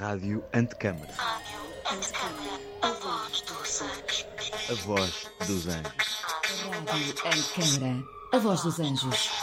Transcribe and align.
Rádio 0.00 0.42
Antecâmara. 0.54 1.12
A 2.80 2.88
voz 2.88 3.42
dos 3.42 3.82
anjos. 3.82 4.26
A 4.70 4.74
voz 4.86 5.30
dos 5.46 5.68
anjos. 5.68 6.22
Rádio 6.86 7.14
Antecâmara. 7.26 8.04
A 8.32 8.38
voz 8.38 8.62
dos 8.62 8.80
anjos. 8.80 9.39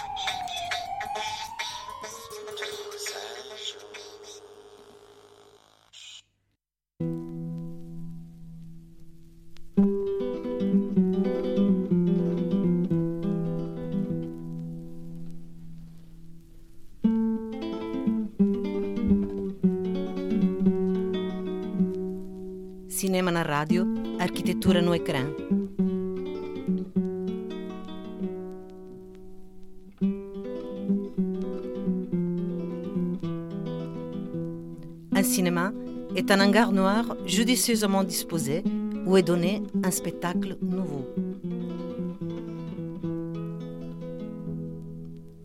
Judicieusement 37.28 38.04
disposé 38.04 38.64
où 39.06 39.18
est 39.18 39.24
donné 39.24 39.62
un 39.84 39.92
spectacle 39.92 40.58
nouveau. 40.62 41.06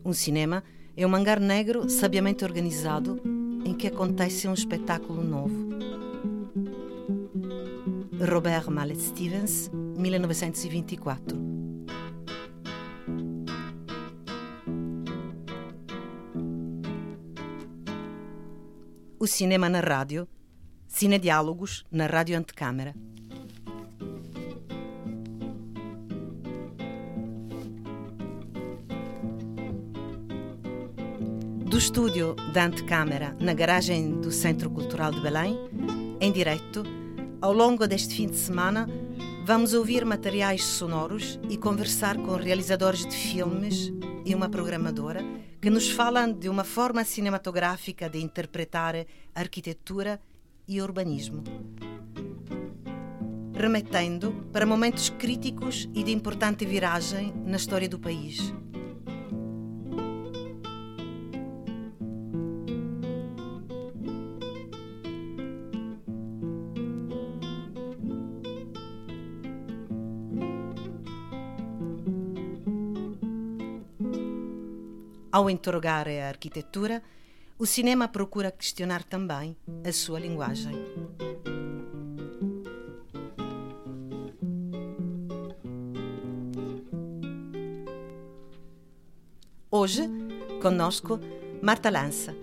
Um 0.05 0.13
cinema 0.13 0.63
é 0.97 1.07
um 1.07 1.15
hangar 1.15 1.41
negro 1.41 1.89
sabiamente 1.89 2.45
organizado 2.45 3.21
em 3.65 3.75
que 3.75 3.87
acontece 3.87 4.47
um 4.47 4.55
espetáculo 4.55 5.23
novo. 5.23 5.71
Robert 8.21 8.71
Mallet 8.71 9.01
Stevens, 9.01 9.71
1924. 9.96 11.37
O 19.19 19.27
cinema 19.27 19.69
na 19.69 19.80
rádio, 19.80 20.29
Cinediálogos 21.03 21.85
na 21.91 22.07
Rádio 22.07 22.39
Antecâmara. 22.39 22.95
Do 31.67 31.77
estúdio 31.77 32.37
da 32.53 32.67
Antecâmara, 32.67 33.37
na 33.41 33.53
garagem 33.53 34.21
do 34.21 34.30
Centro 34.30 34.71
Cultural 34.71 35.11
de 35.11 35.21
Belém, 35.21 35.59
em 36.21 36.30
direto, 36.30 36.85
ao 37.41 37.53
longo 37.53 37.89
deste 37.89 38.15
fim 38.15 38.29
de 38.29 38.37
semana, 38.37 38.89
vamos 39.45 39.75
ouvir 39.75 40.05
materiais 40.05 40.63
sonoros 40.63 41.41
e 41.51 41.57
conversar 41.57 42.17
com 42.17 42.37
realizadores 42.37 43.05
de 43.05 43.17
filmes 43.17 43.93
e 44.25 44.37
uma 44.37 44.49
programadora 44.49 45.21
que 45.61 45.69
nos 45.69 45.91
falam 45.91 46.33
de 46.33 46.49
uma 46.49 46.63
forma 46.63 47.03
cinematográfica 47.03 48.09
de 48.09 48.23
interpretar 48.23 49.05
arquitetura 49.35 50.21
e 50.66 50.80
urbanismo. 50.80 51.43
Remetendo 53.55 54.32
para 54.52 54.66
momentos 54.66 55.10
críticos 55.10 55.88
e 55.95 56.02
de 56.02 56.13
importante 56.13 56.65
viragem 56.65 57.32
na 57.45 57.57
história 57.57 57.88
do 57.88 57.99
país. 57.99 58.52
Ao 75.31 75.49
interrogar 75.49 76.06
a 76.09 76.29
arquitetura, 76.29 77.03
o 77.59 77.67
cinema 77.67 78.09
procura 78.09 78.51
questionar 78.51 79.03
também 79.03 79.57
a 79.87 79.93
sua 79.93 80.19
linguagem. 80.19 80.73
Hoje, 89.71 90.03
conosco, 90.61 91.19
Marta 91.62 91.89
Lança, 91.89 92.35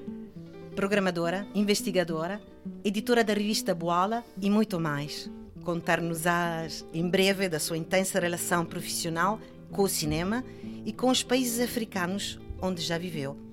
programadora, 0.76 1.48
investigadora, 1.54 2.42
editora 2.84 3.24
da 3.24 3.34
revista 3.34 3.76
Boala 3.76 4.24
e 4.42 4.50
muito 4.50 4.80
mais. 4.80 5.30
Contar-nos-ás 5.64 6.86
em 6.94 7.08
breve 7.08 7.48
da 7.48 7.60
sua 7.60 7.78
intensa 7.78 8.20
relação 8.20 8.66
profissional 8.66 9.40
com 9.72 9.84
o 9.84 9.90
cinema 9.90 10.44
e 10.86 10.92
com 10.92 11.10
os 11.10 11.22
países 11.22 11.60
africanos 11.60 12.40
onde 12.62 12.82
já 12.82 12.98
viveu. 12.98 13.49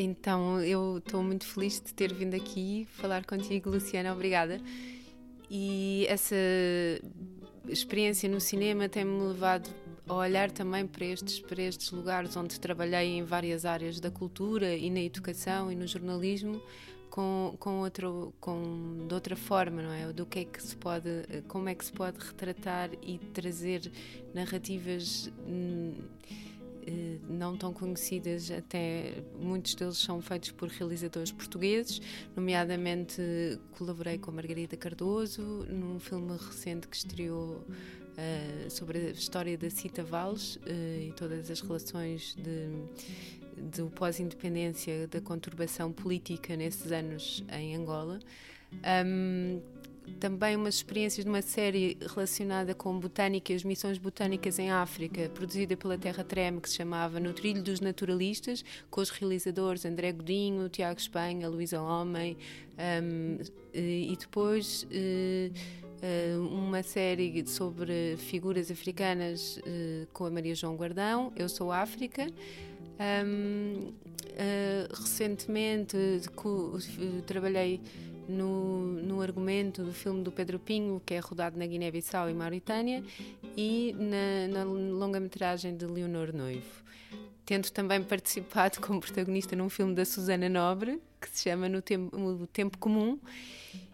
Então, 0.00 0.60
eu 0.60 0.98
estou 0.98 1.22
muito 1.24 1.44
feliz 1.44 1.80
de 1.84 1.92
ter 1.92 2.14
vindo 2.14 2.34
aqui 2.34 2.86
falar 2.92 3.24
contigo, 3.24 3.68
Luciana, 3.68 4.12
obrigada. 4.12 4.60
E 5.50 6.06
essa 6.08 6.36
experiência 7.68 8.28
no 8.28 8.40
cinema 8.40 8.88
tem-me 8.88 9.20
levado 9.20 9.68
a 10.06 10.14
olhar 10.14 10.50
também 10.52 10.86
para 10.86 11.04
estes, 11.04 11.40
para 11.40 11.60
estes 11.62 11.90
lugares 11.90 12.36
onde 12.36 12.60
trabalhei 12.60 13.18
em 13.18 13.24
várias 13.24 13.64
áreas 13.64 13.98
da 13.98 14.10
cultura 14.10 14.74
e 14.74 14.88
na 14.88 15.00
educação 15.00 15.70
e 15.70 15.74
no 15.74 15.86
jornalismo 15.86 16.62
com, 17.10 17.56
com, 17.58 17.80
outro, 17.80 18.32
com 18.40 19.06
de 19.08 19.12
outra 19.12 19.34
forma, 19.34 19.82
não 19.82 19.92
é? 19.92 20.12
Do 20.12 20.24
que 20.24 20.40
é 20.40 20.44
que 20.44 20.62
se 20.62 20.76
pode, 20.76 21.08
como 21.48 21.68
é 21.68 21.74
que 21.74 21.84
se 21.84 21.92
pode 21.92 22.18
retratar 22.18 22.90
e 23.02 23.18
trazer 23.18 23.90
narrativas 24.32 25.28
hum, 25.46 25.94
não 27.28 27.56
tão 27.56 27.72
conhecidas, 27.72 28.50
até 28.50 29.22
muitos 29.40 29.74
deles 29.74 29.98
são 29.98 30.20
feitos 30.20 30.50
por 30.50 30.68
realizadores 30.68 31.32
portugueses, 31.32 32.00
nomeadamente 32.36 33.20
colaborei 33.72 34.18
com 34.18 34.30
a 34.30 34.34
Margarida 34.34 34.76
Cardoso 34.76 35.42
num 35.70 35.98
filme 35.98 36.32
recente 36.32 36.88
que 36.88 36.96
estreou 36.96 37.56
uh, 37.56 38.70
sobre 38.70 38.98
a 38.98 39.10
história 39.10 39.56
da 39.56 39.70
Cita 39.70 40.02
Valles 40.02 40.56
uh, 40.56 40.60
e 41.00 41.12
todas 41.16 41.50
as 41.50 41.60
relações 41.60 42.34
de 42.36 42.68
do 43.58 43.90
pós-independência, 43.90 45.08
da 45.08 45.20
conturbação 45.20 45.92
política 45.92 46.56
nesses 46.56 46.92
anos 46.92 47.44
em 47.52 47.74
Angola. 47.74 48.20
Um, 49.04 49.60
também 50.18 50.56
umas 50.56 50.76
experiências 50.76 51.24
de 51.24 51.30
uma 51.30 51.42
série 51.42 51.96
relacionada 52.14 52.74
com 52.74 52.98
botânica 52.98 53.52
e 53.52 53.56
as 53.56 53.64
missões 53.64 53.98
botânicas 53.98 54.58
em 54.58 54.70
África, 54.70 55.28
produzida 55.28 55.76
pela 55.76 55.96
Terra 55.96 56.24
Treme, 56.24 56.60
que 56.60 56.68
se 56.68 56.76
chamava 56.76 57.20
No 57.20 57.32
Trilho 57.32 57.62
dos 57.62 57.80
Naturalistas, 57.80 58.64
com 58.90 59.00
os 59.00 59.10
realizadores 59.10 59.84
André 59.84 60.12
Godinho, 60.12 60.68
Tiago 60.68 60.98
Espanha, 60.98 61.48
Luísa 61.48 61.80
Homem, 61.80 62.36
um, 63.02 63.38
e 63.74 64.16
depois 64.18 64.84
uh, 64.84 66.40
uma 66.40 66.82
série 66.82 67.46
sobre 67.46 68.16
figuras 68.16 68.70
africanas 68.70 69.58
uh, 69.58 70.06
com 70.12 70.24
a 70.26 70.30
Maria 70.30 70.54
João 70.54 70.76
Guardão, 70.76 71.32
Eu 71.36 71.48
Sou 71.48 71.72
África. 71.72 72.26
Um, 73.00 73.88
uh, 73.88 74.94
recentemente 74.94 75.96
trabalhei 77.26 77.80
no, 78.28 78.80
no 78.80 79.20
argumento 79.22 79.82
do 79.82 79.92
filme 79.92 80.22
do 80.22 80.30
Pedro 80.30 80.58
Pinho, 80.58 81.00
que 81.04 81.14
é 81.14 81.18
rodado 81.18 81.58
na 81.58 81.66
Guiné-Bissau 81.66 82.28
e 82.28 82.34
Mauritânia, 82.34 83.02
e 83.56 83.94
na, 83.98 84.58
na 84.58 84.64
longa-metragem 84.64 85.76
de 85.76 85.86
Leonor 85.86 86.32
Noivo. 86.32 86.84
Tento 87.46 87.72
também 87.72 88.02
participado 88.04 88.80
como 88.80 89.00
protagonista 89.00 89.56
num 89.56 89.68
filme 89.68 89.94
da 89.94 90.04
Susana 90.04 90.48
Nobre, 90.48 91.00
que 91.20 91.28
se 91.30 91.48
chama 91.48 91.68
No 91.68 91.82
Tempo, 91.82 92.16
no 92.16 92.46
Tempo 92.46 92.78
Comum, 92.78 93.18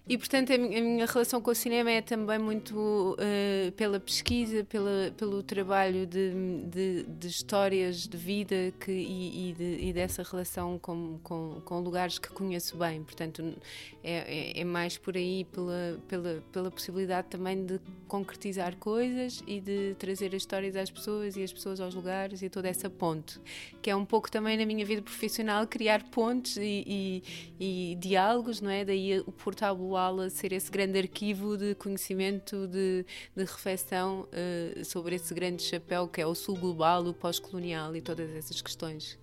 e 0.06 0.19
portanto 0.19 0.53
a 0.53 0.59
minha, 0.59 1.06
relação 1.06 1.41
com 1.41 1.50
o 1.50 1.55
cinema 1.55 1.91
é 1.91 2.03
também 2.03 2.38
muito 2.38 3.17
uh, 3.19 3.73
pela 3.73 3.99
pesquisa, 3.99 4.62
pela, 4.62 5.11
pelo 5.17 5.43
trabalho 5.43 6.06
de, 6.06 6.31
de, 6.67 7.05
de 7.05 7.26
histórias 7.26 8.06
de 8.06 8.15
vida 8.15 8.71
que, 8.79 8.93
e, 8.93 9.49
e, 9.49 9.53
de, 9.55 9.87
e 9.87 9.93
dessa 9.94 10.23
relação 10.23 10.79
com, 10.79 11.19
com, 11.23 11.62
com, 11.65 11.81
lugares 11.81 12.19
que 12.19 12.29
conheço 12.29 12.76
bem. 12.76 13.03
Portanto, 13.03 13.55
é, 14.03 14.59
é, 14.59 14.61
é, 14.61 14.65
mais 14.65 14.99
por 14.99 15.17
aí 15.17 15.47
pela, 15.47 15.99
pela, 16.06 16.43
pela 16.53 16.71
possibilidade 16.71 17.29
também 17.29 17.65
de 17.65 17.81
concretizar 18.06 18.76
coisas 18.76 19.43
e 19.47 19.59
de 19.59 19.94
trazer 19.99 20.26
as 20.26 20.43
histórias 20.43 20.76
às 20.76 20.91
pessoas 20.91 21.35
e 21.35 21.43
as 21.43 21.50
pessoas 21.50 21.81
aos 21.81 21.94
lugares 21.94 22.43
e 22.43 22.50
toda 22.50 22.69
essa 22.69 22.91
ponte, 22.91 23.41
que 23.81 23.88
é 23.88 23.97
um 23.97 24.05
pouco 24.05 24.31
também 24.31 24.59
na 24.59 24.67
minha 24.67 24.85
vida 24.85 25.00
profissional 25.00 25.67
criar 25.67 26.03
pontes 26.11 26.59
e, 26.59 26.85
e, 26.87 27.13
e 27.58 27.96
diálogos, 28.00 28.61
não 28.61 28.70
é? 28.70 28.84
Daí 28.84 29.20
o 29.20 29.32
portal 29.32 29.75
Luala 29.75 30.31
ser 30.31 30.52
esse 30.52 30.70
grande 30.70 30.99
arquivo 30.99 31.56
de 31.56 31.75
conhecimento, 31.75 32.66
de, 32.66 33.05
de 33.37 33.44
reflexão 33.44 34.28
uh, 34.28 34.84
sobre 34.84 35.16
esse 35.16 35.32
grande 35.34 35.62
chapéu 35.62 36.08
que 36.08 36.20
é 36.20 36.26
o 36.26 36.34
sul 36.34 36.56
global, 36.56 37.05
o 37.05 37.12
pós-colonial 37.14 37.94
e 37.94 38.00
todas 38.00 38.31
essas 38.31 38.61
questões. 38.62 39.19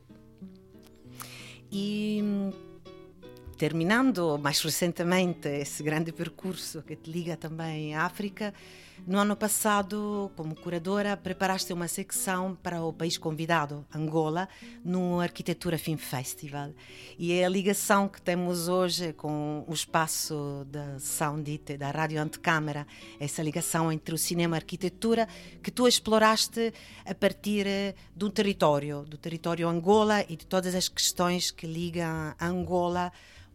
E 1.72 2.22
terminando 3.58 4.40
mais 4.40 4.60
recentemente 4.60 5.48
esse 5.48 5.84
grande 5.84 6.12
percurso 6.12 6.82
que 6.82 6.96
te 6.96 7.12
liga 7.12 7.38
também 7.38 7.94
à 7.96 8.06
África, 8.06 8.54
no 9.06 9.18
ano 9.18 9.36
passado, 9.36 10.32
como 10.36 10.56
curadora, 10.56 11.18
preparaste 11.18 11.74
uma 11.74 11.88
secção 11.88 12.56
para 12.62 12.84
o 12.84 12.94
país 12.94 13.18
convidado, 13.18 13.86
Angola, 13.94 14.48
no 14.84 15.20
Arquitetura 15.20 15.78
Film 15.78 15.98
Festival. 15.98 16.72
E 17.18 17.34
é 17.34 17.46
a 17.46 17.50
ligação 17.50 18.08
que 18.08 18.22
temos 18.22 18.68
hoje 18.68 19.14
com 19.14 19.66
o 19.68 19.74
espaço 19.74 20.66
da 20.70 21.00
Soundit, 21.00 21.78
da 21.78 21.90
Rádio 21.90 22.22
Antecâmara, 22.22 22.86
essa 23.20 23.42
ligação 23.42 23.92
entre 23.92 24.14
o 24.14 24.18
cinema 24.18 24.56
e 24.56 24.58
a 24.58 24.62
arquitetura 24.62 25.28
que 25.64 25.72
tu 25.72 25.88
exploraste 25.88 26.74
a 27.06 27.16
partir 27.16 27.66
do 28.16 28.30
território, 28.30 29.04
do 29.04 29.18
território 29.18 29.68
Angola 29.68 30.24
e 30.30 30.36
de 30.36 30.46
todas 30.46 30.76
as 30.76 30.88
questões 30.88 31.50
que 31.52 31.66
ligam 31.66 32.36
a 32.40 32.48
Angola 32.48 33.12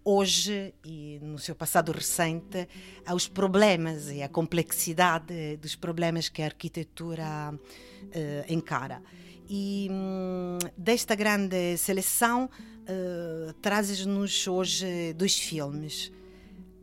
hoje 0.08 0.72
e 0.84 1.18
no 1.20 1.36
seu 1.36 1.56
passado 1.56 1.90
recente 1.90 2.68
aos 3.04 3.26
problemas 3.26 4.08
e 4.08 4.22
à 4.22 4.28
complexidade 4.28 5.56
dos 5.56 5.74
problemas 5.74 6.28
que 6.28 6.42
a 6.42 6.44
arquitetura 6.44 7.52
uh, 7.52 8.52
encara. 8.52 9.02
E 9.48 9.88
um, 9.90 10.58
desta 10.78 11.16
grande 11.16 11.76
seleção 11.76 12.44
uh, 12.44 13.52
trazes-nos 13.54 14.46
hoje 14.46 15.12
dois 15.14 15.36
filmes: 15.36 16.12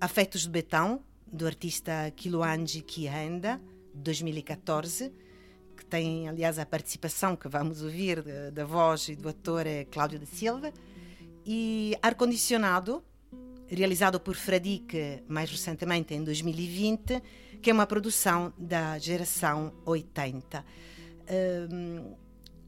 Afetos 0.02 0.42
de 0.42 0.50
Betão, 0.50 1.02
do 1.26 1.48
artista 1.48 2.12
Kiluanji 2.18 2.82
Kianda, 2.82 3.60
2014, 3.94 5.14
que 5.78 5.86
tem, 5.86 6.28
aliás, 6.28 6.60
a 6.60 6.66
participação 6.66 7.38
que 7.38 7.48
vamos 7.48 7.82
ouvir 7.82 8.22
da 8.52 8.66
voz 8.66 9.08
e 9.08 9.16
do 9.16 9.30
ator 9.30 9.66
Cláudio 9.90 10.20
da 10.20 10.26
Silva, 10.26 10.74
e 11.46 11.98
Ar 12.02 12.16
Condicionado, 12.16 13.04
realizado 13.74 14.20
por 14.20 14.36
Fradique 14.36 15.24
mais 15.28 15.50
recentemente 15.50 16.14
em 16.14 16.24
2020, 16.24 17.22
que 17.62 17.70
é 17.70 17.74
uma 17.74 17.88
produção 17.88 18.54
da 18.58 19.00
geração 19.00 19.74
80. 19.86 20.66
Um, 21.72 22.24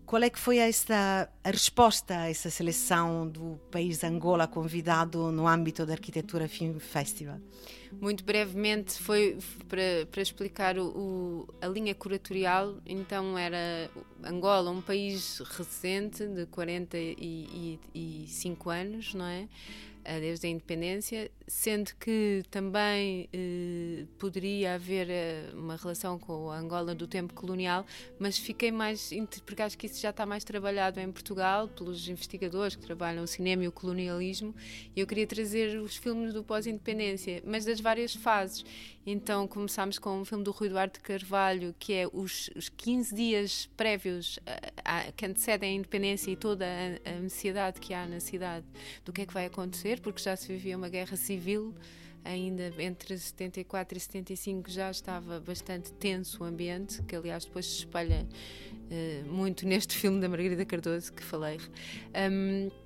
qual 0.05 0.21
é 0.21 0.29
que 0.29 0.37
foi 0.37 0.59
esta 0.59 1.27
a 1.43 1.49
resposta 1.49 2.15
a 2.15 2.29
essa 2.29 2.51
seleção 2.51 3.27
do 3.27 3.59
país 3.71 4.03
Angola 4.03 4.47
convidado 4.47 5.31
no 5.31 5.47
âmbito 5.47 5.83
da 5.83 5.93
Arquitetura 5.93 6.47
Film 6.47 6.77
Festival? 6.77 7.39
Muito 7.99 8.23
brevemente 8.23 8.99
foi 8.99 9.39
para, 9.67 10.05
para 10.11 10.21
explicar 10.21 10.77
o, 10.77 10.85
o, 10.85 11.47
a 11.59 11.67
linha 11.67 11.95
curatorial. 11.95 12.75
Então 12.85 13.35
era 13.35 13.89
Angola, 14.23 14.69
um 14.69 14.81
país 14.81 15.39
recente 15.39 16.27
de 16.27 16.45
45 16.45 18.69
anos, 18.69 19.15
não 19.15 19.25
é? 19.25 19.49
Desde 20.19 20.47
a 20.47 20.49
independência, 20.49 21.31
sendo 21.47 21.91
que 21.99 22.43
também 22.49 23.29
eh, 23.31 24.05
poderia 24.17 24.75
haver 24.75 25.09
eh, 25.09 25.49
uma 25.53 25.75
relação 25.75 26.17
com 26.17 26.49
a 26.49 26.57
Angola 26.57 26.95
do 26.95 27.07
tempo 27.07 27.33
colonial, 27.33 27.85
mas 28.17 28.37
fiquei 28.37 28.71
mais, 28.71 29.11
porque 29.45 29.61
acho 29.61 29.77
que 29.77 29.85
isso 29.85 30.01
já 30.01 30.09
está 30.09 30.25
mais 30.25 30.43
trabalhado 30.43 30.99
em 30.99 31.11
Portugal, 31.11 31.67
pelos 31.67 32.07
investigadores 32.07 32.75
que 32.75 32.81
trabalham 32.81 33.23
o 33.23 33.27
cinema 33.27 33.63
e 33.63 33.67
o 33.67 33.71
colonialismo, 33.71 34.55
e 34.95 34.99
eu 34.99 35.05
queria 35.05 35.27
trazer 35.27 35.79
os 35.79 35.95
filmes 35.95 36.33
do 36.33 36.43
pós-independência, 36.43 37.43
mas 37.45 37.63
das 37.63 37.79
várias 37.79 38.15
fases. 38.15 38.65
Então 39.07 39.47
começámos 39.47 39.99
com 39.99 40.21
um 40.21 40.25
filme 40.25 40.43
do 40.43 40.49
Rui 40.49 40.67
Duarte 40.67 40.99
Carvalho, 40.99 41.75
que 41.77 41.93
é 41.93 42.07
os, 42.11 42.49
os 42.55 42.69
15 42.69 43.13
dias 43.13 43.69
prévios 43.77 44.39
a, 44.83 45.09
a, 45.09 45.11
que 45.11 45.27
antecedem 45.27 45.73
a 45.73 45.75
independência 45.75 46.31
e 46.31 46.35
toda 46.35 46.65
a, 46.65 47.11
a 47.11 47.13
ansiedade 47.17 47.79
que 47.79 47.93
há 47.93 48.07
na 48.07 48.19
cidade 48.19 48.65
do 49.03 49.13
que 49.13 49.21
é 49.21 49.25
que 49.27 49.33
vai 49.33 49.45
acontecer, 49.45 49.99
porque 49.99 50.23
já 50.23 50.35
se 50.35 50.47
vivia 50.47 50.75
uma 50.75 50.89
guerra 50.89 51.15
civil 51.15 51.34
ainda 52.25 52.73
entre 52.79 53.17
74 53.17 53.97
e 53.97 54.01
75 54.01 54.69
já 54.69 54.89
estava 54.89 55.39
bastante 55.39 55.93
tenso 55.93 56.43
o 56.43 56.45
ambiente, 56.45 57.01
que 57.03 57.15
aliás 57.15 57.45
depois 57.45 57.65
se 57.67 57.77
espalha 57.79 58.25
uh, 58.25 59.31
muito 59.31 59.65
neste 59.67 59.95
filme 59.95 60.19
da 60.19 60.27
Margarida 60.27 60.65
Cardoso 60.65 61.13
que 61.13 61.23
falei. 61.23 61.59
Um, 62.31 62.84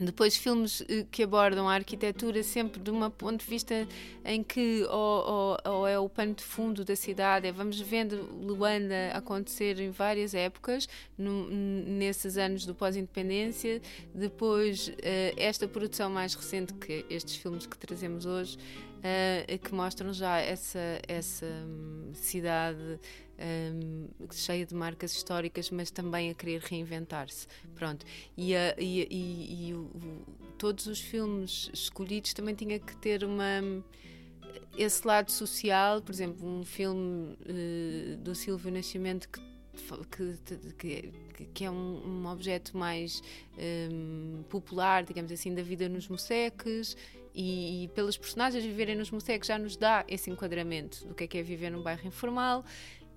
depois, 0.00 0.36
filmes 0.36 0.82
eh, 0.88 1.04
que 1.10 1.24
abordam 1.24 1.68
a 1.68 1.74
arquitetura 1.74 2.42
sempre 2.42 2.80
de 2.80 2.90
um 2.90 3.10
ponto 3.10 3.40
de 3.40 3.46
vista 3.46 3.86
em 4.24 4.42
que 4.42 4.84
ou, 4.84 5.56
ou, 5.64 5.72
ou, 5.72 5.88
é 5.88 5.98
o 5.98 6.08
pano 6.08 6.34
de 6.34 6.42
fundo 6.44 6.84
da 6.84 6.94
cidade, 6.94 7.46
é, 7.46 7.52
vamos 7.52 7.80
vendo 7.80 8.16
Luanda 8.40 9.10
acontecer 9.12 9.80
em 9.80 9.90
várias 9.90 10.34
épocas, 10.34 10.88
no, 11.16 11.50
nesses 11.50 12.36
anos 12.36 12.64
do 12.64 12.74
pós-independência. 12.74 13.80
Depois, 14.14 14.88
uh, 14.88 14.92
esta 15.36 15.66
produção 15.66 16.10
mais 16.10 16.34
recente, 16.34 16.74
que 16.74 17.04
estes 17.10 17.36
filmes 17.36 17.66
que 17.66 17.76
trazemos 17.76 18.24
hoje, 18.24 18.56
uh, 18.56 19.58
que 19.58 19.74
mostram 19.74 20.12
já 20.12 20.38
essa, 20.38 21.00
essa 21.08 21.46
um, 21.46 22.12
cidade 22.14 23.00
um, 23.38 24.08
cheia 24.32 24.66
de 24.66 24.74
marcas 24.74 25.12
históricas, 25.12 25.70
mas 25.70 25.90
também 25.90 26.30
a 26.30 26.34
querer 26.34 26.60
reinventar-se. 26.60 27.46
Pronto. 27.74 28.04
E, 28.36 28.54
a, 28.54 28.74
e, 28.78 29.06
e, 29.10 29.68
e 29.68 29.74
o, 29.74 29.90
todos 30.58 30.86
os 30.86 31.00
filmes 31.00 31.70
escolhidos 31.72 32.34
também 32.34 32.54
tinha 32.54 32.78
que 32.78 32.96
ter 32.96 33.24
uma 33.24 33.62
esse 34.76 35.06
lado 35.06 35.30
social, 35.30 36.00
por 36.00 36.12
exemplo, 36.12 36.48
um 36.48 36.64
filme 36.64 37.34
uh, 37.34 38.16
do 38.18 38.34
Silvio 38.34 38.70
Nascimento 38.70 39.28
que 39.28 39.40
que, 40.10 41.12
que, 41.34 41.44
que, 41.54 41.64
é 41.64 41.70
um, 41.70 42.02
um 42.04 42.26
objeto 42.26 42.76
mais 42.76 43.22
um, 43.92 44.42
popular, 44.48 45.04
digamos 45.04 45.30
assim, 45.30 45.54
da 45.54 45.62
vida 45.62 45.88
nos 45.88 46.08
moceques 46.08 46.96
e, 47.34 47.84
e 47.84 47.88
pelos 47.88 48.16
personagens 48.16 48.64
viverem 48.64 48.96
nos 48.96 49.10
moceques 49.10 49.46
já 49.46 49.58
nos 49.58 49.76
dá 49.76 50.04
esse 50.08 50.30
enquadramento 50.30 51.06
do 51.06 51.14
que 51.14 51.24
é 51.24 51.26
que 51.26 51.38
é 51.38 51.42
viver 51.42 51.70
num 51.70 51.82
bairro 51.82 52.06
informal 52.06 52.64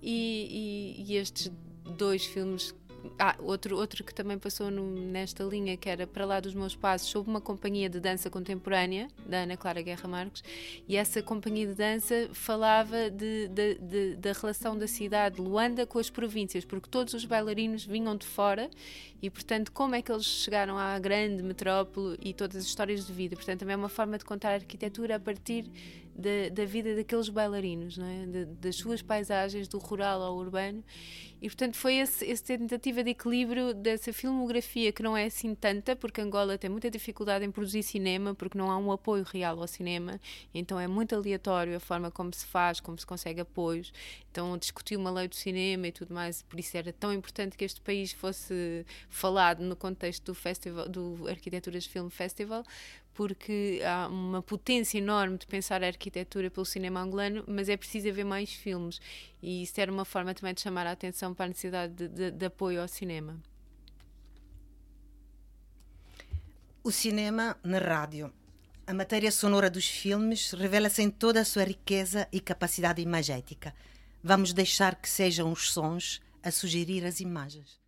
e, 0.02 0.96
e, 0.98 1.12
e 1.12 1.16
estes 1.16 1.50
dois 1.96 2.24
filmes 2.24 2.74
ah, 3.18 3.34
outro, 3.40 3.76
outro 3.76 4.04
que 4.04 4.14
também 4.14 4.38
passou 4.38 4.70
no, 4.70 4.84
nesta 4.84 5.42
linha, 5.44 5.76
que 5.76 5.88
era 5.88 6.06
Para 6.06 6.24
Lá 6.24 6.40
dos 6.40 6.54
Meus 6.54 6.74
Passos, 6.74 7.08
sob 7.08 7.28
uma 7.28 7.40
companhia 7.40 7.88
de 7.88 8.00
dança 8.00 8.30
contemporânea, 8.30 9.08
da 9.26 9.38
Ana 9.38 9.56
Clara 9.56 9.82
Guerra 9.82 10.08
Marques, 10.08 10.42
e 10.88 10.96
essa 10.96 11.22
companhia 11.22 11.66
de 11.66 11.74
dança 11.74 12.28
falava 12.32 13.10
de, 13.10 13.48
de, 13.48 13.74
de, 13.74 14.16
da 14.16 14.32
relação 14.32 14.76
da 14.76 14.86
cidade 14.86 15.36
de 15.36 15.42
Luanda 15.42 15.86
com 15.86 15.98
as 15.98 16.10
províncias, 16.10 16.64
porque 16.64 16.88
todos 16.88 17.14
os 17.14 17.24
bailarinos 17.24 17.84
vinham 17.84 18.16
de 18.16 18.26
fora 18.26 18.70
e, 19.20 19.30
portanto, 19.30 19.72
como 19.72 19.94
é 19.94 20.02
que 20.02 20.10
eles 20.10 20.24
chegaram 20.24 20.78
à 20.78 20.98
grande 20.98 21.42
metrópole 21.42 22.18
e 22.20 22.32
todas 22.32 22.56
as 22.56 22.64
histórias 22.64 23.06
de 23.06 23.12
vida. 23.12 23.36
Portanto, 23.36 23.60
também 23.60 23.74
é 23.74 23.76
uma 23.76 23.88
forma 23.88 24.18
de 24.18 24.24
contar 24.24 24.50
a 24.50 24.54
arquitetura 24.54 25.16
a 25.16 25.20
partir 25.20 25.64
da, 26.14 26.48
da 26.52 26.64
vida 26.64 26.94
daqueles 26.94 27.28
bailarinos, 27.28 27.96
não 27.96 28.06
é? 28.06 28.26
De, 28.26 28.44
das 28.44 28.76
suas 28.76 29.02
paisagens, 29.02 29.68
do 29.68 29.78
rural 29.78 30.22
ao 30.22 30.36
urbano. 30.36 30.84
E, 31.42 31.48
portanto, 31.48 31.76
foi 31.76 31.96
essa 31.96 32.24
tentativa 32.44 33.02
de 33.02 33.10
equilíbrio 33.10 33.74
dessa 33.74 34.12
filmografia 34.12 34.92
que 34.92 35.02
não 35.02 35.16
é 35.16 35.24
assim 35.24 35.56
tanta, 35.56 35.96
porque 35.96 36.20
Angola 36.20 36.56
tem 36.56 36.70
muita 36.70 36.88
dificuldade 36.88 37.44
em 37.44 37.50
produzir 37.50 37.82
cinema, 37.82 38.32
porque 38.32 38.56
não 38.56 38.70
há 38.70 38.78
um 38.78 38.92
apoio 38.92 39.24
real 39.24 39.60
ao 39.60 39.66
cinema, 39.66 40.20
então 40.54 40.78
é 40.78 40.86
muito 40.86 41.16
aleatório 41.16 41.76
a 41.76 41.80
forma 41.80 42.12
como 42.12 42.32
se 42.32 42.46
faz, 42.46 42.78
como 42.78 42.96
se 42.96 43.04
consegue 43.04 43.40
apoios. 43.40 43.92
Então, 44.30 44.56
discutiu 44.56 45.00
uma 45.00 45.10
lei 45.10 45.26
do 45.26 45.34
cinema 45.34 45.88
e 45.88 45.92
tudo 45.92 46.14
mais, 46.14 46.42
por 46.42 46.60
isso 46.60 46.76
era 46.76 46.92
tão 46.92 47.12
importante 47.12 47.56
que 47.56 47.64
este 47.64 47.80
país 47.80 48.12
fosse 48.12 48.86
falado 49.10 49.64
no 49.64 49.74
contexto 49.74 50.26
do 50.26 50.34
festival, 50.36 50.88
do 50.88 51.26
Arquiteturas 51.28 51.84
Film 51.86 52.08
Festival, 52.08 52.62
porque 53.14 53.80
há 53.84 54.08
uma 54.08 54.42
potência 54.42 54.98
enorme 54.98 55.36
de 55.36 55.46
pensar 55.46 55.82
a 55.82 55.86
arquitetura 55.86 56.50
pelo 56.50 56.64
cinema 56.64 57.00
angolano, 57.00 57.44
mas 57.46 57.68
é 57.68 57.76
preciso 57.76 58.08
haver 58.08 58.24
mais 58.24 58.52
filmes. 58.52 59.00
E 59.42 59.62
isso 59.62 59.80
era 59.80 59.92
uma 59.92 60.04
forma 60.04 60.34
também 60.34 60.54
de 60.54 60.60
chamar 60.60 60.86
a 60.86 60.92
atenção 60.92 61.34
para 61.34 61.46
a 61.46 61.48
necessidade 61.48 61.94
de, 61.94 62.08
de, 62.08 62.30
de 62.30 62.46
apoio 62.46 62.80
ao 62.80 62.88
cinema. 62.88 63.40
O 66.82 66.90
cinema 66.90 67.56
na 67.62 67.78
rádio. 67.78 68.32
A 68.86 68.92
matéria 68.92 69.30
sonora 69.30 69.70
dos 69.70 69.86
filmes 69.86 70.50
revela-se 70.52 71.02
em 71.02 71.10
toda 71.10 71.40
a 71.40 71.44
sua 71.44 71.64
riqueza 71.64 72.26
e 72.32 72.40
capacidade 72.40 73.00
imagética. 73.00 73.74
Vamos 74.22 74.52
deixar 74.52 74.96
que 74.96 75.08
sejam 75.08 75.52
os 75.52 75.70
sons 75.70 76.20
a 76.42 76.50
sugerir 76.50 77.04
as 77.04 77.20
imagens. 77.20 77.80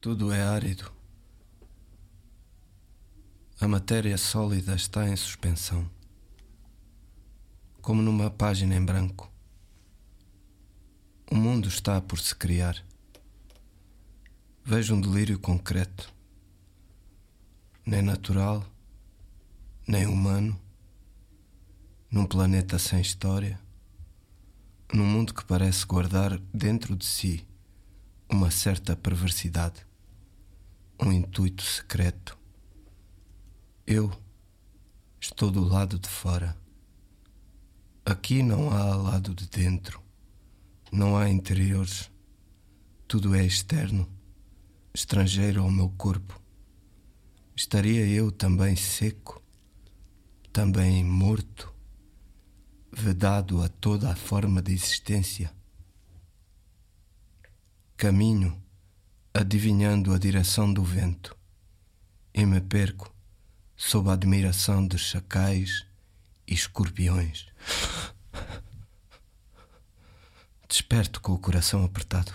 Tudo 0.00 0.30
é 0.30 0.42
árido 0.42 1.03
a 3.60 3.68
matéria 3.68 4.18
sólida 4.18 4.74
está 4.74 5.08
em 5.08 5.14
suspensão, 5.14 5.88
como 7.80 8.02
numa 8.02 8.28
página 8.28 8.74
em 8.74 8.84
branco. 8.84 9.30
O 11.30 11.36
mundo 11.36 11.68
está 11.68 12.00
por 12.00 12.18
se 12.18 12.34
criar. 12.34 12.84
Vejo 14.64 14.94
um 14.94 15.00
delírio 15.00 15.38
concreto, 15.38 16.12
nem 17.86 18.02
natural, 18.02 18.66
nem 19.86 20.04
humano, 20.04 20.60
num 22.10 22.26
planeta 22.26 22.76
sem 22.76 23.00
história, 23.00 23.58
num 24.92 25.06
mundo 25.06 25.32
que 25.32 25.44
parece 25.44 25.86
guardar 25.86 26.38
dentro 26.52 26.96
de 26.96 27.04
si 27.04 27.46
uma 28.28 28.50
certa 28.50 28.96
perversidade, 28.96 29.86
um 31.00 31.12
intuito 31.12 31.62
secreto 31.62 32.43
Eu 33.86 34.10
estou 35.20 35.50
do 35.50 35.62
lado 35.62 35.98
de 35.98 36.08
fora. 36.08 36.56
Aqui 38.02 38.42
não 38.42 38.70
há 38.70 38.96
lado 38.96 39.34
de 39.34 39.46
dentro. 39.46 40.00
Não 40.90 41.18
há 41.18 41.28
interiores. 41.28 42.10
Tudo 43.06 43.34
é 43.34 43.44
externo, 43.44 44.08
estrangeiro 44.94 45.60
ao 45.60 45.70
meu 45.70 45.90
corpo. 45.90 46.40
Estaria 47.54 48.06
eu 48.06 48.32
também 48.32 48.74
seco, 48.74 49.42
também 50.50 51.04
morto, 51.04 51.70
vedado 52.90 53.62
a 53.62 53.68
toda 53.68 54.10
a 54.10 54.16
forma 54.16 54.62
de 54.62 54.72
existência? 54.72 55.54
Caminho 57.98 58.58
adivinhando 59.34 60.14
a 60.14 60.18
direção 60.18 60.72
do 60.72 60.82
vento 60.82 61.36
e 62.32 62.46
me 62.46 62.62
perco 62.62 63.13
sob 63.76 64.08
a 64.08 64.12
admiração 64.12 64.86
de 64.86 64.98
chacais 64.98 65.86
e 66.46 66.54
escorpiões. 66.54 67.46
Desperto 70.68 71.20
com 71.20 71.32
o 71.32 71.38
coração 71.38 71.84
apertado. 71.84 72.32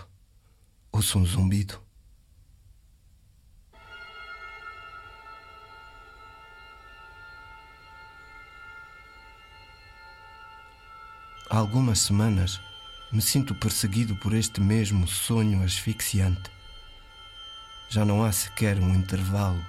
Ouço 0.92 1.20
um 1.20 1.26
zumbido. 1.26 1.82
Há 11.50 11.58
algumas 11.58 12.00
semanas 12.00 12.62
me 13.12 13.22
sinto 13.22 13.56
perseguido 13.56 14.16
por 14.16 14.34
este 14.34 14.62
mesmo 14.62 15.08
sonho 15.08 15.64
asfixiante. 15.64 16.52
Já 17.90 18.06
não 18.06 18.24
há 18.24 18.32
sequer 18.32 18.78
um 18.78 18.94
intervalo 18.94 19.66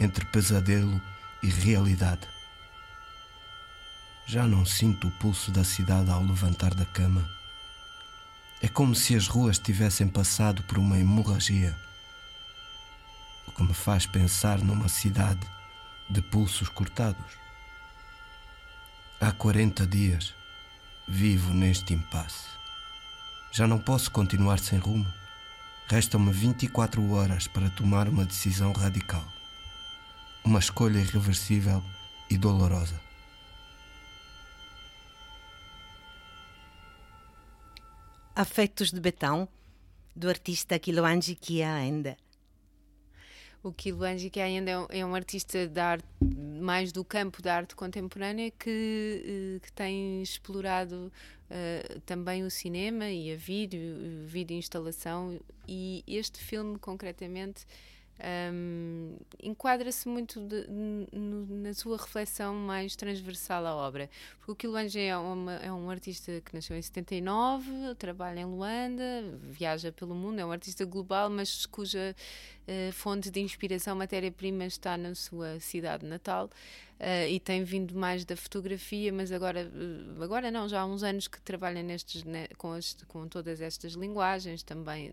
entre 0.00 0.24
pesadelo 0.24 1.00
e 1.42 1.48
realidade. 1.48 2.26
Já 4.26 4.46
não 4.46 4.64
sinto 4.64 5.08
o 5.08 5.10
pulso 5.12 5.50
da 5.50 5.62
cidade 5.62 6.10
ao 6.10 6.22
levantar 6.22 6.74
da 6.74 6.86
cama. 6.86 7.28
É 8.62 8.68
como 8.68 8.94
se 8.94 9.14
as 9.14 9.28
ruas 9.28 9.58
tivessem 9.58 10.08
passado 10.08 10.62
por 10.62 10.78
uma 10.78 10.98
hemorragia, 10.98 11.76
o 13.46 13.52
que 13.52 13.62
me 13.62 13.74
faz 13.74 14.06
pensar 14.06 14.58
numa 14.58 14.88
cidade 14.88 15.46
de 16.08 16.22
pulsos 16.22 16.68
cortados. 16.68 17.38
Há 19.20 19.32
40 19.32 19.86
dias 19.86 20.34
vivo 21.06 21.52
neste 21.52 21.92
impasse. 21.92 22.46
Já 23.52 23.66
não 23.66 23.78
posso 23.78 24.10
continuar 24.10 24.60
sem 24.60 24.78
rumo. 24.78 25.12
Restam-me 25.88 26.30
24 26.30 27.10
horas 27.10 27.48
para 27.48 27.68
tomar 27.68 28.08
uma 28.08 28.24
decisão 28.24 28.72
radical. 28.72 29.26
Uma 30.44 30.58
escolha 30.58 30.98
irreversível 30.98 31.82
e 32.30 32.38
dolorosa. 32.38 32.98
Afetos 38.34 38.90
de 38.90 39.00
Betão, 39.00 39.46
do 40.16 40.28
artista 40.28 40.78
Kiloanji 40.78 41.34
Kia 41.34 41.74
ainda. 41.74 42.16
O 43.62 43.70
Kiloanji 43.70 44.30
Kia 44.30 44.44
ainda 44.44 44.70
é 44.70 45.04
um, 45.04 45.12
é 45.12 45.16
artista 45.16 45.68
de 45.68 45.78
arte, 45.78 46.06
mais 46.62 46.90
do 46.90 47.04
campo 47.04 47.42
da 47.42 47.56
arte 47.56 47.76
contemporânea 47.76 48.50
que, 48.50 49.22
eh, 49.22 49.60
que 49.60 49.70
tem 49.72 50.22
explorado 50.22 51.12
uh, 51.50 52.00
também 52.06 52.42
o 52.44 52.50
cinema 52.50 53.10
e 53.10 53.34
a 53.34 53.36
vídeo, 53.36 53.80
vídeo 54.26 54.56
instalação 54.56 55.38
e 55.68 56.02
este 56.06 56.40
filme 56.40 56.78
concretamente 56.78 57.66
um, 58.52 59.16
enquadra-se 59.42 60.08
muito 60.08 60.40
de, 60.40 60.66
no, 60.68 61.46
na 61.46 61.74
sua 61.74 61.96
reflexão 61.96 62.54
mais 62.54 62.96
transversal 62.96 63.66
à 63.66 63.74
obra. 63.74 64.10
Porque 64.38 64.52
o 64.52 64.54
Kilange 64.56 64.98
é, 64.98 65.08
é 65.08 65.72
um 65.72 65.90
artista 65.90 66.40
que 66.44 66.54
nasceu 66.54 66.76
em 66.76 66.82
79, 66.82 67.94
trabalha 67.96 68.40
em 68.40 68.44
Luanda, 68.44 69.02
viaja 69.42 69.92
pelo 69.92 70.14
mundo, 70.14 70.38
é 70.38 70.44
um 70.44 70.52
artista 70.52 70.84
global, 70.84 71.30
mas 71.30 71.66
cuja 71.66 72.14
uh, 72.70 72.92
fonte 72.92 73.30
de 73.30 73.40
inspiração, 73.40 73.96
matéria-prima, 73.96 74.64
está 74.64 74.96
na 74.96 75.14
sua 75.14 75.58
cidade 75.58 76.06
natal. 76.06 76.48
Uh, 77.00 77.26
e 77.30 77.40
tem 77.40 77.64
vindo 77.64 77.94
mais 77.94 78.26
da 78.26 78.36
fotografia, 78.36 79.10
mas 79.10 79.32
agora, 79.32 79.66
uh, 79.66 80.22
agora 80.22 80.50
não, 80.50 80.68
já 80.68 80.82
há 80.82 80.84
uns 80.84 81.02
anos 81.02 81.26
que 81.26 81.40
trabalha 81.40 81.82
nestes, 81.82 82.24
né, 82.24 82.46
com, 82.58 82.72
as, 82.72 82.94
com 83.08 83.26
todas 83.26 83.62
estas 83.62 83.94
linguagens 83.94 84.62
também 84.62 85.10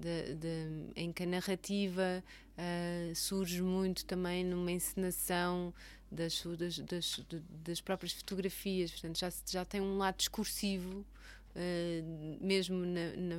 de, 0.00 0.34
de, 0.34 0.90
em 0.96 1.12
que 1.12 1.24
a 1.24 1.26
narrativa 1.26 2.24
uh, 2.56 3.14
surge 3.14 3.60
muito 3.60 4.06
também 4.06 4.42
numa 4.42 4.72
encenação 4.72 5.74
das, 6.10 6.42
das, 6.58 6.78
das, 6.78 7.24
das, 7.62 7.80
próprias 7.82 8.12
fotografias, 8.14 8.90
portanto 8.90 9.18
já, 9.18 9.30
já 9.46 9.64
tem 9.66 9.82
um 9.82 9.98
lado 9.98 10.16
discursivo 10.16 11.04
Uh, 11.50 12.38
mesmo 12.40 12.86
na, 12.86 13.10
na, 13.16 13.36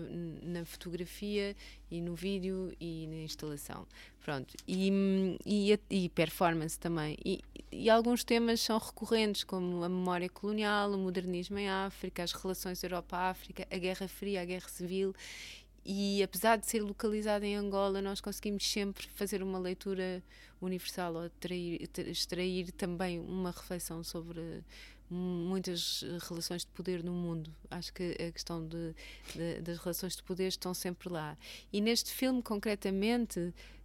na, 0.60 0.65
fotografia 0.65 1.56
e 1.89 2.01
no 2.01 2.13
vídeo 2.13 2.75
e 2.77 3.08
na 3.08 3.15
instalação. 3.18 3.88
Pronto. 4.20 4.53
E, 4.68 5.38
e, 5.46 5.80
e 5.89 6.10
performance 6.10 6.77
também. 6.77 7.18
E, 7.24 7.39
e, 7.72 7.89
alguns 7.89 8.25
temas 8.25 8.60
são 8.60 8.77
recorrentes, 8.77 9.46
como 9.46 9.82
a 9.82 9.88
memória 9.88 10.27
colonial, 10.27 10.91
o 10.91 10.98
modernismo 10.98 11.58
em 11.58 11.70
África, 11.70 12.22
as 12.22 12.34
relações 12.34 12.84
Europa-África, 12.84 13.65
a 13.72 13.77
Guerra 13.77 14.10
Fria, 14.10 14.41
a 14.41 14.46
Guerra 14.46 14.68
Civil 14.68 15.15
e 15.86 16.22
apesar 16.22 16.58
de 16.58 16.68
ser 16.68 16.82
localizado 16.82 17.44
em 17.44 17.56
Angola, 17.56 18.01
nós 18.01 18.22
conseguimos 18.22 18.70
sempre 18.70 19.08
fazer 19.08 19.41
uma 19.41 19.58
leitura 19.58 20.24
universal 20.62 21.15
ou 21.15 21.30
trair, 21.30 21.89
extrair 22.08 22.72
também 22.72 23.20
uma 23.20 23.50
reflexão 23.50 24.03
sobre 24.03 24.63
muitas 25.13 26.03
relações 26.27 26.62
de 26.62 26.72
poder 26.72 27.03
no 27.03 27.12
mundo. 27.12 27.53
Acho 27.70 27.94
que 27.94 28.13
a 28.13 28.32
questão 28.32 28.65
de, 28.65 28.96
de, 29.36 29.62
das 29.62 29.77
relações 29.77 30.15
de 30.15 30.24
poder 30.24 30.48
estão 30.48 30.74
sempre 30.74 31.10
lá. 31.10 31.38
E 31.72 31.82
neste 31.82 32.12
filme, 32.12 32.41
concretamente, 32.41 33.39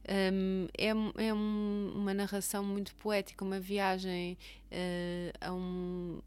um, 0.09 0.69
é, 0.79 0.89
é 1.27 1.35
um, 1.35 1.93
uma 1.95 2.15
narração 2.15 2.65
muito 2.65 2.95
poética, 2.95 3.45
uma 3.45 3.59
viagem 3.59 4.39
uh, 4.71 5.37
a, 5.41 5.53
um, 5.53 6.21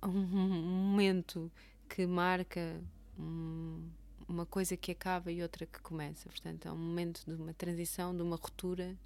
a 0.00 0.08
um 0.08 0.12
momento 0.12 1.50
que 1.88 2.06
marca. 2.06 2.80
Um, 3.18 3.88
uma 4.28 4.46
coisa 4.46 4.76
que 4.76 4.92
acaba 4.92 5.30
e 5.30 5.42
outra 5.42 5.66
que 5.66 5.80
começa. 5.80 6.28
Portanto, 6.28 6.66
é 6.66 6.72
um 6.72 6.76
momento 6.76 7.22
de 7.26 7.34
uma 7.34 7.52
transição, 7.52 8.16
de 8.16 8.22
uma 8.22 8.36
ruptura, 8.36 8.96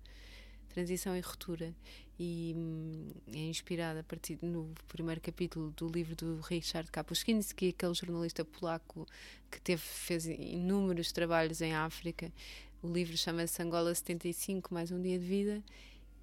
transição 0.66 1.16
e 1.16 1.20
ruptura. 1.20 1.74
E 2.18 2.54
hum, 2.56 3.08
é 3.32 3.38
inspirada 3.38 4.00
a 4.00 4.02
partir 4.02 4.38
no 4.40 4.72
primeiro 4.88 5.20
capítulo 5.20 5.70
do 5.76 5.86
livro 5.88 6.16
do 6.16 6.40
Richard 6.40 6.90
Kapuscinski, 6.90 7.68
aquele 7.68 7.94
jornalista 7.94 8.44
polaco 8.44 9.06
que 9.50 9.60
teve, 9.60 9.82
fez 9.82 10.26
inúmeros 10.26 11.12
trabalhos 11.12 11.60
em 11.60 11.74
África. 11.74 12.32
O 12.82 12.88
livro 12.88 13.16
chama-se 13.16 13.62
Angola 13.62 13.94
75, 13.94 14.72
mais 14.72 14.90
um 14.90 15.00
dia 15.00 15.18
de 15.18 15.26
vida. 15.26 15.62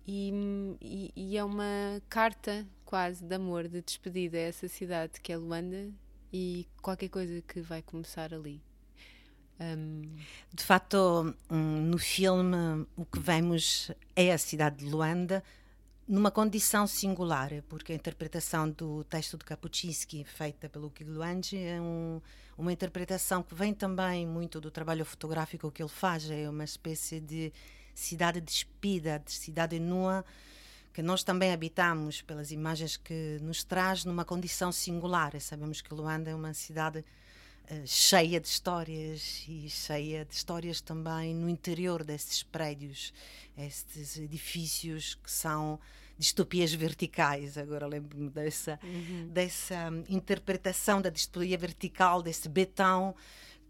E, 0.05 0.31
hum, 0.33 0.77
e, 0.81 1.11
e, 1.15 1.37
é 1.37 1.43
uma 1.43 2.01
carta 2.09 2.67
quase 2.83 3.23
de 3.23 3.35
amor, 3.35 3.67
de 3.67 3.81
despedida 3.81 4.37
a 4.37 4.41
essa 4.41 4.67
cidade 4.67 5.21
que 5.21 5.31
é 5.31 5.37
Luanda 5.37 5.89
e 6.31 6.67
qualquer 6.81 7.09
coisa 7.09 7.41
que 7.41 7.61
vai 7.61 7.81
começar 7.81 8.33
ali. 8.33 8.61
Um... 9.59 10.15
De 10.53 10.63
facto, 10.63 11.35
no 11.49 11.97
filme, 11.97 12.85
o 12.95 13.05
que 13.05 13.19
vemos 13.19 13.91
é 14.15 14.31
a 14.33 14.37
cidade 14.37 14.77
de 14.77 14.85
Luanda 14.85 15.43
numa 16.07 16.29
condição 16.29 16.85
singular, 16.85 17.49
porque 17.69 17.93
a 17.93 17.95
interpretação 17.95 18.69
do 18.69 19.03
texto 19.05 19.37
de 19.37 19.45
Kapuscinski, 19.45 20.23
feita 20.25 20.67
pelo 20.67 20.89
Kiluanji, 20.89 21.57
é 21.57 21.79
um, 21.79 22.21
uma 22.57 22.73
interpretação 22.73 23.41
que 23.41 23.55
vem 23.55 23.73
também 23.73 24.27
muito 24.27 24.59
do 24.59 24.69
trabalho 24.69 25.05
fotográfico 25.05 25.71
que 25.71 25.81
ele 25.81 25.89
faz, 25.89 26.29
é 26.29 26.49
uma 26.49 26.65
espécie 26.65 27.19
de 27.19 27.53
cidade 27.95 28.41
despida, 28.41 29.21
de 29.25 29.31
cidade 29.31 29.79
nua, 29.79 30.25
que 30.93 31.01
nós 31.01 31.23
também 31.23 31.53
habitamos 31.53 32.21
pelas 32.21 32.51
imagens 32.51 32.97
que 32.97 33.39
nos 33.41 33.63
traz 33.63 34.05
numa 34.05 34.25
condição 34.25 34.71
singular. 34.71 35.39
Sabemos 35.39 35.81
que 35.81 35.93
Luanda 35.93 36.29
é 36.29 36.35
uma 36.35 36.53
cidade 36.53 37.03
eh, 37.67 37.83
cheia 37.85 38.39
de 38.39 38.47
histórias 38.47 39.45
e 39.47 39.69
cheia 39.69 40.25
de 40.25 40.33
histórias 40.33 40.81
também 40.81 41.33
no 41.33 41.49
interior 41.49 42.03
desses 42.03 42.43
prédios, 42.43 43.13
estes 43.57 44.17
edifícios 44.17 45.15
que 45.15 45.31
são 45.31 45.79
distopias 46.17 46.73
verticais. 46.73 47.57
Agora 47.57 47.87
lembro-me 47.87 48.29
dessa, 48.29 48.79
uhum. 48.83 49.29
dessa 49.29 49.89
interpretação 50.09 51.01
da 51.01 51.09
distopia 51.09 51.57
vertical, 51.57 52.21
desse 52.21 52.49
betão 52.49 53.15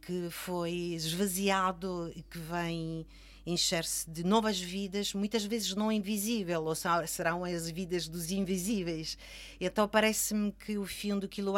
que 0.01 0.29
foi 0.29 0.71
esvaziado 0.95 2.11
e 2.15 2.23
que 2.23 2.37
vem 2.37 3.05
encher-se 3.45 4.09
de 4.09 4.23
novas 4.23 4.59
vidas, 4.59 5.13
muitas 5.13 5.45
vezes 5.45 5.75
não 5.75 5.91
invisível, 5.91 6.63
ou 6.63 6.75
serão 7.07 7.43
as 7.43 7.69
vidas 7.69 8.07
dos 8.07 8.31
invisíveis. 8.31 9.17
Então 9.59 9.87
parece-me 9.87 10.51
que 10.51 10.77
o 10.77 10.85
filme 10.85 11.21
do 11.21 11.27
Quilo 11.27 11.53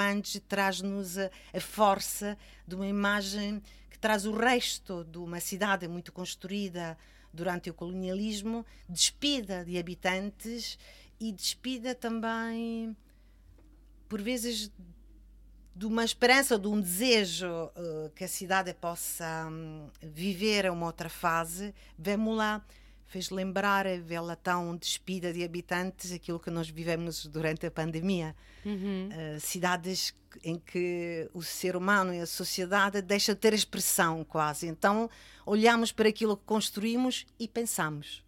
traz-nos 0.47 1.17
a, 1.17 1.29
a 1.53 1.59
força 1.59 2.37
de 2.67 2.75
uma 2.75 2.87
imagem 2.87 3.61
que 3.89 3.99
traz 3.99 4.25
o 4.25 4.33
resto 4.33 5.03
de 5.03 5.17
uma 5.17 5.39
cidade 5.39 5.87
muito 5.87 6.11
construída 6.11 6.97
durante 7.31 7.69
o 7.69 7.73
colonialismo, 7.73 8.65
despida 8.89 9.63
de 9.63 9.77
habitantes 9.77 10.79
e 11.19 11.31
despida 11.31 11.93
também, 11.93 12.95
por 14.07 14.21
vezes, 14.21 14.71
de 15.75 15.85
uma 15.85 16.05
esperança, 16.05 16.57
de 16.57 16.67
um 16.67 16.79
desejo 16.79 17.47
uh, 17.47 18.09
que 18.15 18.23
a 18.23 18.27
cidade 18.27 18.73
possa 18.73 19.47
um, 19.51 19.89
viver 20.01 20.71
uma 20.71 20.85
outra 20.85 21.09
fase. 21.09 21.73
Vemos 21.97 22.37
lá 22.37 22.63
fez 23.07 23.29
lembrar, 23.29 23.85
vê-la 24.01 24.35
tão 24.35 24.75
despida 24.75 25.31
de 25.31 25.43
habitantes, 25.43 26.11
aquilo 26.11 26.39
que 26.39 26.49
nós 26.49 26.69
vivemos 26.69 27.25
durante 27.27 27.65
a 27.65 27.71
pandemia. 27.71 28.35
Uhum. 28.65 29.09
Uh, 29.09 29.39
cidades 29.39 30.13
em 30.43 30.57
que 30.57 31.29
o 31.33 31.41
ser 31.41 31.77
humano 31.77 32.13
e 32.13 32.19
a 32.19 32.25
sociedade 32.25 33.01
deixa 33.01 33.33
de 33.33 33.39
ter 33.39 33.53
expressão 33.53 34.23
quase. 34.23 34.67
Então 34.67 35.09
olhamos 35.45 35.91
para 35.91 36.09
aquilo 36.09 36.35
que 36.35 36.43
construímos 36.45 37.25
e 37.39 37.47
pensamos. 37.47 38.24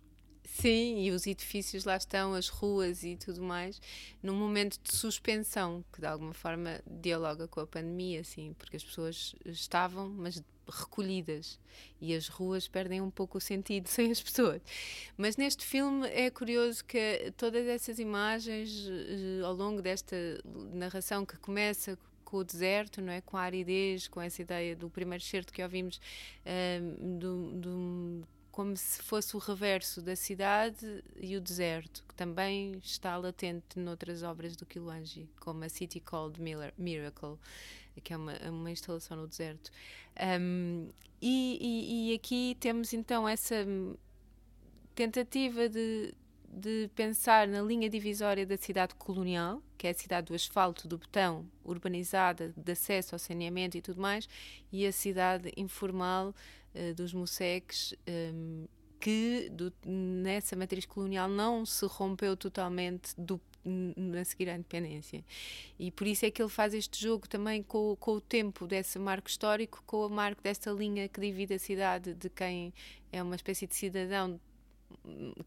Sim, 0.59 1.03
e 1.03 1.11
os 1.11 1.27
edifícios 1.27 1.85
lá 1.85 1.95
estão, 1.95 2.33
as 2.33 2.47
ruas 2.49 3.03
e 3.03 3.15
tudo 3.15 3.43
mais, 3.43 3.79
num 4.23 4.33
momento 4.33 4.79
de 4.81 4.91
suspensão, 4.91 5.85
que 5.93 6.01
de 6.01 6.07
alguma 6.07 6.33
forma 6.33 6.81
dialoga 6.87 7.47
com 7.47 7.59
a 7.59 7.67
pandemia, 7.67 8.21
assim, 8.21 8.55
porque 8.57 8.75
as 8.75 8.83
pessoas 8.83 9.35
estavam, 9.45 10.09
mas 10.09 10.41
recolhidas 10.67 11.59
e 12.01 12.15
as 12.15 12.27
ruas 12.27 12.67
perdem 12.67 13.01
um 13.01 13.11
pouco 13.11 13.37
o 13.37 13.41
sentido 13.41 13.85
sem 13.87 14.09
as 14.09 14.19
pessoas. 14.19 14.59
Mas 15.15 15.37
neste 15.37 15.63
filme 15.63 16.07
é 16.07 16.31
curioso 16.31 16.83
que 16.85 17.31
todas 17.37 17.67
essas 17.67 17.99
imagens 17.99 18.87
eh, 18.89 19.45
ao 19.45 19.53
longo 19.53 19.79
desta 19.79 20.15
narração 20.73 21.23
que 21.23 21.37
começa 21.37 21.99
com 22.25 22.37
o 22.37 22.43
deserto, 22.43 22.99
não 22.99 23.13
é? 23.13 23.21
com 23.21 23.37
a 23.37 23.41
aridez, 23.41 24.07
com 24.07 24.19
essa 24.19 24.41
ideia 24.41 24.75
do 24.75 24.89
primeiro 24.89 25.23
certo 25.23 25.53
que 25.53 25.61
ouvimos 25.61 26.01
um, 26.45 27.19
do, 27.19 27.51
do 27.51 28.27
como 28.57 28.75
se 28.75 29.03
fosse 29.03 29.35
o 29.35 29.39
reverso 29.39 30.01
da 30.01 30.15
cidade 30.15 31.03
e 31.15 31.37
o 31.37 31.39
deserto, 31.39 32.03
que 32.07 32.15
também 32.15 32.71
está 32.83 33.15
latente 33.15 33.77
noutras 33.77 34.23
obras 34.23 34.55
do 34.55 34.65
Quilangi, 34.65 35.29
como 35.39 35.63
a 35.63 35.69
City 35.69 35.99
Called 35.99 36.41
Miracle, 36.75 37.37
que 38.03 38.13
é 38.13 38.17
uma, 38.17 38.33
uma 38.49 38.71
instalação 38.71 39.15
no 39.15 39.27
deserto. 39.27 39.69
Um, 40.41 40.89
e, 41.21 41.59
e, 41.61 42.11
e 42.11 42.15
aqui 42.15 42.57
temos 42.59 42.93
então 42.93 43.29
essa 43.29 43.63
tentativa 44.95 45.69
de, 45.69 46.15
de 46.49 46.89
pensar 46.95 47.47
na 47.47 47.61
linha 47.61 47.87
divisória 47.87 48.43
da 48.43 48.57
cidade 48.57 48.95
colonial, 48.95 49.61
que 49.77 49.85
é 49.85 49.91
a 49.91 49.93
cidade 49.93 50.29
do 50.29 50.33
asfalto, 50.33 50.87
do 50.87 50.97
betão, 50.97 51.45
urbanizada, 51.63 52.51
de 52.57 52.71
acesso 52.71 53.13
ao 53.13 53.19
saneamento 53.19 53.77
e 53.77 53.83
tudo 53.83 54.01
mais, 54.01 54.27
e 54.71 54.83
a 54.83 54.91
cidade 54.91 55.53
informal 55.55 56.33
uh, 56.77 56.93
dos 56.93 57.13
museques, 57.13 57.93
um, 58.07 58.65
que 58.99 59.49
do, 59.51 59.71
nessa 59.85 60.55
matriz 60.55 60.85
colonial 60.85 61.29
não 61.29 61.65
se 61.65 61.85
rompeu 61.85 62.35
totalmente 62.35 63.13
do 63.17 63.39
a 64.19 64.23
seguir 64.23 64.49
à 64.49 64.55
independência. 64.55 65.23
E 65.77 65.91
por 65.91 66.07
isso 66.07 66.25
é 66.25 66.31
que 66.31 66.41
ele 66.41 66.49
faz 66.49 66.73
este 66.73 67.01
jogo 67.01 67.27
também 67.27 67.61
com, 67.61 67.97
com 67.99 68.11
o 68.13 68.21
tempo 68.21 68.65
desse 68.65 68.97
marco 68.97 69.27
histórico, 69.27 69.83
com 69.85 70.05
o 70.05 70.09
marco 70.09 70.41
desta 70.41 70.71
linha 70.71 71.09
que 71.09 71.19
divide 71.19 71.53
a 71.53 71.59
cidade 71.59 72.13
de 72.13 72.29
quem 72.29 72.73
é 73.11 73.21
uma 73.21 73.35
espécie 73.35 73.67
de 73.67 73.75
cidadão 73.75 74.39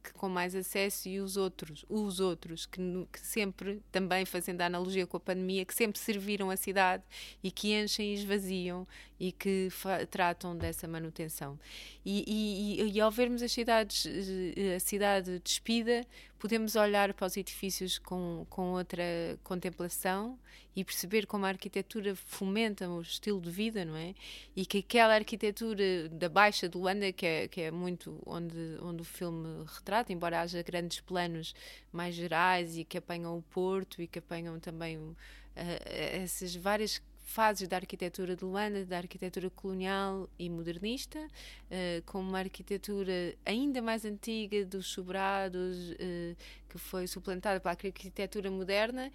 que 0.02 0.12
com 0.14 0.28
mais 0.28 0.54
acesso 0.54 1.08
e 1.08 1.20
os 1.20 1.36
outros, 1.36 1.84
os 1.88 2.20
outros 2.20 2.66
que, 2.66 2.80
que, 3.12 3.20
sempre, 3.20 3.82
também 3.90 4.24
fazendo 4.24 4.60
a 4.60 4.66
analogia 4.66 5.06
com 5.06 5.16
a 5.16 5.20
pandemia, 5.20 5.64
que 5.64 5.74
sempre 5.74 5.98
serviram 5.98 6.50
a 6.50 6.56
cidade 6.56 7.02
e 7.42 7.50
que 7.50 7.72
enchem 7.72 8.10
e 8.10 8.14
esvaziam 8.14 8.86
e 9.18 9.32
que 9.32 9.68
tratam 10.10 10.56
dessa 10.56 10.88
manutenção. 10.88 11.58
E, 12.04 12.24
e, 12.26 12.92
e, 12.92 13.00
ao 13.00 13.10
vermos 13.10 13.42
as 13.42 13.52
cidades, 13.52 14.06
eh, 14.06 14.76
a 14.76 14.80
cidade 14.80 15.38
despida, 15.40 16.06
podemos 16.40 16.74
olhar 16.74 17.12
para 17.12 17.26
os 17.26 17.36
edifícios 17.36 17.98
com, 17.98 18.46
com 18.48 18.72
outra 18.72 19.04
contemplação 19.44 20.38
e 20.74 20.82
perceber 20.82 21.26
como 21.26 21.44
a 21.44 21.48
arquitetura 21.48 22.16
fomenta 22.16 22.88
o 22.88 23.02
estilo 23.02 23.40
de 23.40 23.50
vida, 23.50 23.84
não 23.84 23.94
é? 23.94 24.14
E 24.56 24.64
que 24.64 24.78
aquela 24.78 25.14
arquitetura 25.14 26.08
da 26.08 26.30
Baixa 26.30 26.66
de 26.68 26.78
Luanda, 26.78 27.12
que 27.12 27.26
é, 27.26 27.48
que 27.48 27.60
é 27.60 27.70
muito 27.70 28.22
onde, 28.24 28.78
onde 28.80 29.02
o 29.02 29.04
filme 29.04 29.64
retrata, 29.66 30.12
embora 30.12 30.40
haja 30.40 30.62
grandes 30.62 31.00
planos 31.00 31.54
mais 31.92 32.14
gerais 32.14 32.76
e 32.76 32.84
que 32.84 32.96
apanham 32.96 33.36
o 33.36 33.42
Porto 33.42 34.00
e 34.00 34.06
que 34.06 34.18
apanham 34.18 34.58
também 34.58 34.96
uh, 34.96 35.16
essas 35.54 36.56
várias 36.56 37.02
fases 37.30 37.68
da 37.68 37.76
arquitetura 37.76 38.34
de 38.34 38.44
Luanda, 38.44 38.84
da 38.84 38.98
arquitetura 38.98 39.48
colonial 39.50 40.28
e 40.36 40.50
modernista, 40.50 41.18
uh, 41.20 42.02
com 42.04 42.20
uma 42.20 42.40
arquitetura 42.40 43.34
ainda 43.46 43.80
mais 43.80 44.04
antiga 44.04 44.64
dos 44.64 44.88
sobrados, 44.88 45.92
uh, 45.92 46.36
que 46.70 46.78
foi 46.78 47.06
suplantada 47.08 47.58
pela 47.58 47.72
arquitetura 47.72 48.48
moderna, 48.50 49.10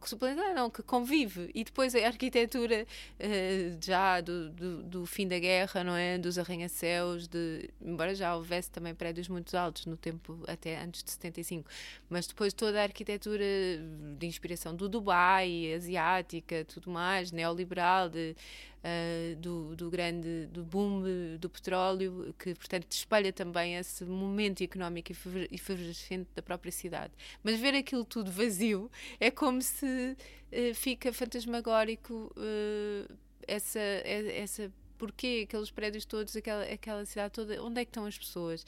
que 0.00 0.08
suplantada 0.08 0.52
não, 0.52 0.68
que 0.68 0.82
convive, 0.82 1.50
e 1.54 1.64
depois 1.64 1.94
a 1.94 2.06
arquitetura 2.06 2.86
uh, 3.18 3.78
já 3.82 4.20
do, 4.20 4.50
do, 4.50 4.82
do, 4.82 5.06
fim 5.06 5.26
da 5.26 5.38
guerra, 5.38 5.82
não 5.82 5.96
é? 5.96 6.18
Dos 6.18 6.38
arranha-céus, 6.38 7.28
embora 7.80 8.14
já 8.14 8.36
houvesse 8.36 8.70
também 8.70 8.94
prédios 8.94 9.28
muito 9.28 9.56
altos 9.56 9.86
no 9.86 9.96
tempo 9.96 10.44
até 10.46 10.78
antes 10.78 11.02
de 11.02 11.10
75, 11.12 11.68
mas 12.10 12.26
depois 12.26 12.52
toda 12.52 12.78
a 12.78 12.82
arquitetura 12.82 13.44
de 14.18 14.26
inspiração 14.26 14.76
do 14.76 14.86
Dubai, 14.86 15.72
asiática, 15.74 16.66
tudo 16.66 16.90
mais, 16.90 17.32
neoliberal, 17.32 18.10
de 18.10 18.36
uh, 18.84 19.36
do, 19.36 19.76
do, 19.76 19.90
grande 19.90 20.46
do 20.46 20.64
boom 20.64 21.02
do 21.38 21.48
petróleo, 21.48 22.34
que 22.38 22.54
portanto 22.54 22.90
espelha 22.90 23.32
também 23.32 23.76
esse 23.76 24.04
momento 24.04 24.62
económico 24.62 25.12
efervescente 25.50 26.28
da 26.34 26.42
própria 26.42 26.72
cidade. 26.72 27.12
Mas 27.42 27.58
ver 27.58 27.74
aquilo 27.74 28.04
tudo 28.04 28.30
vazio 28.30 28.90
é 29.18 29.30
como 29.30 29.60
se 29.62 29.86
uh, 29.86 30.74
fica 30.74 31.12
fantasmagórico 31.12 32.32
uh, 32.36 33.14
essa, 33.46 33.80
essa 33.80 34.72
porquê 35.00 35.46
aqueles 35.48 35.70
prédios 35.70 36.04
todos, 36.04 36.36
aquela, 36.36 36.62
aquela 36.64 37.04
cidade 37.06 37.32
toda, 37.32 37.62
onde 37.62 37.80
é 37.80 37.84
que 37.84 37.90
estão 37.90 38.04
as 38.04 38.18
pessoas? 38.18 38.66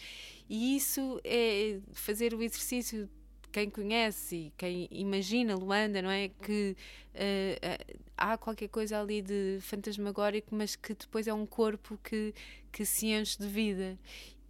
E 0.48 0.76
isso 0.76 1.20
é 1.22 1.78
fazer 1.92 2.32
o 2.32 2.42
exercício 2.42 3.08
quem 3.52 3.68
conhece 3.68 4.36
e 4.36 4.52
quem 4.56 4.88
imagina 4.90 5.54
Luanda, 5.54 6.00
não 6.00 6.10
é? 6.10 6.28
Que 6.28 6.76
uh, 7.14 7.94
há 8.16 8.36
qualquer 8.38 8.68
coisa 8.68 9.00
ali 9.00 9.20
de 9.20 9.58
fantasmagórico, 9.60 10.54
mas 10.54 10.74
que 10.74 10.94
depois 10.94 11.28
é 11.28 11.34
um 11.34 11.46
corpo 11.46 11.98
que, 12.02 12.34
que 12.72 12.84
se 12.84 13.08
enche 13.08 13.38
de 13.38 13.46
vida. 13.46 13.98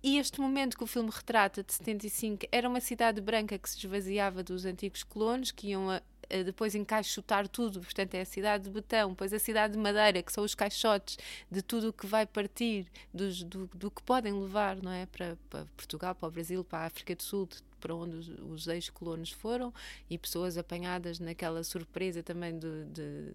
E 0.02 0.18
este 0.18 0.40
momento 0.40 0.76
que 0.76 0.84
o 0.84 0.86
filme 0.86 1.10
retrata, 1.12 1.62
de 1.62 1.72
75, 1.72 2.46
era 2.50 2.68
uma 2.68 2.80
cidade 2.80 3.20
branca 3.20 3.58
que 3.58 3.68
se 3.68 3.78
esvaziava 3.78 4.42
dos 4.42 4.64
antigos 4.64 5.04
colonos, 5.04 5.52
que 5.52 5.68
iam 5.68 5.90
a, 5.90 6.02
depois 6.44 6.74
encaixotar 6.74 7.46
tudo, 7.46 7.80
portanto 7.80 8.14
é 8.14 8.22
a 8.22 8.24
cidade 8.24 8.64
de 8.64 8.70
betão, 8.70 9.10
depois 9.10 9.32
a 9.32 9.38
cidade 9.38 9.74
de 9.74 9.78
madeira, 9.78 10.22
que 10.22 10.32
são 10.32 10.42
os 10.42 10.54
caixotes 10.54 11.18
de 11.50 11.62
tudo 11.62 11.90
o 11.90 11.92
que 11.92 12.06
vai 12.06 12.26
partir, 12.26 12.86
dos, 13.12 13.42
do, 13.42 13.66
do 13.74 13.90
que 13.90 14.02
podem 14.02 14.32
levar 14.32 14.76
não 14.82 14.90
é? 14.90 15.06
para, 15.06 15.36
para 15.50 15.66
Portugal, 15.76 16.14
para 16.14 16.28
o 16.28 16.30
Brasil, 16.30 16.64
para 16.64 16.80
a 16.80 16.86
África 16.86 17.14
do 17.14 17.22
Sul, 17.22 17.48
para 17.82 17.94
onde 17.94 18.16
os, 18.16 18.28
os 18.28 18.68
ex-colonos 18.68 19.32
foram 19.32 19.74
e 20.08 20.16
pessoas 20.16 20.56
apanhadas 20.56 21.18
naquela 21.18 21.64
surpresa 21.64 22.22
também 22.22 22.56
de, 22.56 22.84
de 22.86 23.32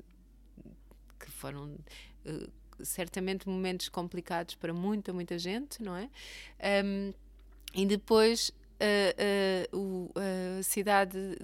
que 1.19 1.29
foram 1.29 1.77
uh, 2.25 2.51
certamente 2.81 3.47
momentos 3.47 3.89
complicados 3.89 4.55
para 4.55 4.73
muita, 4.73 5.12
muita 5.12 5.38
gente, 5.38 5.83
não 5.83 5.95
é? 5.95 6.10
Um, 6.86 7.13
e 7.75 7.86
depois 7.86 8.49
uh, 8.79 9.77
uh, 9.77 10.13
a 10.60 10.63
cidade 10.63 11.38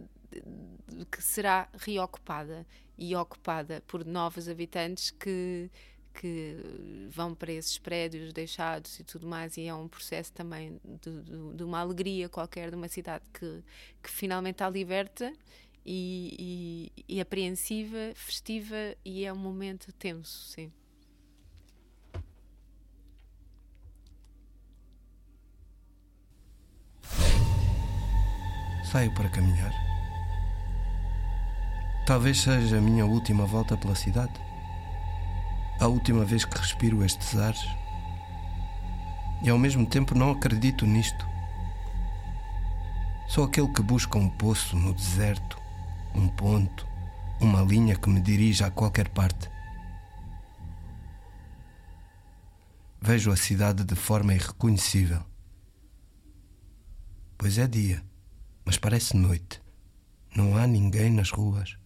que 1.12 1.22
será 1.22 1.68
reocupada 1.78 2.66
e 2.98 3.16
ocupada 3.16 3.84
por 3.86 4.06
novos 4.06 4.48
habitantes 4.48 5.12
que 5.12 5.70
que 6.14 6.58
vão 7.10 7.34
para 7.34 7.52
esses 7.52 7.78
prédios 7.78 8.32
deixados 8.32 9.00
e 9.00 9.04
tudo 9.04 9.28
mais, 9.28 9.58
e 9.58 9.68
é 9.68 9.74
um 9.74 9.88
processo 9.88 10.32
também 10.32 10.80
de, 11.02 11.22
de, 11.22 11.56
de 11.56 11.64
uma 11.64 11.80
alegria 11.80 12.30
qualquer 12.30 12.70
de 12.70 12.76
uma 12.76 12.88
cidade 12.88 13.24
que, 13.34 13.64
que 14.02 14.10
finalmente 14.10 14.56
está 14.56 14.70
liberta 14.70 15.34
e, 15.86 16.92
e, 17.08 17.16
e, 17.16 17.22
apreensiva, 17.22 18.14
festiva, 18.16 18.96
e 19.04 19.26
é 19.26 19.34
um 19.34 19.38
momento 19.38 19.92
tenso, 19.94 20.48
sim. 20.50 20.72
Saio 28.92 29.14
para 29.16 29.28
caminhar. 29.30 29.74
Talvez 32.06 32.42
seja 32.42 32.78
a 32.78 32.82
minha 32.82 33.06
última 33.06 33.46
volta 33.46 33.76
pela 33.76 33.96
cidade 33.96 34.53
a 35.84 35.88
última 35.88 36.24
vez 36.24 36.46
que 36.46 36.58
respiro 36.58 37.04
estes 37.04 37.36
ares. 37.38 37.64
E 39.44 39.50
ao 39.50 39.58
mesmo 39.58 39.86
tempo 39.86 40.16
não 40.16 40.32
acredito 40.32 40.86
nisto. 40.86 41.26
Sou 43.28 43.44
aquele 43.44 43.68
que 43.68 43.82
busca 43.82 44.18
um 44.18 44.30
poço 44.30 44.76
no 44.76 44.94
deserto, 44.94 45.58
um 46.16 46.28
ponto, 46.28 46.88
uma 47.42 47.62
linha 47.62 47.96
que 47.96 48.10
me 48.10 48.22
dirija 48.22 48.68
a 48.68 48.72
qualquer 48.72 49.10
parte. 49.10 49.54
vejo 53.06 53.34
a 53.34 53.36
cidade 53.36 53.84
de 53.84 53.96
forma 53.96 54.34
irreconhecível. 54.34 55.22
Pois 57.38 57.58
é 57.58 57.68
dia, 57.68 58.02
mas 58.64 58.78
parece 58.78 59.18
noite. 59.18 59.62
Não 60.34 60.56
há 60.56 60.66
ninguém 60.66 61.12
nas 61.12 61.30
ruas. 61.30 61.78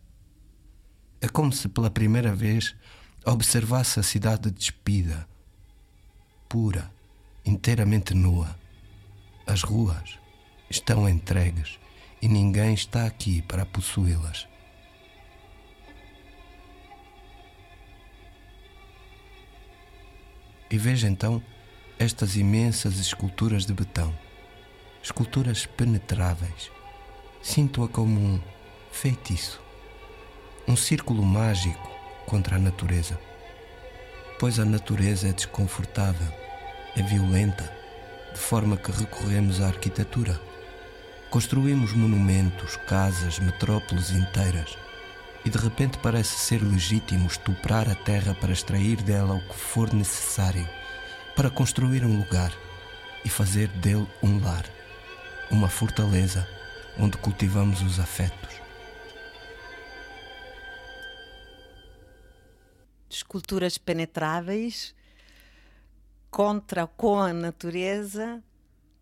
É 1.19 1.27
como 1.27 1.51
se 1.51 1.67
pela 1.67 1.89
primeira 1.89 2.35
vez 2.35 2.75
observasse 3.31 3.99
a 3.99 4.03
cidade 4.03 4.49
despida, 4.49 5.27
pura, 6.47 6.89
inteiramente 7.45 8.13
nua. 8.13 8.57
As 9.45 9.63
ruas 9.63 10.17
estão 10.69 11.07
entregues 11.09 11.77
e 12.21 12.27
ninguém 12.27 12.73
está 12.73 13.05
aqui 13.05 13.41
para 13.41 13.65
possuí-las. 13.65 14.47
E 20.69 20.77
veja 20.77 21.07
então 21.07 21.41
estas 21.99 22.37
imensas 22.37 22.97
esculturas 22.97 23.65
de 23.65 23.73
betão, 23.73 24.17
esculturas 25.03 25.65
penetráveis. 25.65 26.71
Sinto-a 27.41 27.87
como 27.87 28.19
um 28.19 28.41
feitiço, 28.91 29.61
um 30.67 30.75
círculo 30.75 31.23
mágico 31.23 31.96
contra 32.27 32.57
a 32.57 32.59
natureza. 32.59 33.17
Pois 34.39 34.59
a 34.59 34.65
natureza 34.65 35.29
é 35.29 35.33
desconfortável, 35.33 36.27
é 36.95 37.01
violenta, 37.01 37.71
de 38.33 38.39
forma 38.39 38.77
que 38.77 38.91
recorremos 38.91 39.59
à 39.61 39.67
arquitetura. 39.67 40.39
Construímos 41.31 41.93
monumentos, 41.93 42.75
casas, 42.87 43.39
metrópoles 43.39 44.11
inteiras 44.11 44.77
e 45.43 45.49
de 45.49 45.57
repente 45.57 45.97
parece 45.99 46.37
ser 46.37 46.61
legítimo 46.61 47.27
estuprar 47.27 47.89
a 47.89 47.95
terra 47.95 48.35
para 48.35 48.51
extrair 48.51 49.01
dela 49.01 49.35
o 49.35 49.47
que 49.47 49.55
for 49.55 49.93
necessário 49.93 50.67
para 51.35 51.49
construir 51.49 52.03
um 52.03 52.17
lugar 52.17 52.51
e 53.23 53.29
fazer 53.29 53.67
dele 53.69 54.07
um 54.21 54.43
lar, 54.43 54.65
uma 55.49 55.69
fortaleza 55.69 56.47
onde 56.97 57.17
cultivamos 57.17 57.81
os 57.81 57.99
afetos. 57.99 58.66
Esculturas 63.09 63.77
penetráveis 63.77 64.95
contra 66.29 66.85
com 66.85 67.19
a 67.19 67.33
natureza 67.33 68.43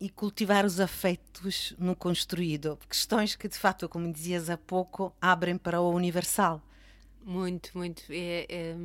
e 0.00 0.08
cultivar 0.08 0.64
os 0.64 0.78
afetos 0.78 1.74
no 1.78 1.96
construído. 1.96 2.78
Questões 2.88 3.34
que, 3.34 3.48
de 3.48 3.58
fato, 3.58 3.88
como 3.88 4.12
dizias 4.12 4.50
há 4.50 4.56
pouco, 4.56 5.14
abrem 5.20 5.56
para 5.56 5.80
o 5.80 5.90
universal. 5.90 6.62
Muito, 7.22 7.76
muito. 7.76 8.04
É, 8.10 8.46
é, 8.48 8.76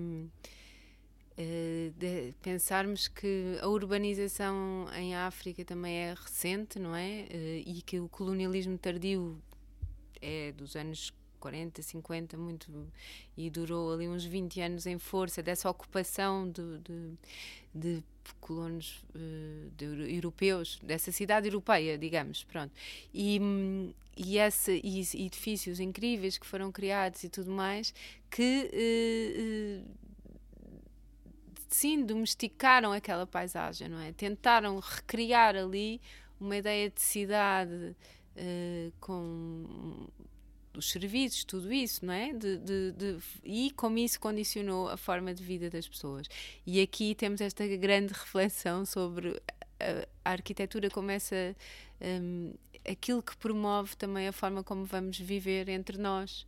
é, 1.38 2.34
pensarmos 2.42 3.08
que 3.08 3.58
a 3.62 3.68
urbanização 3.68 4.88
em 4.96 5.16
África 5.16 5.64
também 5.64 5.96
é 5.96 6.14
recente, 6.14 6.80
não 6.80 6.96
é? 6.96 7.28
Eh, 7.30 7.64
e 7.66 7.82
que 7.82 8.00
o 8.00 8.10
colonialismo 8.10 8.78
tardio 8.78 9.40
é 10.22 10.52
dos 10.54 10.76
anos 10.76 11.14
40, 11.42 11.82
50, 11.82 12.38
muito, 12.38 12.72
e 13.36 13.50
durou 13.50 13.92
ali 13.92 14.08
uns 14.08 14.24
20 14.24 14.62
anos 14.62 14.86
em 14.86 15.00
força 15.00 15.42
dessa 15.42 15.70
ocupação 15.70 16.50
de, 16.50 16.78
de, 16.80 17.18
de 17.74 18.04
colonos 18.40 19.04
uh, 19.16 19.72
de, 19.76 20.14
europeus, 20.14 20.80
dessa 20.84 21.12
cidade 21.12 21.48
europeia, 21.48 21.98
digamos, 21.98 22.44
pronto. 22.44 22.72
E, 23.14 23.40
e, 24.16 24.38
esse, 24.38 24.80
e 24.84 25.26
edifícios 25.26 25.80
incríveis 25.80 26.38
que 26.38 26.46
foram 26.46 26.72
criados 26.72 27.24
e 27.24 27.30
tudo 27.30 27.52
mais, 27.52 27.94
que 28.30 28.70
uh, 28.72 29.84
uh, 29.84 30.72
sim, 31.68 32.06
domesticaram 32.06 32.92
aquela 32.92 33.26
paisagem, 33.26 33.90
não 33.90 34.00
é? 34.00 34.12
Tentaram 34.14 34.80
recriar 34.80 35.56
ali 35.56 36.00
uma 36.40 36.58
ideia 36.58 36.90
de 36.90 37.02
cidade 37.02 37.96
com 39.00 40.08
os 40.76 40.90
serviços, 40.90 41.44
tudo 41.44 41.72
isso, 41.72 42.06
não 42.06 42.14
é? 42.14 42.34
De, 42.34 42.58
de, 42.58 42.92
de, 42.92 43.18
e 43.44 43.72
como 43.72 43.98
isso 43.98 44.20
condicionou 44.20 44.90
a 44.90 44.98
forma 44.98 45.34
de 45.34 45.44
vida 45.44 45.70
das 45.70 45.88
pessoas. 45.88 46.28
E 46.66 46.82
aqui 46.82 47.16
temos 47.16 47.42
esta 47.42 47.66
grande 47.68 48.14
reflexão 48.14 48.86
sobre 48.86 49.42
a, 49.80 50.08
a 50.26 50.32
arquitetura 50.32 50.90
como 50.90 51.12
essa, 51.12 51.56
um, 52.02 52.54
aquilo 52.90 53.22
que 53.22 53.36
promove 53.38 53.96
também 53.96 54.28
a 54.28 54.32
forma 54.32 54.64
como 54.64 54.86
vamos 54.86 55.20
viver 55.20 55.70
entre 55.70 55.98
nós 55.98 56.46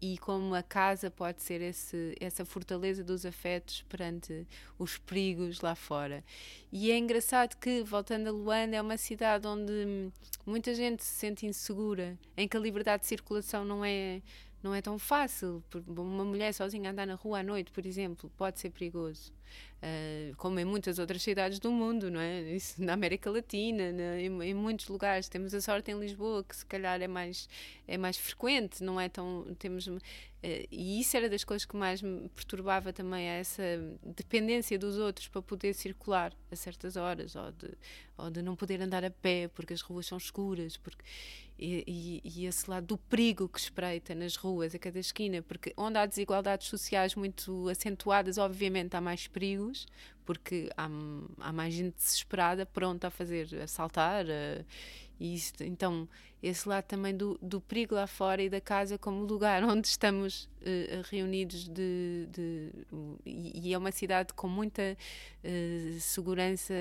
e 0.00 0.18
como 0.18 0.54
a 0.54 0.62
casa 0.62 1.10
pode 1.10 1.42
ser 1.42 1.60
esse, 1.62 2.14
essa 2.20 2.44
fortaleza 2.44 3.02
dos 3.02 3.24
afetos 3.24 3.84
perante 3.88 4.46
os 4.78 4.98
perigos 4.98 5.60
lá 5.60 5.74
fora. 5.74 6.22
E 6.70 6.90
é 6.90 6.98
engraçado 6.98 7.56
que, 7.56 7.82
voltando 7.82 8.28
a 8.28 8.32
Luanda, 8.32 8.76
é 8.76 8.82
uma 8.82 8.96
cidade 8.96 9.46
onde 9.46 10.10
muita 10.44 10.74
gente 10.74 11.02
se 11.02 11.12
sente 11.14 11.46
insegura, 11.46 12.18
em 12.36 12.46
que 12.46 12.56
a 12.56 12.60
liberdade 12.60 13.02
de 13.02 13.08
circulação 13.08 13.64
não 13.64 13.84
é, 13.84 14.20
não 14.64 14.74
é 14.74 14.80
tão 14.80 14.98
fácil. 14.98 15.62
Uma 15.86 16.24
mulher 16.24 16.54
sozinha 16.54 16.90
andar 16.90 17.06
na 17.06 17.14
rua 17.14 17.40
à 17.40 17.42
noite, 17.42 17.70
por 17.70 17.84
exemplo, 17.84 18.32
pode 18.34 18.58
ser 18.58 18.70
perigoso. 18.70 19.30
Uh, 19.82 20.34
como 20.38 20.58
em 20.58 20.64
muitas 20.64 20.98
outras 20.98 21.22
cidades 21.22 21.58
do 21.58 21.70
mundo, 21.70 22.10
não 22.10 22.18
é? 22.18 22.40
Isso 22.54 22.82
na 22.82 22.94
América 22.94 23.30
Latina, 23.30 23.92
na, 23.92 24.18
em, 24.18 24.42
em, 24.42 24.54
muitos 24.54 24.88
lugares. 24.88 25.28
Temos 25.28 25.52
a 25.52 25.60
sorte 25.60 25.90
em 25.90 26.00
Lisboa, 26.00 26.42
que 26.42 26.56
se 26.56 26.64
calhar 26.64 27.00
é 27.02 27.06
mais, 27.06 27.46
é 27.86 27.98
mais 27.98 28.16
frequente, 28.16 28.82
não 28.82 28.98
é 28.98 29.10
tão. 29.10 29.54
Temos, 29.58 29.86
uh, 29.86 30.00
e 30.42 30.98
isso 30.98 31.14
era 31.14 31.28
das 31.28 31.44
coisas 31.44 31.66
que 31.66 31.76
mais 31.76 32.00
me 32.00 32.30
perturbava 32.30 32.94
também, 32.94 33.26
essa 33.26 33.62
dependência 34.02 34.78
dos 34.78 34.96
outros 34.96 35.28
para 35.28 35.42
poder 35.42 35.74
circular 35.74 36.32
a 36.50 36.56
certas 36.56 36.96
horas, 36.96 37.36
ou 37.36 37.52
de, 37.52 37.68
ou 38.16 38.30
de 38.30 38.40
não 38.40 38.56
poder 38.56 38.80
andar 38.80 39.04
a 39.04 39.10
pé 39.10 39.48
porque 39.48 39.74
as 39.74 39.82
ruas 39.82 40.06
são 40.06 40.16
escuras. 40.16 40.78
Porque, 40.78 41.04
e, 41.58 42.20
e, 42.24 42.46
esse 42.46 42.68
lado 42.68 42.86
do 42.86 42.98
perigo 42.98 43.48
que 43.48 43.58
espreita 43.58 44.14
nas 44.14 44.34
ruas, 44.34 44.74
a 44.74 44.78
cada 44.78 44.98
esquina, 44.98 45.40
porque 45.42 45.72
onde 45.76 45.98
há 45.98 46.06
desigualdades 46.06 46.66
sociais 46.66 47.14
muito 47.14 47.68
acentuadas, 47.68 48.38
obviamente 48.38 48.96
há 48.96 49.00
mais 49.00 49.28
perigos, 49.28 49.86
porque 50.24 50.70
há, 50.76 50.88
há 51.40 51.52
mais 51.52 51.74
gente 51.74 51.94
desesperada, 51.96 52.66
pronta 52.66 53.08
a 53.08 53.10
fazer, 53.10 53.48
a 53.62 53.66
saltar. 53.66 54.26
A, 54.26 54.64
isso, 55.18 55.52
então, 55.60 56.08
esse 56.42 56.68
lado 56.68 56.84
também 56.84 57.16
do, 57.16 57.38
do 57.40 57.60
perigo 57.60 57.94
lá 57.94 58.06
fora 58.06 58.42
e 58.42 58.50
da 58.50 58.60
casa 58.60 58.98
como 58.98 59.24
lugar 59.24 59.62
onde 59.64 59.86
estamos 59.86 60.44
uh, 60.60 61.02
reunidos 61.10 61.68
de, 61.68 62.28
de 62.30 62.70
uh, 62.92 63.18
e, 63.24 63.68
e, 63.68 63.72
é 63.72 63.78
uma 63.78 63.92
cidade 63.92 64.34
com 64.34 64.48
muita 64.48 64.96
uh, 65.44 66.00
segurança 66.00 66.74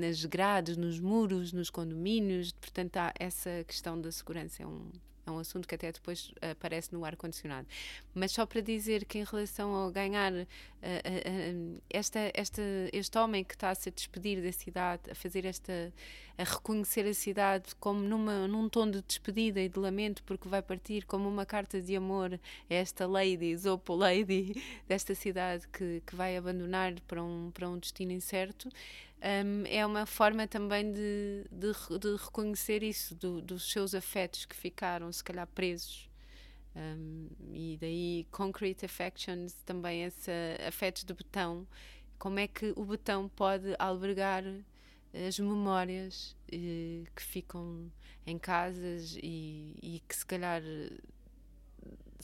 nas 0.00 0.24
grades, 0.24 0.76
nos 0.76 0.98
muros, 0.98 1.52
nos 1.52 1.70
condomínios, 1.70 2.52
portanto 2.52 2.96
há 2.96 3.12
essa 3.18 3.64
questão 3.66 4.00
da 4.00 4.10
segurança 4.10 4.62
é 4.62 4.66
um 4.66 4.90
é 5.26 5.30
um 5.30 5.38
assunto 5.38 5.66
que 5.66 5.74
até 5.74 5.90
depois 5.90 6.32
aparece 6.40 6.92
no 6.92 7.04
ar-condicionado. 7.04 7.66
Mas 8.14 8.32
só 8.32 8.44
para 8.44 8.60
dizer 8.60 9.04
que, 9.04 9.18
em 9.18 9.24
relação 9.24 9.74
ao 9.74 9.90
ganhar 9.90 10.32
uh, 10.32 10.36
uh, 10.42 11.82
esta, 11.88 12.30
esta, 12.34 12.62
este 12.92 13.18
homem 13.18 13.42
que 13.42 13.54
está 13.54 13.70
a 13.70 13.74
se 13.74 13.90
despedir 13.90 14.42
da 14.42 14.52
cidade, 14.52 15.10
a 15.10 15.14
fazer 15.14 15.44
esta. 15.44 15.92
a 16.36 16.44
reconhecer 16.44 17.06
a 17.06 17.14
cidade 17.14 17.74
como 17.76 18.00
numa, 18.00 18.46
num 18.48 18.68
tom 18.68 18.90
de 18.90 19.00
despedida 19.02 19.60
e 19.60 19.68
de 19.68 19.78
lamento, 19.78 20.22
porque 20.24 20.48
vai 20.48 20.60
partir 20.60 21.04
como 21.06 21.28
uma 21.28 21.46
carta 21.46 21.80
de 21.80 21.96
amor 21.96 22.38
a 22.68 22.74
esta 22.74 23.06
lady, 23.06 23.56
Zopo 23.56 23.94
Lady, 23.94 24.62
desta 24.86 25.14
cidade 25.14 25.66
que, 25.68 26.02
que 26.06 26.14
vai 26.14 26.36
abandonar 26.36 26.94
para 27.06 27.22
um, 27.22 27.50
para 27.52 27.68
um 27.68 27.78
destino 27.78 28.12
incerto 28.12 28.68
um, 29.24 29.64
é 29.66 29.84
uma 29.86 30.04
forma 30.04 30.46
também 30.46 30.92
de, 30.92 31.46
de, 31.50 31.72
de 31.98 32.16
reconhecer 32.16 32.82
isso, 32.82 33.14
do, 33.14 33.40
dos 33.40 33.72
seus 33.72 33.94
afetos 33.94 34.44
que 34.44 34.54
ficaram, 34.54 35.10
se 35.10 35.24
calhar, 35.24 35.46
presos. 35.46 36.10
Um, 36.76 37.28
e 37.52 37.78
daí 37.80 38.26
Concrete 38.30 38.84
Affections, 38.84 39.54
também 39.64 40.04
esse 40.04 40.30
afetos 40.66 41.04
de 41.04 41.14
betão. 41.14 41.66
Como 42.18 42.38
é 42.38 42.46
que 42.46 42.72
o 42.76 42.84
betão 42.84 43.28
pode 43.28 43.74
albergar 43.78 44.44
as 45.26 45.38
memórias 45.38 46.36
eh, 46.50 47.04
que 47.14 47.22
ficam 47.22 47.90
em 48.26 48.38
casas 48.38 49.16
e, 49.22 49.76
e 49.82 50.02
que 50.06 50.16
se 50.16 50.26
calhar 50.26 50.62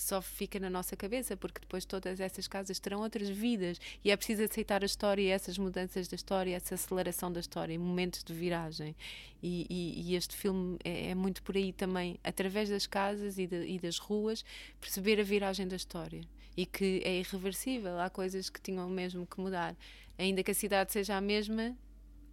só 0.01 0.23
fica 0.23 0.59
na 0.59 0.71
nossa 0.71 0.97
cabeça, 0.97 1.37
porque 1.37 1.61
depois 1.61 1.85
todas 1.85 2.21
essas 2.21 2.49
casas 2.49 2.79
terão 2.79 3.01
outras 3.01 3.29
vidas 3.29 3.79
e 4.03 4.11
é 4.11 4.17
preciso 4.17 4.43
aceitar 4.43 4.83
a 4.83 4.87
história 4.87 5.31
essas 5.31 5.59
mudanças 5.59 6.09
da 6.09 6.15
história, 6.15 6.57
essa 6.57 6.75
aceleração 6.75 7.31
da 7.31 7.39
história, 7.39 7.79
momentos 7.79 8.25
de 8.25 8.33
viragem. 8.33 8.97
E, 9.43 9.67
e, 9.69 10.11
e 10.11 10.17
este 10.17 10.35
filme 10.35 10.79
é, 10.83 11.11
é, 11.11 11.15
muito 11.15 11.43
por 11.43 11.55
aí 11.55 11.73
também, 11.73 12.19
através 12.25 12.71
das 12.71 12.87
casas 12.87 13.39
e, 13.39 13.47
de, 13.47 13.67
e 13.67 13.79
das 13.79 13.99
ruas, 13.99 14.43
perceber 14.81 15.21
a 15.21 15.23
viragem 15.23 15.69
da 15.69 15.77
história 15.77 16.23
e 16.57 16.65
que 16.65 17.03
é 17.05 17.19
irreversível, 17.19 18.01
há 18.01 18.09
coisas 18.09 18.49
que 18.49 18.61
tinham 18.61 18.89
mesmo 18.89 19.27
que 19.27 19.39
mudar. 19.39 19.77
Ainda 20.19 20.43
que 20.43 20.51
a 20.51 20.55
cidade 20.55 20.93
seja 20.93 21.17
a 21.17 21.21
mesma, 21.21 21.77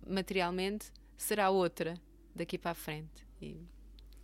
materialmente, 0.06 0.92
será 1.18 1.50
outra 1.50 1.96
daqui 2.34 2.58
para 2.58 2.72
a 2.72 2.76
frente. 2.76 3.28
E 3.42 3.58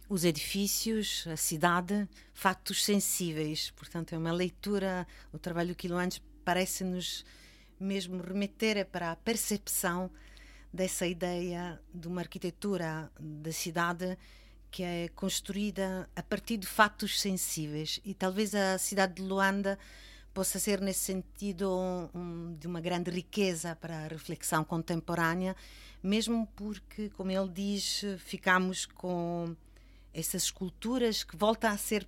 os 0.10 0.24
edifícios, 0.24 1.26
a 1.28 1.38
cidade, 1.38 2.08
factos 2.34 2.84
sensíveis. 2.84 3.72
Portanto, 3.72 4.14
é 4.14 4.18
uma 4.18 4.32
leitura. 4.32 5.08
O 5.32 5.40
trabalho 5.40 5.70
do 5.70 5.76
Quilo 5.76 5.98
Antes 5.98 6.22
parece-nos 6.44 7.26
mesmo 7.80 8.22
remeter 8.22 8.86
para 8.86 9.12
a 9.12 9.16
percepção 9.16 10.10
dessa 10.72 11.06
ideia 11.06 11.80
de 11.94 12.08
uma 12.08 12.22
arquitetura 12.22 13.12
da 13.20 13.52
cidade 13.52 14.18
que 14.72 14.82
é 14.82 15.08
construída 15.10 16.10
a 16.16 16.24
partir 16.24 16.58
de 16.58 16.66
fatos 16.66 17.22
sensíveis 17.22 18.00
e 18.04 18.16
talvez 18.16 18.56
a 18.56 18.80
cidade 18.80 19.16
de 19.16 19.22
Luanda 19.22 19.78
possa 20.34 20.58
ser 20.58 20.82
nesse 20.82 21.02
sentido 21.02 22.10
um, 22.16 22.56
de 22.60 22.66
uma 22.66 22.82
grande 22.82 23.12
riqueza 23.12 23.76
para 23.76 24.06
a 24.06 24.08
reflexão 24.08 24.64
contemporânea, 24.64 25.56
mesmo 26.02 26.48
porque, 26.56 27.10
como 27.10 27.30
ele 27.30 27.50
diz, 27.50 28.04
ficamos 28.18 28.88
com 28.88 29.56
essas 30.14 30.44
esculturas 30.44 31.24
que 31.24 31.36
voltam 31.36 31.72
a 31.72 31.78
ser 31.78 32.08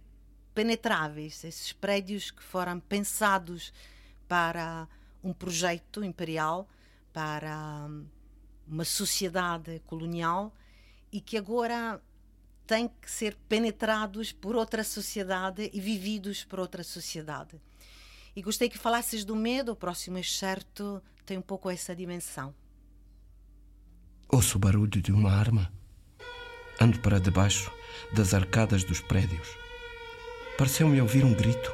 penetráveis, 0.53 1.43
esses 1.43 1.73
prédios 1.73 2.31
que 2.31 2.43
foram 2.43 2.79
pensados 2.79 3.73
para 4.27 4.87
um 5.23 5.33
projeto 5.33 6.03
imperial, 6.03 6.67
para 7.11 7.89
uma 8.67 8.85
sociedade 8.85 9.81
colonial 9.85 10.53
e 11.11 11.19
que 11.19 11.37
agora 11.37 12.01
têm 12.65 12.87
que 12.87 13.09
ser 13.09 13.35
penetrados 13.47 14.31
por 14.31 14.55
outra 14.55 14.83
sociedade 14.83 15.69
e 15.73 15.79
vividos 15.79 16.43
por 16.43 16.59
outra 16.59 16.83
sociedade. 16.83 17.59
E 18.35 18.41
gostei 18.41 18.69
que 18.69 18.77
falasses 18.77 19.23
do 19.23 19.35
medo, 19.35 19.71
o 19.71 19.75
próximo 19.75 20.17
excerto 20.17 21.01
tem 21.25 21.37
um 21.37 21.41
pouco 21.41 21.69
essa 21.69 21.95
dimensão. 21.95 22.53
Ouço 24.27 24.57
o 24.57 24.59
barulho 24.59 25.01
de 25.01 25.11
uma 25.11 25.31
arma. 25.31 25.71
Ando 26.79 26.99
para 26.99 27.19
debaixo 27.19 27.71
das 28.11 28.33
arcadas 28.33 28.83
dos 28.83 28.99
prédios. 28.99 29.57
Pareceu-me 30.57 31.01
ouvir 31.01 31.23
um 31.23 31.33
grito. 31.33 31.71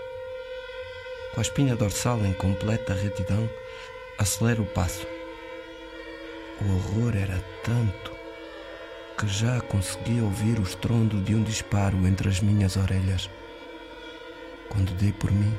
Com 1.33 1.39
a 1.39 1.43
espinha 1.43 1.75
dorsal 1.75 2.23
em 2.25 2.33
completa 2.33 2.93
retidão, 2.93 3.49
acelero 4.17 4.63
o 4.63 4.65
passo. 4.65 5.05
O 6.61 6.75
horror 6.75 7.15
era 7.15 7.39
tanto 7.63 8.11
que 9.17 9.27
já 9.27 9.61
consegui 9.61 10.19
ouvir 10.21 10.59
o 10.59 10.63
estrondo 10.63 11.21
de 11.21 11.35
um 11.35 11.43
disparo 11.43 12.07
entre 12.07 12.29
as 12.29 12.39
minhas 12.39 12.75
orelhas. 12.75 13.29
Quando 14.69 14.95
dei 14.95 15.11
por 15.11 15.31
mim, 15.31 15.57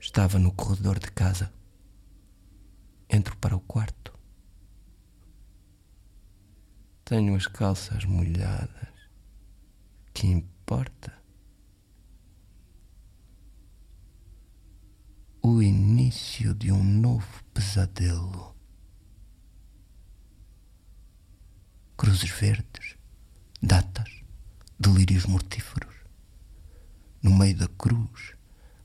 estava 0.00 0.38
no 0.38 0.52
corredor 0.52 0.98
de 0.98 1.10
casa. 1.10 1.52
Entro 3.08 3.36
para 3.36 3.56
o 3.56 3.60
quarto. 3.60 4.11
Tenho 7.04 7.34
as 7.36 7.46
calças 7.46 8.04
molhadas. 8.04 8.88
Que 10.14 10.26
importa? 10.26 11.22
o 15.44 15.60
início 15.60 16.54
de 16.54 16.70
um 16.70 16.84
novo 16.84 17.42
pesadelo. 17.52 18.54
Cruzes 21.96 22.30
verdes, 22.30 22.96
datas, 23.60 24.08
delírios 24.78 25.26
mortíferos. 25.26 25.94
No 27.20 27.36
meio 27.36 27.56
da 27.56 27.66
cruz, 27.66 28.34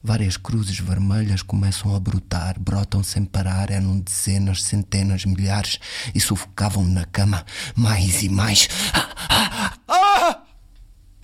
várias 0.03 0.37
cruzes 0.37 0.79
vermelhas 0.79 1.41
começam 1.41 1.95
a 1.95 1.99
brotar, 1.99 2.59
brotam 2.59 3.03
sem 3.03 3.25
parar, 3.25 3.69
eram 3.71 3.99
dezenas, 3.99 4.63
centenas, 4.63 5.25
milhares 5.25 5.79
e 6.13 6.19
sufocavam-me 6.19 6.93
na 6.93 7.05
cama 7.05 7.45
mais 7.75 8.23
e 8.23 8.29
mais. 8.29 8.67
Ah, 8.93 9.15
ah, 9.29 9.73
ah! 9.87 10.43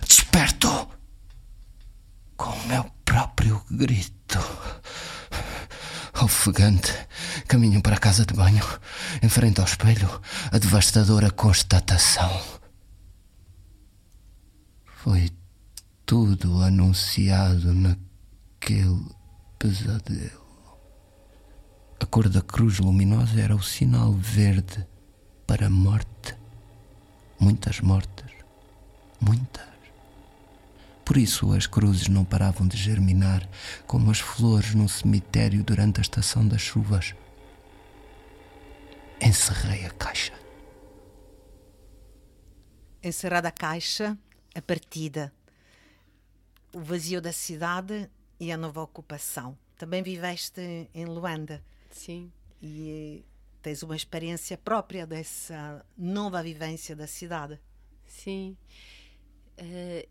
Desperto 0.06 0.88
com 2.36 2.50
o 2.50 2.66
meu 2.66 2.84
próprio 3.04 3.64
grito 3.70 4.38
ofegante, 6.22 6.92
caminho 7.46 7.82
para 7.82 7.96
a 7.96 7.98
casa 7.98 8.24
de 8.24 8.34
banho, 8.34 8.64
em 9.22 9.28
frente 9.28 9.60
ao 9.60 9.66
espelho, 9.66 10.20
a 10.50 10.58
devastadora 10.58 11.30
constatação. 11.30 12.30
Foi 15.02 15.30
tudo 16.06 16.62
anunciado 16.62 17.74
naquele 18.64 19.04
pesadelo. 19.58 20.42
A 22.00 22.06
cor 22.06 22.28
da 22.28 22.40
cruz 22.40 22.78
luminosa 22.78 23.40
era 23.40 23.54
o 23.54 23.62
sinal 23.62 24.12
verde 24.12 24.86
para 25.46 25.66
a 25.66 25.70
morte. 25.70 26.34
Muitas 27.38 27.80
mortes. 27.80 28.32
Muitas. 29.20 29.68
Por 31.04 31.18
isso 31.18 31.52
as 31.52 31.66
cruzes 31.66 32.08
não 32.08 32.24
paravam 32.24 32.66
de 32.66 32.76
germinar, 32.76 33.46
como 33.86 34.10
as 34.10 34.20
flores 34.20 34.74
num 34.74 34.88
cemitério 34.88 35.62
durante 35.62 36.00
a 36.00 36.02
estação 36.02 36.46
das 36.46 36.62
chuvas. 36.62 37.14
Encerrei 39.20 39.84
a 39.84 39.90
caixa. 39.90 40.32
Encerrada 43.02 43.48
a 43.48 43.52
caixa, 43.52 44.16
a 44.54 44.62
partida, 44.62 45.30
o 46.72 46.80
vazio 46.80 47.20
da 47.20 47.32
cidade 47.32 48.08
e 48.44 48.52
a 48.52 48.58
nova 48.58 48.82
ocupação. 48.82 49.56
Também 49.78 50.02
viveste 50.02 50.60
em 50.94 51.06
Luanda. 51.06 51.64
Sim. 51.90 52.30
E 52.62 53.24
tens 53.62 53.82
uma 53.82 53.96
experiência 53.96 54.58
própria 54.58 55.06
dessa 55.06 55.84
nova 55.96 56.42
vivência 56.42 56.94
da 56.94 57.06
cidade. 57.06 57.58
Sim. 58.06 58.54
Uh, 59.58 60.06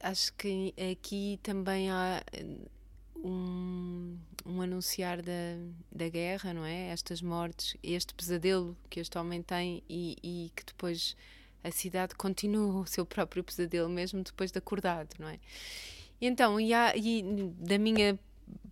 acho 0.00 0.32
que 0.34 0.74
aqui 0.90 1.38
também 1.40 1.88
há 1.88 2.20
eh, 2.32 2.44
um, 3.14 4.18
um 4.44 4.60
anunciar 4.60 5.22
da, 5.22 5.56
da 5.92 6.08
guerra, 6.08 6.52
não 6.52 6.64
é? 6.64 6.88
Estas 6.88 7.22
mortes, 7.22 7.76
este 7.80 8.12
pesadelo 8.12 8.76
que 8.90 8.98
este 8.98 9.16
homem 9.16 9.40
tem 9.40 9.84
e, 9.88 10.16
e 10.20 10.52
que 10.56 10.64
depois 10.64 11.16
a 11.62 11.70
cidade 11.70 12.16
continua 12.16 12.80
o 12.80 12.86
seu 12.86 13.06
próprio 13.06 13.44
pesadelo, 13.44 13.88
mesmo 13.88 14.24
depois 14.24 14.50
de 14.50 14.58
acordado, 14.58 15.14
não 15.20 15.28
é? 15.28 15.38
Então, 16.24 16.60
e, 16.60 16.72
há, 16.72 16.96
e 16.96 17.20
da 17.58 17.76
minha 17.76 18.16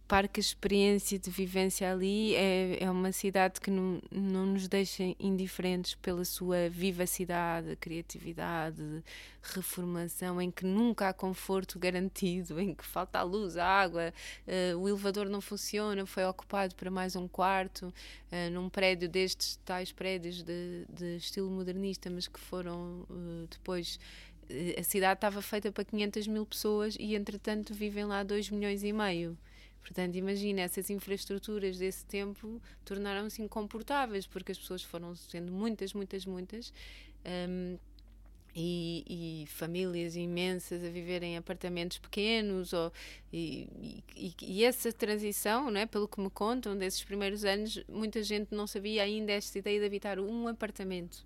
parque 0.06 0.38
experiência 0.38 1.18
de 1.18 1.30
vivência 1.30 1.92
ali 1.92 2.34
é, 2.34 2.82
é 2.82 2.90
uma 2.90 3.10
cidade 3.10 3.60
que 3.60 3.70
não, 3.72 4.00
não 4.10 4.46
nos 4.46 4.68
deixa 4.68 5.02
indiferentes 5.18 5.96
pela 5.96 6.24
sua 6.24 6.68
vivacidade, 6.68 7.76
criatividade, 7.76 9.04
reformação, 9.40 10.40
em 10.40 10.50
que 10.50 10.64
nunca 10.64 11.08
há 11.08 11.12
conforto 11.12 11.78
garantido, 11.78 12.58
em 12.60 12.74
que 12.74 12.84
falta 12.84 13.18
a 13.18 13.22
luz, 13.22 13.56
a 13.56 13.64
água, 13.64 14.12
uh, 14.46 14.78
o 14.78 14.88
elevador 14.88 15.28
não 15.28 15.40
funciona, 15.40 16.06
foi 16.06 16.24
ocupado 16.24 16.74
para 16.74 16.90
mais 16.90 17.14
um 17.14 17.28
quarto, 17.28 17.86
uh, 17.86 18.50
num 18.52 18.68
prédio 18.68 19.08
destes 19.08 19.60
tais 19.64 19.92
prédios 19.92 20.42
de, 20.42 20.86
de 20.88 21.16
estilo 21.16 21.50
modernista, 21.50 22.10
mas 22.10 22.26
que 22.26 22.38
foram 22.38 23.06
uh, 23.10 23.46
depois 23.48 23.98
a 24.78 24.82
cidade 24.82 25.18
estava 25.18 25.40
feita 25.42 25.70
para 25.70 25.84
500 25.84 26.26
mil 26.26 26.44
pessoas 26.46 26.96
e 26.98 27.14
entretanto 27.14 27.72
vivem 27.74 28.04
lá 28.04 28.22
2 28.22 28.50
milhões 28.50 28.82
e 28.82 28.92
meio. 28.92 29.36
Portanto, 29.80 30.16
imagina, 30.16 30.60
essas 30.60 30.90
infraestruturas 30.90 31.78
desse 31.78 32.04
tempo 32.04 32.60
tornaram-se 32.84 33.40
incomportáveis, 33.42 34.26
porque 34.26 34.52
as 34.52 34.58
pessoas 34.58 34.82
foram 34.82 35.14
sendo 35.16 35.50
muitas, 35.50 35.94
muitas, 35.94 36.26
muitas. 36.26 36.72
Um, 37.24 37.78
e, 38.54 39.44
e, 39.44 39.46
famílias 39.46 40.16
imensas 40.16 40.82
a 40.82 40.88
viver 40.88 41.22
em 41.22 41.36
apartamentos 41.36 41.98
pequenos 41.98 42.72
ou, 42.72 42.92
e, 43.32 44.02
e, 44.16 44.34
e, 44.42 44.64
essa 44.64 44.92
transição, 44.92 45.70
não 45.70 45.80
é? 45.80 45.86
pelo 45.86 46.08
que 46.08 46.20
me 46.20 46.30
contam, 46.30 46.76
desses 46.76 47.04
primeiros 47.04 47.44
anos, 47.44 47.82
muita 47.88 48.22
gente 48.24 48.52
não 48.52 48.66
sabia 48.66 49.04
ainda 49.04 49.32
esta 49.32 49.58
ideia 49.58 49.78
de 49.78 49.86
habitar 49.86 50.18
um 50.18 50.48
apartamento. 50.48 51.24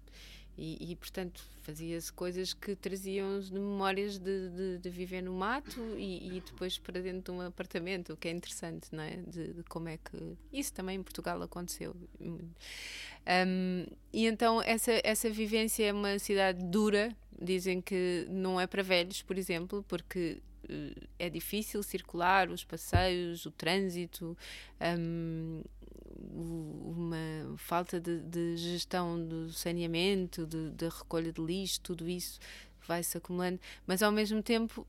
E, 0.57 0.93
e, 0.93 0.97
portanto 0.97 1.45
fazia-se 1.63 2.13
coisas 2.13 2.55
que 2.55 2.77
traziam 2.77 3.41
de 3.41 3.53
memórias 3.53 4.19
de, 4.19 4.51
de, 4.51 4.79
de, 4.79 4.91
viver 4.91 5.23
no 5.23 5.33
mato 5.33 5.81
e, 5.97 6.37
e, 6.37 6.41
depois 6.41 6.79
para 6.79 7.01
dentro 7.01 7.33
de 7.33 7.39
um 7.39 7.41
apartamento, 7.41 8.13
o 8.13 8.17
que 8.17 8.29
é 8.29 8.31
interessante, 8.31 8.89
não 8.93 9.03
é? 9.03 9.17
De, 9.17 9.53
de 9.53 9.63
como 9.65 9.89
é 9.89 9.97
que 9.97 10.37
isso 10.53 10.73
também 10.73 10.99
em 10.99 11.03
Portugal 11.03 11.43
aconteceu. 11.43 11.97
Um, 12.21 13.87
e 14.13 14.27
então 14.27 14.63
essa, 14.63 14.93
essa 15.03 15.29
vivência 15.31 15.87
é 15.87 15.93
uma 15.93 16.19
cidade 16.19 16.63
dura, 16.65 17.17
dizem 17.41 17.81
que 17.81 18.27
não 18.29 18.61
é 18.61 18.67
para 18.67 18.83
velhos, 18.83 19.23
por 19.23 19.37
exemplo, 19.37 19.85
porque 19.89 20.41
uh, 20.65 21.09
é 21.19 21.29
difícil 21.29 21.83
circular, 21.83 22.51
os 22.51 22.63
passeios, 22.63 23.45
o 23.47 23.51
trânsito, 23.51 24.37
um, 24.99 25.63
uma 26.35 27.57
falta 27.57 28.01
de, 28.01 28.21
de, 28.21 28.57
gestão 28.57 29.25
do 29.25 29.53
saneamento, 29.53 30.47
de, 30.47 30.89
recolha 30.89 31.33
de 31.33 31.41
lixo, 31.41 31.81
tudo 31.81 32.09
isso 32.09 32.39
vai 32.87 33.03
se 33.03 33.17
acumulando, 33.17 33.61
mas 33.87 34.03
ao 34.03 34.11
mesmo 34.11 34.43
tempo 34.43 34.87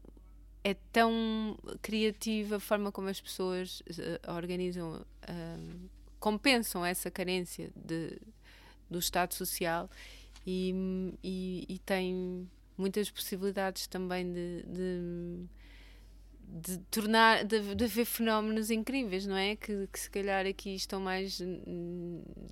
é 0.63 0.73
tão 0.91 1.57
criativa 1.81 2.55
a 2.55 2.59
forma 2.59 2.91
como 2.91 3.07
as 3.07 3.21
pessoas 3.21 3.81
uh, 3.81 4.33
organizam, 4.33 4.95
uh, 5.29 5.89
compensam 6.19 6.83
essa 6.83 7.11
carência 7.11 7.69
de, 7.75 8.19
do 8.89 8.97
Estado 8.97 9.33
Social 9.35 9.89
e, 10.45 11.13
e, 11.23 11.65
e 11.69 11.79
tem 11.79 12.49
muitas 12.77 13.09
possibilidades 13.11 13.87
também 13.87 14.33
de, 14.33 14.63
de 14.63 15.45
de 16.47 16.77
tornar 16.91 17.43
de, 17.43 17.75
de 17.75 17.87
fenómenos 18.05 18.69
incríveis 18.69 19.25
não 19.25 19.35
é? 19.35 19.55
Que, 19.55 19.87
que, 19.87 19.99
se 19.99 20.09
calhar 20.09 20.45
aqui 20.45 20.75
estão 20.75 20.99
mais 20.99 21.41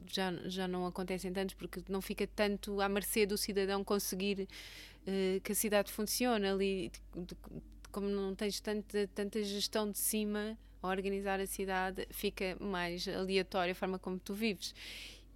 já 0.08 0.34
já 0.46 0.68
não 0.68 0.86
acontecem 0.86 1.32
tantos 1.32 1.56
porque 1.56 1.82
não 1.88 2.02
fica 2.02 2.28
tanto 2.28 2.82
à 2.82 2.90
mercê 2.90 3.26
do 3.26 3.38
cidadão 3.38 3.84
conseguir 3.84 4.48
uh, 5.08 5.42
que 5.42 5.52
a 5.52 5.56
cidade 5.56 5.92
funcione 5.92 6.48
ali 6.48 6.92
de, 7.16 7.36
como 7.92 8.08
não 8.08 8.36
tens 8.36 8.60
tanta 8.60 9.08
tanta 9.14 9.44
gestão 9.44 9.90
de 9.90 9.98
cima 9.98 10.58
a 10.82 10.88
organizar 10.88 11.40
a 11.40 11.48
cidade 11.48 12.08
fica 12.12 12.58
mais 12.60 13.08
aleatória 13.08 13.72
a 13.72 13.76
forma 13.76 14.00
como 14.00 14.20
tu 14.20 14.34
vives 14.34 14.74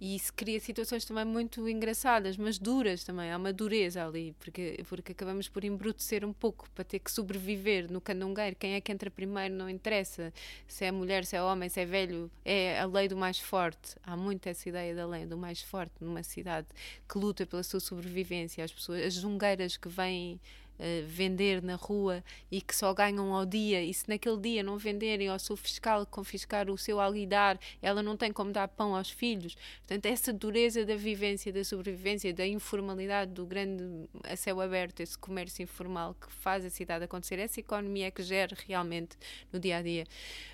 e 0.00 0.14
isso 0.14 0.32
cria 0.32 0.60
situações 0.60 1.04
também 1.04 1.24
muito 1.24 1.68
engraçadas, 1.68 2.36
mas 2.36 2.58
duras 2.58 3.02
também. 3.02 3.32
Há 3.32 3.36
uma 3.36 3.52
dureza 3.52 4.06
ali, 4.06 4.34
porque, 4.38 4.84
porque 4.88 5.12
acabamos 5.12 5.48
por 5.48 5.64
embrutecer 5.64 6.24
um 6.24 6.32
pouco 6.32 6.70
para 6.70 6.84
ter 6.84 7.00
que 7.00 7.10
sobreviver 7.10 7.90
no 7.90 8.00
candongueiro. 8.00 8.54
Quem 8.54 8.74
é 8.74 8.80
que 8.80 8.92
entra 8.92 9.10
primeiro 9.10 9.54
não 9.54 9.68
interessa. 9.68 10.32
Se 10.68 10.84
é 10.84 10.92
mulher, 10.92 11.24
se 11.24 11.36
é 11.36 11.42
homem, 11.42 11.68
se 11.68 11.80
é 11.80 11.86
velho, 11.86 12.30
é 12.44 12.78
a 12.78 12.86
lei 12.86 13.08
do 13.08 13.16
mais 13.16 13.40
forte. 13.40 13.96
Há 14.04 14.16
muito 14.16 14.46
essa 14.46 14.68
ideia 14.68 14.94
da 14.94 15.06
lei 15.06 15.26
do 15.26 15.36
mais 15.36 15.62
forte 15.62 15.94
numa 16.00 16.22
cidade 16.22 16.68
que 17.08 17.18
luta 17.18 17.44
pela 17.44 17.64
sua 17.64 17.80
sobrevivência. 17.80 18.64
As 18.64 18.72
pessoas, 18.72 19.02
as 19.02 19.14
jungueiras 19.14 19.76
que 19.76 19.88
vêm 19.88 20.40
uh, 20.78 21.06
vender 21.06 21.62
na 21.62 21.74
rua 21.74 22.22
e 22.50 22.60
que 22.60 22.74
só 22.74 22.92
ganham 22.94 23.32
ao 23.34 23.44
dia, 23.44 23.82
e 23.82 23.92
se 23.92 24.08
naquele 24.08 24.38
dia 24.38 24.62
não 24.62 24.78
venderem 24.78 25.28
ao 25.28 25.38
seu 25.38 25.56
fiscal 25.56 26.06
confiscar 26.06 26.70
o 26.70 26.78
seu 26.78 27.00
alguidar, 27.00 27.58
ela 27.82 28.02
não 28.02 28.16
tem 28.16 28.32
como 28.32 28.52
dar 28.52 28.68
pão 28.68 28.94
aos 28.94 29.10
filhos. 29.10 29.56
Portanto, 29.86 30.06
essa 30.06 30.32
dureza 30.32 30.84
da 30.84 30.96
vivência, 30.96 31.52
da 31.52 31.64
sobrevivência, 31.64 32.32
da 32.32 32.46
informalidade, 32.46 33.32
do 33.32 33.46
grande 33.46 34.08
a 34.24 34.36
céu 34.36 34.60
aberto, 34.60 35.00
esse 35.00 35.16
comércio 35.18 35.62
informal 35.62 36.14
que 36.14 36.32
faz 36.32 36.64
a 36.64 36.70
cidade 36.70 37.04
acontecer, 37.04 37.38
essa 37.38 37.60
economia 37.60 38.06
é 38.06 38.10
que 38.10 38.22
gera 38.22 38.56
realmente 38.66 39.16
no 39.52 39.58
dia 39.58 39.78
a 39.78 39.82
dia. 39.82 40.04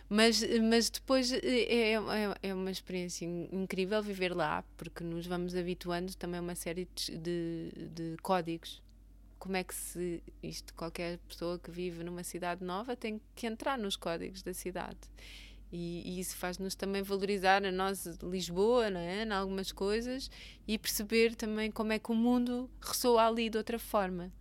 Mas, 0.08 0.42
mas 0.60 0.90
depois 0.90 1.32
eh, 1.32 1.38
é, 1.42 1.92
é, 1.94 2.50
é 2.50 2.54
uma 2.54 2.70
experiência 2.70 3.24
incrível 3.24 4.02
viver 4.02 4.34
lá, 4.34 4.62
porque 4.76 5.02
nos 5.02 5.26
vamos 5.26 5.56
habituando 5.56 6.14
também 6.14 6.38
a 6.38 6.42
uma 6.42 6.54
série 6.54 6.86
de, 6.94 7.16
de, 7.16 7.88
de 7.88 8.16
códigos 8.22 8.83
como 9.44 9.58
é 9.58 9.62
que 9.62 9.74
se 9.74 10.22
isto 10.42 10.72
qualquer 10.72 11.18
pessoa 11.28 11.58
que 11.58 11.70
vive 11.70 12.02
numa 12.02 12.24
cidade 12.24 12.64
nova 12.64 12.96
tem 12.96 13.20
que 13.34 13.46
entrar 13.46 13.76
nos 13.76 13.94
códigos 13.94 14.42
da 14.42 14.54
cidade. 14.54 14.98
E, 15.70 16.00
e 16.02 16.18
isso 16.18 16.34
faz-nos 16.34 16.74
também 16.74 17.02
valorizar 17.02 17.62
a 17.62 17.70
nós 17.70 18.06
Lisboa, 18.22 18.88
não 18.88 19.00
é, 19.00 19.22
em 19.22 19.30
algumas 19.30 19.70
coisas 19.70 20.30
e 20.66 20.78
perceber 20.78 21.34
também 21.34 21.70
como 21.70 21.92
é 21.92 21.98
que 21.98 22.10
o 22.10 22.14
mundo 22.14 22.70
ressoa 22.80 23.26
ali 23.26 23.50
de 23.50 23.58
outra 23.58 23.78
forma. 23.78 24.32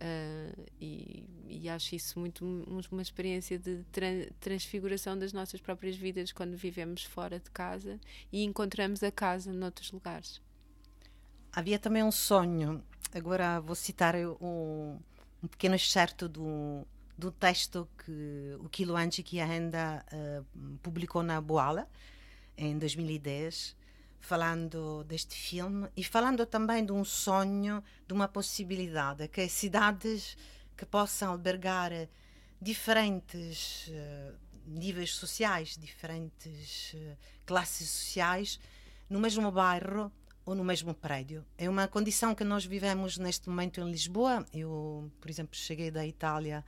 Uh, 0.00 0.66
e, 0.80 1.24
e, 1.46 1.68
acho 1.68 1.94
isso 1.94 2.18
muito 2.18 2.44
uma 2.90 3.02
experiência 3.02 3.56
de 3.56 3.84
tra 3.92 4.08
transfiguração 4.40 5.16
das 5.16 5.32
nossas 5.32 5.60
próprias 5.60 5.94
vidas 5.94 6.32
quando 6.32 6.56
vivemos 6.56 7.04
fora 7.04 7.38
de 7.38 7.52
casa 7.52 8.00
e 8.32 8.42
encontramos 8.42 9.00
a 9.04 9.12
casa 9.12 9.52
noutros 9.52 9.92
lugares. 9.92 10.42
Havia 11.52 11.78
também 11.78 12.02
um 12.02 12.10
sonho 12.10 12.82
Agora 13.14 13.60
vou 13.60 13.76
citar 13.76 14.16
um, 14.16 14.98
um 15.40 15.46
pequeno 15.46 15.76
excerto 15.76 16.28
do, 16.28 16.84
do 17.16 17.30
texto 17.30 17.88
que 18.04 18.56
o 18.58 18.68
Kilo 18.68 18.96
Anji 18.96 19.22
que 19.22 19.38
ainda 19.38 20.04
uh, 20.12 20.78
publicou 20.82 21.22
na 21.22 21.40
Boala 21.40 21.88
em 22.58 22.76
2010 22.76 23.76
falando 24.18 25.04
deste 25.04 25.36
filme 25.36 25.88
e 25.96 26.02
falando 26.02 26.44
também 26.44 26.84
de 26.84 26.90
um 26.90 27.04
sonho, 27.04 27.84
de 28.04 28.12
uma 28.12 28.26
possibilidade, 28.26 29.28
que 29.28 29.42
é 29.42 29.48
cidades 29.48 30.36
que 30.76 30.84
possam 30.84 31.30
albergar 31.30 31.92
diferentes 32.60 33.86
uh, 33.90 34.34
níveis 34.66 35.14
sociais, 35.14 35.76
diferentes 35.78 36.94
uh, 36.94 37.16
classes 37.46 37.88
sociais 37.88 38.58
no 39.08 39.20
mesmo 39.20 39.52
bairro 39.52 40.10
ou 40.44 40.54
no 40.54 40.64
mesmo 40.64 40.94
prédio. 40.94 41.44
É 41.56 41.68
uma 41.68 41.88
condição 41.88 42.34
que 42.34 42.44
nós 42.44 42.64
vivemos 42.64 43.16
neste 43.18 43.48
momento 43.48 43.80
em 43.80 43.90
Lisboa. 43.90 44.44
Eu, 44.52 45.10
por 45.20 45.30
exemplo, 45.30 45.56
cheguei 45.56 45.90
da 45.90 46.06
Itália 46.06 46.64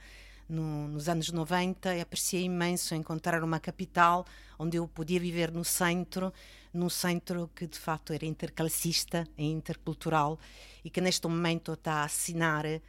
no, 0.49 0.89
nos 0.89 1.09
anos 1.09 1.31
90 1.31 1.97
e 1.97 2.01
apreciei 2.01 2.45
imenso 2.45 2.95
encontrar 2.95 3.43
uma 3.43 3.61
capital 3.61 4.25
onde 4.59 4.77
eu 4.77 4.89
podia 4.89 5.21
viver 5.21 5.51
no 5.51 5.65
centro, 5.65 6.33
num 6.73 6.89
centro 6.89 7.51
que 7.55 7.67
de 7.67 7.79
facto 7.79 8.13
era 8.13 8.25
interclassista 8.25 9.27
e 9.37 9.45
intercultural 9.45 10.39
e 10.85 10.91
que 10.91 11.01
neste 11.01 11.27
momento 11.27 11.73
está 11.73 11.95
a 11.95 12.05
assinar 12.05 12.65
uh, 12.65 12.81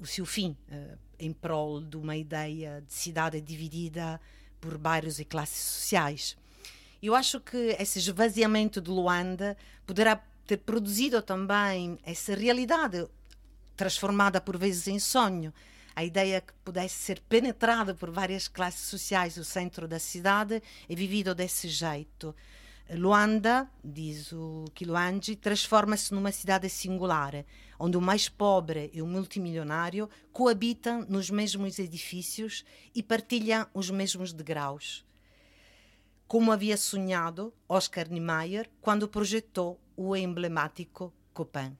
o 0.00 0.06
seu 0.06 0.26
fim 0.26 0.56
uh, 0.68 0.98
em 1.18 1.32
prol 1.32 1.80
de 1.80 1.96
uma 1.96 2.16
ideia 2.16 2.82
de 2.86 2.92
cidade 2.92 3.40
dividida 3.40 4.20
por 4.60 4.78
bairros 4.78 5.18
e 5.18 5.24
classes 5.24 5.62
sociais. 5.62 6.36
Eu 7.02 7.16
acho 7.16 7.40
que 7.40 7.76
esse 7.80 7.98
esvaziamento 7.98 8.80
de 8.80 8.88
Luanda 8.88 9.56
poderá 9.84 10.22
ter 10.46 10.58
produzido 10.58 11.20
também 11.20 11.98
essa 12.04 12.32
realidade 12.32 13.08
transformada 13.76 14.40
por 14.40 14.56
vezes 14.56 14.86
em 14.86 15.00
sonho. 15.00 15.52
A 15.96 16.04
ideia 16.04 16.40
que 16.40 16.52
pudesse 16.64 16.94
ser 16.94 17.18
penetrada 17.28 17.92
por 17.92 18.08
várias 18.08 18.46
classes 18.46 18.86
sociais 18.86 19.36
o 19.36 19.44
centro 19.44 19.88
da 19.88 19.98
cidade 19.98 20.62
e 20.88 20.94
vivido 20.94 21.34
desse 21.34 21.68
jeito. 21.68 22.32
Luanda, 22.88 23.68
diz 23.82 24.30
o 24.30 24.66
Kiluanji, 24.72 25.34
transforma-se 25.34 26.14
numa 26.14 26.30
cidade 26.30 26.68
singular, 26.68 27.44
onde 27.80 27.96
o 27.96 28.00
mais 28.00 28.28
pobre 28.28 28.92
e 28.94 29.02
o 29.02 29.06
multimilionário 29.08 30.08
coabitam 30.32 31.04
nos 31.08 31.30
mesmos 31.30 31.80
edifícios 31.80 32.64
e 32.94 33.02
partilham 33.02 33.66
os 33.74 33.90
mesmos 33.90 34.32
degraus 34.32 35.04
como 36.32 36.50
havia 36.50 36.78
sonhado 36.78 37.52
Oscar 37.68 38.08
Niemeyer 38.08 38.66
quando 38.80 39.06
projetou 39.06 39.78
o 39.94 40.16
emblemático 40.16 41.12
Copan. 41.34 41.76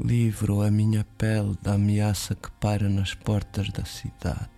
Livro 0.00 0.62
a 0.62 0.70
minha 0.70 1.04
pele 1.18 1.58
da 1.60 1.74
ameaça 1.74 2.34
que 2.34 2.50
para 2.52 2.88
nas 2.88 3.12
portas 3.12 3.68
da 3.68 3.84
cidade. 3.84 4.48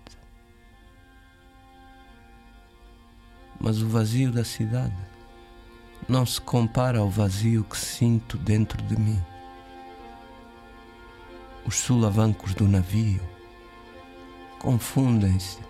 Mas 3.60 3.82
o 3.82 3.88
vazio 3.88 4.30
da 4.30 4.44
cidade 4.44 4.94
não 6.08 6.24
se 6.24 6.40
compara 6.40 7.00
ao 7.00 7.10
vazio 7.10 7.64
que 7.64 7.76
sinto 7.76 8.38
dentro 8.38 8.80
de 8.84 8.96
mim. 8.96 9.20
Os 11.66 11.74
sulavancos 11.74 12.54
do 12.54 12.68
navio 12.68 13.28
confundem-se 14.60 15.65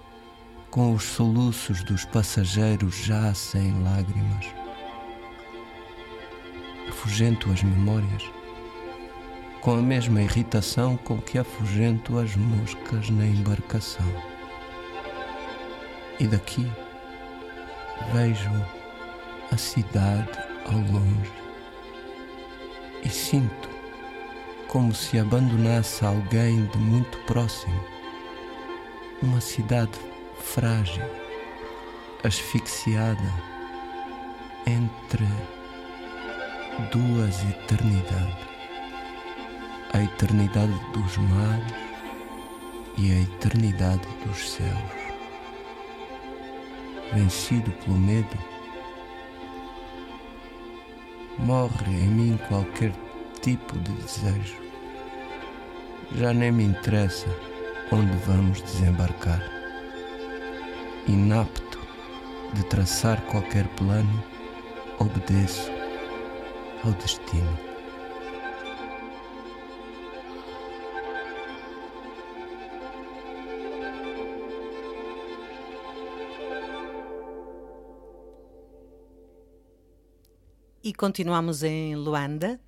com 0.71 0.93
os 0.93 1.03
soluços 1.03 1.83
dos 1.83 2.05
passageiros 2.05 2.95
já 3.05 3.33
sem 3.35 3.83
lágrimas. 3.83 4.47
Afugento 6.89 7.51
as 7.51 7.63
memórias, 7.63 8.23
com 9.61 9.73
a 9.73 9.83
mesma 9.83 10.23
irritação 10.23 10.97
com 10.97 11.19
que 11.21 11.39
afugento 11.39 12.19
as 12.19 12.37
moscas 12.37 13.11
na 13.11 13.27
embarcação. 13.27 14.07
E 16.19 16.27
daqui 16.27 16.71
vejo 18.13 18.51
a 19.53 19.57
cidade 19.57 20.39
ao 20.67 20.79
longe 20.79 21.47
e 23.07 23.09
sinto 23.09 23.69
como 24.67 24.93
se 24.93 25.19
abandonasse 25.19 26.05
alguém 26.05 26.67
de 26.67 26.79
muito 26.79 27.17
próximo, 27.19 27.81
uma 29.23 29.41
cidade 29.41 29.99
frágil, 30.47 31.03
asfixiada 32.25 33.33
entre 34.67 35.27
duas 36.91 37.43
eternidades 37.45 38.47
a 39.93 40.03
eternidade 40.03 40.73
dos 40.93 41.17
mares 41.17 41.73
e 42.99 43.13
a 43.13 43.21
eternidade 43.21 44.07
dos 44.25 44.51
céus. 44.51 45.07
Vencido 47.15 47.71
pelo 47.73 47.97
medo, 47.97 48.39
morre 51.39 51.93
em 51.93 52.09
mim 52.09 52.39
qualquer 52.49 52.93
tipo 53.41 53.79
de 53.79 53.93
desejo. 53.93 54.61
Já 56.17 56.33
nem 56.33 56.53
me 56.53 56.65
interessa 56.65 57.29
onde 57.91 58.17
vamos 58.27 58.61
desembarcar 58.63 59.56
inapto 61.09 61.79
de 62.55 62.65
traçar 62.65 63.21
qualquer 63.27 63.69
plano, 63.77 64.25
obedeço 64.99 65.71
ao 66.85 66.93
destino. 66.93 67.77
E 80.83 80.93
continuamos 80.95 81.63
em 81.63 81.97
Luanda, 81.97 82.61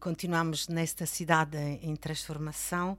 continuamos 0.00 0.68
nesta 0.68 1.04
cidade 1.04 1.56
em 1.82 1.96
transformação 1.96 2.96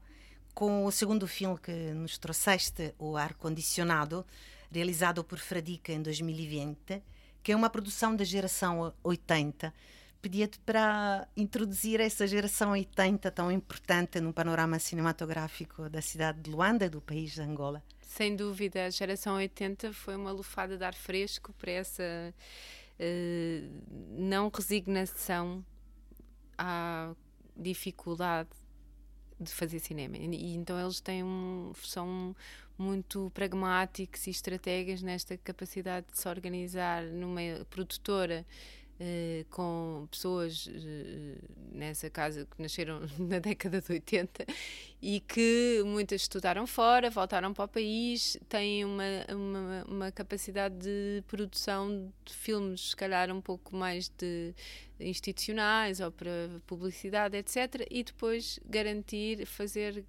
com 0.56 0.86
o 0.86 0.92
segundo 0.92 1.28
filme 1.28 1.60
que 1.60 1.92
nos 1.94 2.18
trouxeste, 2.18 2.96
O 2.98 3.18
Ar 3.18 3.34
Condicionado, 3.34 4.26
realizado 4.72 5.22
por 5.22 5.38
Fradica 5.38 5.92
em 5.92 6.02
2020, 6.02 7.04
que 7.44 7.52
é 7.52 7.56
uma 7.56 7.70
produção 7.70 8.16
da 8.16 8.24
geração 8.24 8.94
80. 9.04 9.74
Pedia-te 10.22 10.58
para 10.60 11.28
introduzir 11.36 12.00
essa 12.00 12.26
geração 12.26 12.72
80 12.72 13.30
tão 13.32 13.52
importante 13.52 14.22
no 14.22 14.34
panorama 14.34 14.80
cinematográfico 14.80 15.90
da 15.90 16.02
cidade 16.02 16.40
de 16.40 16.50
Luanda, 16.50 16.90
do 16.90 17.02
país 17.02 17.34
de 17.34 17.42
Angola. 17.42 17.84
Sem 18.00 18.34
dúvida, 18.34 18.86
a 18.86 18.90
geração 18.90 19.36
80 19.36 19.92
foi 19.92 20.16
uma 20.16 20.32
lufada 20.32 20.78
de 20.78 20.84
ar 20.86 20.96
fresco 20.96 21.54
para 21.54 21.72
essa 21.72 22.34
uh, 22.98 23.84
não 24.18 24.50
resignação 24.50 25.64
à 26.58 27.14
dificuldade 27.58 28.50
de 29.40 29.52
fazer 29.52 29.80
cinema. 29.80 30.18
E, 30.18 30.56
então 30.56 30.80
eles 30.80 31.00
têm 31.00 31.24
um, 31.24 31.72
são 31.84 32.36
muito 32.78 33.32
pragmáticos 33.34 34.28
e 34.28 34.30
estrategas 34.30 35.02
nesta 35.02 35.38
capacidade 35.38 36.06
de 36.12 36.20
se 36.20 36.28
organizar 36.28 37.04
numa 37.04 37.42
produtora 37.70 38.46
Uh, 38.98 39.44
com 39.50 40.08
pessoas 40.10 40.68
uh, 40.68 40.72
nessa 41.70 42.10
casa 42.10 42.46
que 42.46 42.62
nasceram 42.62 43.02
na 43.20 43.40
década 43.40 43.82
de 43.82 43.92
80 43.92 44.46
e 45.02 45.20
que 45.20 45.84
muitas 45.86 46.22
estudaram 46.22 46.66
fora, 46.66 47.10
voltaram 47.10 47.54
para 47.54 47.66
o 47.66 47.68
país, 47.68 48.38
têm 48.48 48.86
uma, 48.86 49.04
uma, 49.30 49.86
uma, 49.86 50.12
capacidade 50.14 50.76
de 50.78 51.22
produção 51.28 52.10
de 52.24 52.34
filmes, 52.34 52.92
se 52.92 52.96
calhar 52.96 53.30
um 53.32 53.42
pouco 53.42 53.76
mais 53.76 54.10
de 54.18 54.56
institucionais 54.98 56.00
ou 56.00 56.10
para 56.10 56.32
publicidade, 56.66 57.36
etc. 57.36 57.86
E 57.92 58.02
depois 58.02 58.62
garantir 58.66 59.46
fazer 59.46 60.06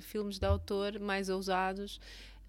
filmes 0.00 0.38
de 0.38 0.46
autor 0.46 0.98
mais 0.98 1.28
ousados 1.28 2.00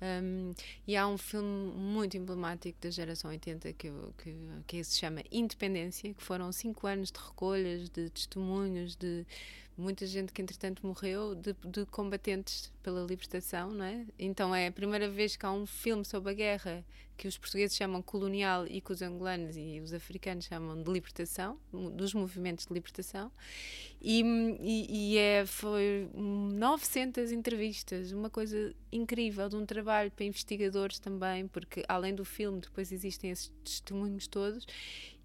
um, 0.03 0.53
e 0.85 0.97
há 0.97 1.07
um 1.07 1.17
filme 1.17 1.71
muito 1.71 2.17
emblemático 2.17 2.77
da 2.81 2.89
geração 2.89 3.29
80 3.29 3.71
que, 3.73 3.91
que, 4.17 4.35
que 4.67 4.83
se 4.83 4.97
chama 4.97 5.21
Independência, 5.31 6.13
que 6.13 6.21
foram 6.21 6.51
cinco 6.51 6.87
anos 6.87 7.11
de 7.11 7.19
recolhas, 7.19 7.89
de 7.89 8.09
testemunhos, 8.09 8.95
de 8.95 9.25
muita 9.77 10.05
gente 10.05 10.33
que 10.33 10.41
entretanto 10.41 10.85
morreu 10.85 11.35
de, 11.35 11.55
de, 11.65 11.85
combatentes 11.85 12.71
pela 12.83 13.01
libertação, 13.01 13.71
não 13.71 13.85
é? 13.85 14.05
Então 14.19 14.53
é 14.53 14.67
a 14.67 14.71
primeira 14.71 15.09
vez 15.09 15.35
que 15.35 15.45
há 15.45 15.51
um 15.51 15.65
filme 15.65 16.03
sobre 16.03 16.31
a 16.31 16.33
guerra 16.33 16.85
que 17.15 17.27
os 17.27 17.37
portugueses 17.37 17.77
chamam 17.77 18.01
colonial 18.01 18.65
e 18.67 18.81
que 18.81 18.91
os 18.91 19.01
angolanos 19.01 19.55
e 19.55 19.79
os 19.79 19.93
africanos 19.93 20.45
chamam 20.45 20.81
de 20.81 20.91
libertação, 20.91 21.57
dos 21.71 22.13
movimentos 22.13 22.65
de 22.65 22.73
libertação. 22.73 23.31
E, 24.01 24.21
e, 24.59 25.13
e 25.13 25.17
é, 25.17 25.45
foi 25.45 26.09
900 26.13 27.31
entrevistas, 27.31 28.11
uma 28.11 28.29
coisa 28.29 28.73
incrível, 28.91 29.47
de 29.47 29.55
um 29.55 29.65
trabalho 29.65 30.11
para 30.11 30.25
investigadores 30.25 30.99
também, 30.99 31.47
porque 31.47 31.83
além 31.87 32.13
do 32.13 32.25
filme 32.25 32.59
depois 32.59 32.91
existem 32.91 33.31
esses 33.31 33.51
testemunhos 33.63 34.27
todos 34.27 34.65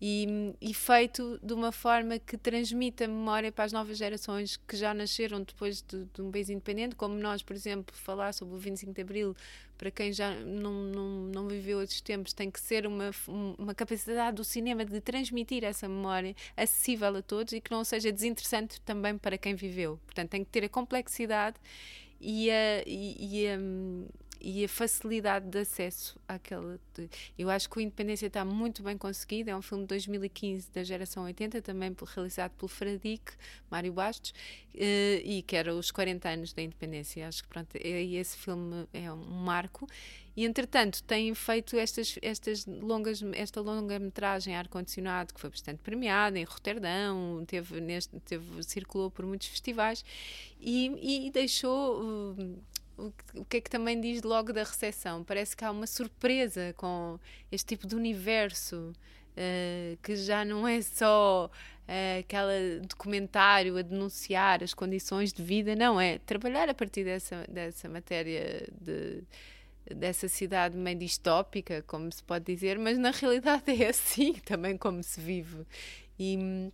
e, 0.01 0.55
e, 0.61 0.73
feito 0.73 1.41
de 1.43 1.53
uma 1.53 1.73
forma 1.73 2.21
que 2.21 2.39
transmita 2.39 3.09
memória 3.09 3.51
para 3.51 3.65
as 3.65 3.73
novas 3.73 3.99
gerações 3.99 4.57
que 4.57 4.77
já 4.77 4.95
nasceram 4.95 5.43
depois 5.43 5.83
de, 5.83 6.05
de, 6.05 6.23
um 6.23 6.31
país 6.31 6.49
independente, 6.49 6.95
como 6.95 7.17
nós, 7.17 7.43
por 7.49 7.57
exemplo, 7.57 7.97
falar 7.97 8.35
sobre 8.35 8.55
o 8.55 8.59
25 8.59 8.93
de 8.93 9.01
Abril, 9.01 9.35
para 9.79 9.91
quem 9.91 10.13
já 10.13 10.35
não, 10.35 10.71
não, 10.71 11.09
não 11.33 11.49
viveu 11.49 11.83
esses 11.83 11.99
tempos, 12.03 12.35
tem 12.35 12.51
que 12.51 12.61
ser 12.61 12.87
uma, 12.87 13.11
uma 13.57 13.75
capacidade 13.75 14.37
do 14.37 14.45
cinema 14.45 14.85
de 14.85 15.01
transmitir 15.01 15.65
essa 15.65 15.89
memória 15.89 16.37
acessível 16.55 17.17
a 17.17 17.23
todos 17.23 17.55
e 17.55 17.61
que 17.63 17.71
não 17.71 17.85
seja 17.85 18.13
desinteressante 18.13 18.79
também 18.83 19.17
para 19.17 19.39
quem 19.39 19.55
viveu. 19.55 19.99
Portanto, 20.05 20.29
tem 20.29 20.45
que 20.45 20.51
ter 20.51 20.63
a 20.65 20.69
complexidade 20.69 21.57
e 22.21 22.51
a. 22.51 22.83
E, 22.87 23.17
e 23.19 23.49
a 23.49 23.59
e 24.41 24.64
a 24.64 24.68
facilidade 24.68 25.47
de 25.49 25.59
acesso 25.59 26.18
àquela. 26.26 26.78
Eu 27.39 27.51
acho 27.51 27.68
que 27.68 27.78
o 27.78 27.80
Independência 27.80 28.26
está 28.26 28.45
muito 28.45 28.82
bem 28.82 28.97
conseguido. 28.97 29.51
É 29.51 29.57
um 29.57 29.62
filme 29.62 29.84
de 29.84 29.89
2015 29.89 30.70
da 30.72 30.82
geração 30.82 31.24
80, 31.24 31.62
também 31.62 31.95
realizado 32.14 32.53
pelo 32.53 32.68
Fradique, 32.68 33.32
Mário 33.70 33.93
Bastos, 33.93 34.30
uh, 34.30 35.20
e 35.24 35.43
que 35.47 35.57
era 35.57 35.74
os 35.74 35.91
40 35.91 36.28
anos 36.28 36.53
da 36.53 36.62
Independência. 36.62 37.26
Acho 37.26 37.43
que 37.43 37.49
pronto, 37.49 37.76
é, 37.76 38.03
esse 38.03 38.36
filme 38.36 38.86
é 38.93 39.12
um 39.12 39.24
marco. 39.24 39.86
E 40.39 40.45
entretanto 40.45 41.03
têm 41.03 41.34
feito 41.34 41.76
estas, 41.76 42.16
estas 42.22 42.64
longas, 42.64 43.20
esta 43.34 43.61
longa 43.61 43.99
metragem 43.99 44.55
ar-condicionado 44.55 45.34
que 45.34 45.41
foi 45.41 45.51
bastante 45.51 45.80
premiada 45.80 46.39
em 46.39 46.45
Roterdão, 46.45 47.45
teve, 47.45 47.80
neste, 47.80 48.20
teve, 48.20 48.62
circulou 48.62 49.11
por 49.11 49.26
muitos 49.26 49.49
festivais 49.49 50.05
e, 50.61 51.26
e 51.26 51.30
deixou. 51.32 52.36
O 53.35 53.45
que 53.45 53.59
é 53.59 53.61
que 53.61 53.71
também 53.71 54.01
diz 54.01 54.23
logo 54.23 54.53
da 54.53 54.65
recepção? 54.65 55.23
Parece 55.23 55.57
que 55.57 55.65
há 55.65 55.71
uma 55.71 55.87
surpresa 55.87 56.75
com 56.77 57.19
este 57.51 57.77
tipo 57.77 57.87
de 57.87 57.95
universo 57.95 58.93
uh, 59.37 59.97
que 60.03 60.17
já 60.17 60.45
não 60.45 60.67
é 60.67 60.83
só 60.83 61.47
uh, 61.47 62.19
aquele 62.19 62.81
documentário 62.81 63.77
a 63.77 63.83
denunciar 63.83 64.65
as 64.65 64.75
condições 64.75 65.33
de 65.33 65.43
vida, 65.43 65.77
não 65.77 66.01
é 66.01 66.19
trabalhar 66.19 66.69
a 66.69 66.75
partir 66.75 67.05
dessa, 67.05 67.45
dessa 67.49 67.89
matéria 67.89 68.69
de 68.81 69.23
dessa 69.95 70.29
cidade 70.29 70.77
meio 70.77 70.99
distópica, 70.99 71.83
como 71.87 72.13
se 72.13 72.23
pode 72.23 72.45
dizer, 72.45 72.79
mas 72.79 72.99
na 72.99 73.11
realidade 73.11 73.65
é 73.83 73.89
assim 73.89 74.35
também 74.35 74.77
como 74.77 75.03
se 75.03 75.21
vive. 75.21 75.65
E, 76.19 76.71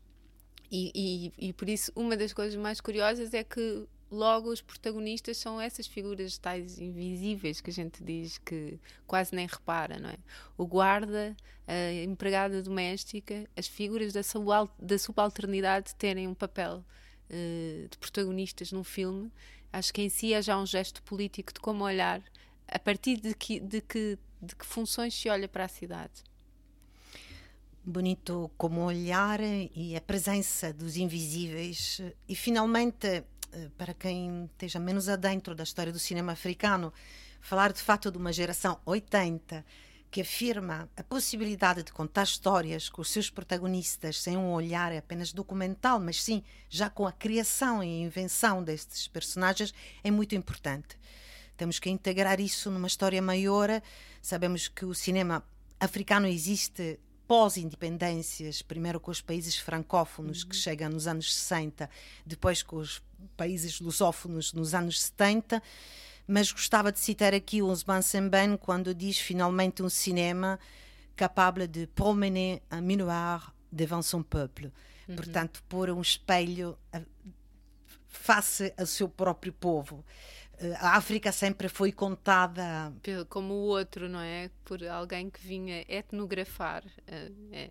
e, 0.71 0.91
e, 1.39 1.49
e 1.49 1.53
por 1.53 1.69
isso, 1.69 1.93
uma 1.95 2.17
das 2.17 2.33
coisas 2.33 2.57
mais 2.57 2.81
curiosas 2.81 3.33
é 3.35 3.45
que 3.45 3.87
logo 4.15 4.51
os 4.51 4.61
protagonistas 4.61 5.37
são 5.37 5.61
essas 5.61 5.87
figuras 5.87 6.39
tais 6.39 6.79
invisíveis 6.79 7.61
que 7.61 7.71
a 7.71 7.73
gente 7.73 8.03
diz 8.03 8.39
que 8.39 8.79
quase 9.07 9.35
nem 9.35 9.47
repara, 9.47 9.99
não 9.99 10.11
é? 10.11 10.17
O 10.57 10.67
guarda, 10.67 11.37
a 11.67 11.93
empregada 12.03 12.63
doméstica, 12.63 13.49
as 13.57 13.67
figuras 13.67 14.13
da, 14.13 14.23
da 14.79 14.99
subalternidade 14.99 15.95
terem 15.97 16.29
um 16.29 16.35
papel 16.35 16.85
uh, 17.31 17.89
de 17.89 17.99
protagonistas 17.99 18.73
num 18.73 18.85
filme, 18.85 19.31
acho 19.73 19.93
que 19.93 20.03
em 20.03 20.09
si 20.09 20.33
é 20.33 20.41
já 20.41 20.59
um 20.59 20.67
gesto 20.67 21.03
político 21.03 21.53
de 21.53 21.61
como 21.61 21.85
olhar, 21.85 22.23
a 22.69 22.79
partir 22.79 23.21
de 23.21 23.35
que, 23.35 23.61
de 23.61 23.81
que, 23.81 24.19
de 24.41 24.55
que 24.57 24.65
funções 24.65 25.15
se 25.15 25.29
olha 25.29 25.49
para 25.49 25.65
a 25.65 25.69
cidade. 25.69 26.23
Bonito 27.87 28.51
como 28.57 28.81
olhar 28.81 29.41
e 29.43 29.95
a 29.95 30.01
presença 30.01 30.73
dos 30.73 30.97
invisíveis 30.97 32.01
e 32.27 32.35
finalmente 32.35 33.07
eh, 33.07 33.25
para 33.77 33.95
quem 33.95 34.45
esteja 34.47 34.79
menos 34.79 35.09
adentro 35.09 35.55
da 35.55 35.63
história 35.63 35.93
do 35.93 35.99
cinema 35.99 36.33
africano, 36.33 36.93
falar 37.41 37.73
de 37.73 37.81
fato 37.81 38.11
de 38.11 38.19
uma 38.19 38.33
geração 38.33 38.81
80 38.87 39.65
que 40.15 40.21
afirma 40.21 40.89
a 40.97 41.03
possibilidade 41.03 41.83
de 41.83 41.93
contar 41.93 42.23
histórias 42.23 42.89
com 42.89 43.03
os 43.03 43.11
seus 43.11 43.29
protagonistas 43.29 44.21
sem 44.21 44.37
um 44.37 44.53
olhar 44.53 44.93
apenas 44.93 45.33
documental, 45.33 45.99
mas 45.99 46.23
sim 46.23 46.41
já 46.71 46.89
com 46.89 47.05
a 47.05 47.11
criação 47.11 47.83
e 47.83 48.03
invenção 48.03 48.63
destes 48.63 49.09
personagens, 49.09 49.75
é 50.05 50.13
muito 50.13 50.37
importante. 50.37 50.97
Temos 51.57 51.81
que 51.81 51.91
integrar 51.91 52.41
isso 52.41 52.71
numa 52.71 52.87
história 52.87 53.21
maior. 53.21 53.83
Sabemos 54.23 54.69
que 54.69 54.85
o 54.85 54.95
cinema 54.95 55.45
africano 55.81 56.29
existe 56.29 57.01
pós-independências, 57.27 58.63
primeiro 58.63 59.01
com 59.01 59.11
os 59.11 59.21
países 59.21 59.57
francófonos, 59.57 60.43
uhum. 60.43 60.51
que 60.51 60.57
chegam 60.57 60.91
nos 60.91 61.09
anos 61.09 61.35
60, 61.35 61.91
depois 62.25 62.63
com 62.63 62.77
os 62.77 63.03
países 63.37 63.81
lusófonos 63.81 64.53
nos 64.53 64.75
anos 64.75 65.03
70, 65.03 65.63
mas 66.27 66.51
gostava 66.51 66.91
de 66.91 66.99
citar 66.99 67.35
aqui 67.35 67.61
o 67.61 67.67
Osman 67.69 68.03
Sembène 68.03 68.57
quando 68.59 68.95
diz 68.95 69.19
finalmente 69.19 69.83
um 69.83 69.89
cinema 69.89 70.59
capaz 71.17 71.69
de 71.69 71.87
promener 71.87 72.63
un 72.73 72.81
miroir 72.81 73.53
devant 73.71 74.03
son 74.03 74.23
peuple. 74.23 74.73
Uhum. 75.09 75.17
Portanto, 75.17 75.63
pôr 75.69 75.91
um 75.91 76.01
espelho 76.01 76.79
face 78.09 78.73
ao 78.79 78.87
seu 78.87 79.09
próprio 79.09 79.53
povo. 79.53 80.05
Eh, 80.65 80.77
a 80.81 80.97
África 80.97 81.31
sempre 81.31 81.69
foi 81.69 81.93
contada 81.93 82.93
como 83.29 83.55
o 83.55 83.67
outro, 83.67 84.09
não 84.09 84.21
é? 84.21 84.51
Por 84.65 84.85
alguém 84.87 85.29
que 85.31 85.41
vinha 85.41 85.85
etnografar. 85.89 86.83
Eh, 87.07 87.33
é. 87.53 87.71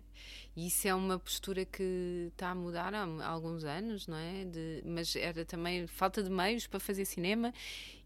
E 0.56 0.68
isso 0.68 0.86
é 0.86 0.94
uma 0.94 1.18
postura 1.18 1.64
que 1.64 2.30
está 2.32 2.50
a 2.50 2.54
mudar 2.54 2.94
há 2.94 3.26
alguns 3.26 3.64
anos, 3.64 4.06
não 4.06 4.16
é? 4.16 4.44
De, 4.44 4.82
mas 4.86 5.16
era 5.16 5.44
também 5.44 5.86
falta 5.86 6.22
de 6.22 6.30
meios 6.30 6.66
para 6.66 6.78
fazer 6.78 7.04
cinema 7.04 7.52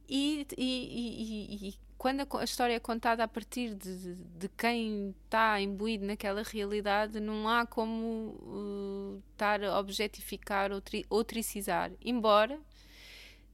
e, 0.09 0.47
e, 0.57 1.67
e, 1.67 1.69
e 1.69 1.75
quando 1.99 2.21
a, 2.21 2.45
história 2.45 2.75
é 2.75 2.81
contada 2.81 3.25
a 3.25 3.29
partir 3.29 3.75
de, 3.75 4.15
de 4.15 4.49
quem 4.49 5.15
está 5.25 5.61
imbuído 5.61 6.07
naquela 6.07 6.43
realidade, 6.43 7.21
não 7.21 7.49
há 7.49 7.67
como 7.67 8.37
uh, 8.41 9.23
estar 9.33 9.63
a 9.63 9.79
objetificar 9.79 10.73
ou 10.73 10.81
tri, 10.81 11.05
ou 11.11 11.25
tricizar. 11.25 11.91
Embora 12.01 12.59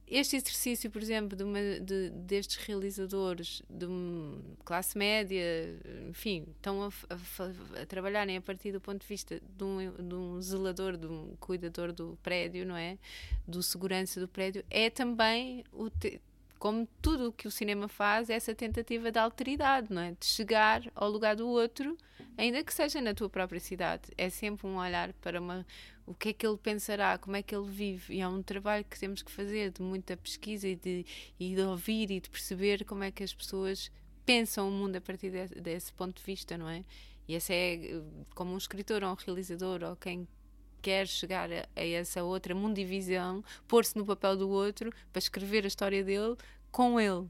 este 0.07 0.35
exercício, 0.35 0.91
por 0.91 1.01
exemplo, 1.01 1.35
de 1.35 1.43
uma, 1.43 1.59
de, 1.79 2.11
destes 2.11 2.57
realizadores 2.57 3.63
de 3.69 3.87
classe 4.63 4.97
média, 4.97 5.43
enfim, 6.09 6.45
estão 6.55 6.83
a, 6.83 6.87
a, 7.09 7.81
a, 7.81 7.85
trabalharem 7.85 8.37
a 8.37 8.41
partir 8.41 8.71
do 8.71 8.79
ponto 8.79 9.01
de 9.01 9.07
vista 9.07 9.39
de 9.39 9.63
um, 9.63 9.91
de 10.07 10.15
um 10.15 10.41
zelador, 10.41 10.95
de 10.95 11.07
um 11.07 11.35
cuidador 11.39 11.91
do 11.91 12.17
prédio, 12.21 12.65
não 12.65 12.77
é? 12.77 12.99
Do 13.47 13.63
segurança 13.63 14.19
do 14.19 14.27
prédio, 14.27 14.63
é 14.69 14.89
também 14.89 15.63
o. 15.71 15.89
Te, 15.89 16.21
como 16.65 16.87
tudo 16.99 17.27
o 17.27 17.31
que 17.31 17.47
o 17.47 17.51
cinema 17.51 17.87
faz, 17.87 18.27
essa 18.27 18.55
tentativa 18.55 19.11
de 19.11 19.19
alteridade, 19.19 19.93
não 19.93 20.01
é? 20.01 20.13
De 20.19 20.25
chegar 20.25 20.81
ao 20.95 21.11
lugar 21.11 21.35
do 21.35 21.47
outro, 21.47 21.95
ainda 22.35 22.63
que 22.63 22.73
seja 22.73 22.99
na 22.99 23.13
tua 23.13 23.29
própria 23.29 23.59
cidade. 23.59 24.11
É 24.17 24.31
sempre 24.31 24.65
um 24.65 24.77
olhar 24.77 25.13
para 25.13 25.39
uma, 25.39 25.63
o 26.07 26.15
que 26.15 26.29
é 26.29 26.33
que 26.33 26.43
ele 26.43 26.57
pensará, 26.57 27.19
como 27.19 27.35
é 27.35 27.43
que 27.43 27.55
ele 27.55 27.69
vive. 27.69 28.15
E 28.15 28.19
é 28.19 28.27
um 28.27 28.41
trabalho 28.41 28.83
que 28.83 28.99
temos 28.99 29.21
que 29.21 29.31
fazer 29.31 29.73
de 29.73 29.83
muita 29.83 30.17
pesquisa 30.17 30.67
e 30.67 30.75
de, 30.75 31.05
e 31.39 31.53
de 31.53 31.61
ouvir 31.61 32.09
e 32.09 32.19
de 32.19 32.31
perceber 32.31 32.83
como 32.83 33.03
é 33.03 33.11
que 33.11 33.23
as 33.23 33.31
pessoas 33.31 33.91
pensam 34.25 34.67
o 34.67 34.71
mundo 34.71 34.95
a 34.95 35.01
partir 35.01 35.29
de, 35.29 35.61
desse 35.61 35.93
ponto 35.93 36.17
de 36.17 36.23
vista, 36.23 36.57
não 36.57 36.67
é? 36.67 36.83
E 37.27 37.35
esse 37.35 37.53
é 37.53 38.01
como 38.33 38.55
um 38.55 38.57
escritor 38.57 39.03
ou 39.03 39.11
um 39.11 39.15
realizador 39.15 39.83
ou 39.83 39.95
quem 39.95 40.27
quer 40.85 41.07
chegar 41.07 41.51
a, 41.51 41.67
a 41.75 41.83
essa 41.83 42.23
outra 42.23 42.53
mundivisão, 42.53 43.43
pôr-se 43.67 43.97
no 43.97 44.05
papel 44.05 44.37
do 44.37 44.47
outro 44.47 44.93
para 45.11 45.17
escrever 45.19 45.63
a 45.63 45.67
história 45.67 46.03
dele 46.03 46.35
com 46.75 46.99
ele. 46.99 47.25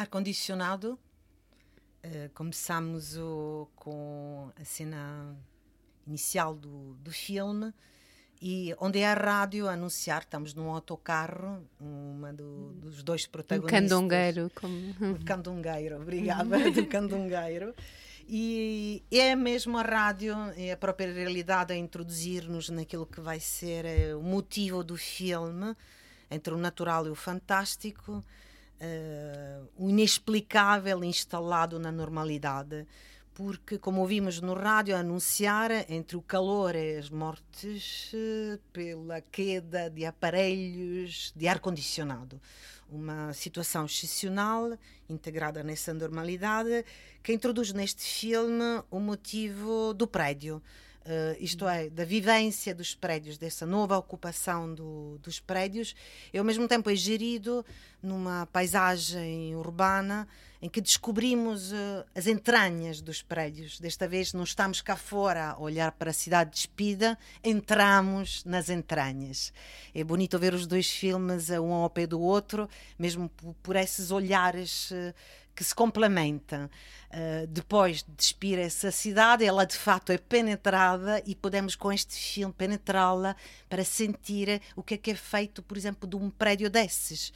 Ar-condicionado. 0.00 0.98
Uh, 2.02 2.30
começamos 2.32 3.16
o, 3.18 3.68
com 3.76 4.50
a 4.58 4.64
cena 4.64 5.36
inicial 6.06 6.54
do, 6.54 6.94
do 6.94 7.10
filme 7.10 7.74
e 8.40 8.74
onde 8.80 9.00
é 9.00 9.06
a 9.06 9.12
rádio 9.12 9.68
a 9.68 9.72
anunciar, 9.72 10.22
estamos 10.22 10.54
num 10.54 10.70
autocarro, 10.70 11.62
uma 11.78 12.32
do, 12.32 12.72
dos 12.72 13.02
dois 13.02 13.26
protagonistas. 13.26 13.82
Um 13.82 13.88
candongueiro. 13.88 14.50
Como... 14.54 15.14
O 15.14 15.24
candongueiro, 15.24 15.96
obrigada, 16.00 16.58
do 16.72 16.86
candongueiro. 16.86 17.74
E 18.26 19.02
é 19.10 19.36
mesmo 19.36 19.76
a 19.76 19.82
rádio, 19.82 20.34
é 20.56 20.72
a 20.72 20.76
própria 20.76 21.12
realidade 21.12 21.74
a 21.74 21.76
introduzir-nos 21.76 22.70
naquilo 22.70 23.04
que 23.04 23.20
vai 23.20 23.40
ser 23.40 23.84
eh, 23.84 24.14
o 24.14 24.22
motivo 24.22 24.82
do 24.84 24.96
filme, 24.96 25.76
entre 26.30 26.54
o 26.54 26.56
natural 26.56 27.06
e 27.06 27.10
o 27.10 27.14
fantástico, 27.14 28.24
uh, 28.80 29.68
o 29.76 29.88
inexplicável 29.88 31.04
instalado 31.04 31.78
na 31.78 31.92
normalidade 31.92 32.86
porque, 33.40 33.78
como 33.78 34.02
ouvimos 34.02 34.38
no 34.42 34.52
rádio 34.52 34.94
anunciar, 34.94 35.70
entre 35.90 36.14
o 36.14 36.20
calor 36.20 36.74
e 36.74 36.98
as 36.98 37.08
mortes, 37.08 38.12
eh, 38.12 38.58
pela 38.70 39.22
queda 39.22 39.88
de 39.88 40.04
aparelhos 40.04 41.32
de 41.34 41.48
ar-condicionado. 41.48 42.38
Uma 42.86 43.32
situação 43.32 43.86
excepcional, 43.86 44.76
integrada 45.08 45.62
nessa 45.62 45.94
normalidade, 45.94 46.84
que 47.22 47.32
introduz 47.32 47.72
neste 47.72 48.02
filme 48.02 48.82
o 48.90 49.00
motivo 49.00 49.94
do 49.94 50.06
prédio 50.06 50.62
uh, 51.06 51.36
isto 51.38 51.66
é, 51.68 51.88
da 51.88 52.04
vivência 52.04 52.74
dos 52.74 52.94
prédios, 52.94 53.38
dessa 53.38 53.66
nova 53.66 53.96
ocupação 53.96 54.74
do, 54.74 55.18
dos 55.22 55.40
prédios, 55.40 55.94
e 56.32 56.38
ao 56.38 56.44
mesmo 56.44 56.66
tempo 56.68 56.90
é 56.90 56.94
gerido 56.94 57.64
numa 58.02 58.46
paisagem 58.46 59.54
urbana 59.56 60.26
em 60.62 60.68
que 60.68 60.80
descobrimos 60.80 61.72
uh, 61.72 62.04
as 62.14 62.26
entranhas 62.26 63.00
dos 63.00 63.22
prédios. 63.22 63.80
Desta 63.80 64.06
vez 64.06 64.34
não 64.34 64.44
estamos 64.44 64.82
cá 64.82 64.94
fora 64.94 65.50
a 65.50 65.58
olhar 65.58 65.92
para 65.92 66.10
a 66.10 66.14
cidade 66.14 66.50
despida, 66.50 67.18
entramos 67.42 68.44
nas 68.44 68.68
entranhas. 68.68 69.52
É 69.94 70.04
bonito 70.04 70.38
ver 70.38 70.52
os 70.52 70.66
dois 70.66 70.90
filmes 70.90 71.48
um 71.50 71.72
ao 71.72 71.88
pé 71.88 72.06
do 72.06 72.20
outro, 72.20 72.68
mesmo 72.98 73.30
por, 73.62 73.74
esses 73.76 74.10
olhares 74.10 74.90
uh, 74.90 75.14
que 75.54 75.64
se 75.64 75.74
complementam. 75.74 76.70
Uh, 77.10 77.46
depois 77.48 78.04
de 78.04 78.12
despir 78.16 78.58
essa 78.58 78.90
cidade, 78.90 79.44
ela 79.44 79.64
de 79.64 79.76
facto 79.76 80.10
é 80.10 80.18
penetrada 80.18 81.22
e 81.26 81.34
podemos 81.34 81.74
com 81.74 81.92
este 81.92 82.14
filme 82.14 82.54
penetrá-la 82.56 83.34
para 83.68 83.84
sentir 83.84 84.62
o 84.76 84.82
que 84.82 84.94
é 84.94 84.96
que 84.96 85.10
é 85.10 85.14
feito, 85.14 85.62
por 85.62 85.76
exemplo, 85.76 86.08
de 86.08 86.16
um 86.16 86.30
prédio 86.30 86.70
desses 86.70 87.32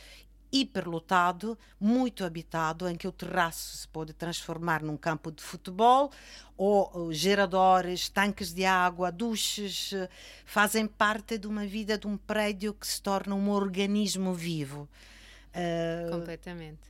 hiperlotado, 0.55 1.59
muito 1.81 2.25
habitado, 2.25 2.89
em 2.89 2.95
que 2.95 3.09
o 3.09 3.13
terraço 3.13 3.77
se 3.77 3.89
pode 3.89 4.13
transformar 4.13 4.85
num 4.85 4.97
campo 4.97 5.33
de 5.33 5.43
futebol, 5.43 6.13
ou 6.57 7.13
geradores, 7.13 8.09
tanques 8.09 8.55
de 8.55 8.65
água, 8.65 9.11
duches, 9.11 9.93
eh, 9.93 10.09
fazem 10.45 10.87
parte 10.87 11.37
de 11.37 11.49
uma 11.49 11.67
vida 11.67 11.99
de 11.99 12.07
um 12.07 12.17
prédio 12.17 12.73
que 12.73 12.87
se 12.87 13.03
torna 13.03 13.35
um 13.35 13.51
organismo 13.51 14.33
vivo. 14.33 14.89
Completamente. 16.11 16.81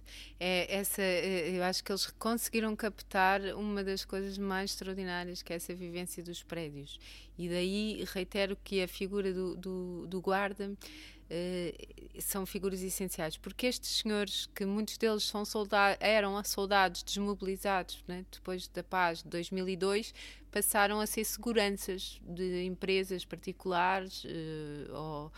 É, 0.40 0.74
essa, 0.74 1.02
é, 1.02 1.50
eu 1.50 1.62
acho 1.62 1.84
que 1.84 1.92
eles 1.92 2.06
conseguiram 2.18 2.74
captar 2.74 3.40
uma 3.54 3.84
das 3.84 4.04
coisas 4.04 4.38
mais 4.38 4.70
extraordinárias 4.70 5.42
que 5.42 5.52
é 5.52 5.56
essa 5.56 5.74
vivência 5.74 6.22
dos 6.22 6.42
prédios. 6.42 6.98
E 7.36 7.48
daí 7.48 8.04
reitero 8.12 8.56
que 8.64 8.82
a 8.82 8.88
figura 8.88 9.32
do, 9.32 9.56
do, 9.56 10.06
do 10.06 10.20
guarda 10.20 10.70
uh, 10.70 12.20
são 12.20 12.46
figuras 12.46 12.82
essenciais, 12.82 13.36
porque 13.36 13.66
estes 13.66 13.98
senhores, 13.98 14.48
que 14.54 14.64
muitos 14.64 14.96
deles 14.96 15.24
são 15.24 15.44
soldados, 15.44 15.98
eram 16.00 16.42
soldados 16.44 17.02
desmobilizados 17.02 18.02
né, 18.06 18.24
depois 18.30 18.68
da 18.68 18.82
paz 18.82 19.22
de 19.22 19.28
2002, 19.28 20.14
passaram 20.50 21.00
a 21.00 21.06
ser 21.06 21.24
seguranças 21.24 22.20
de 22.22 22.64
empresas 22.64 23.24
particulares 23.24 24.24
uh, 24.24 24.94
ou 24.94 25.32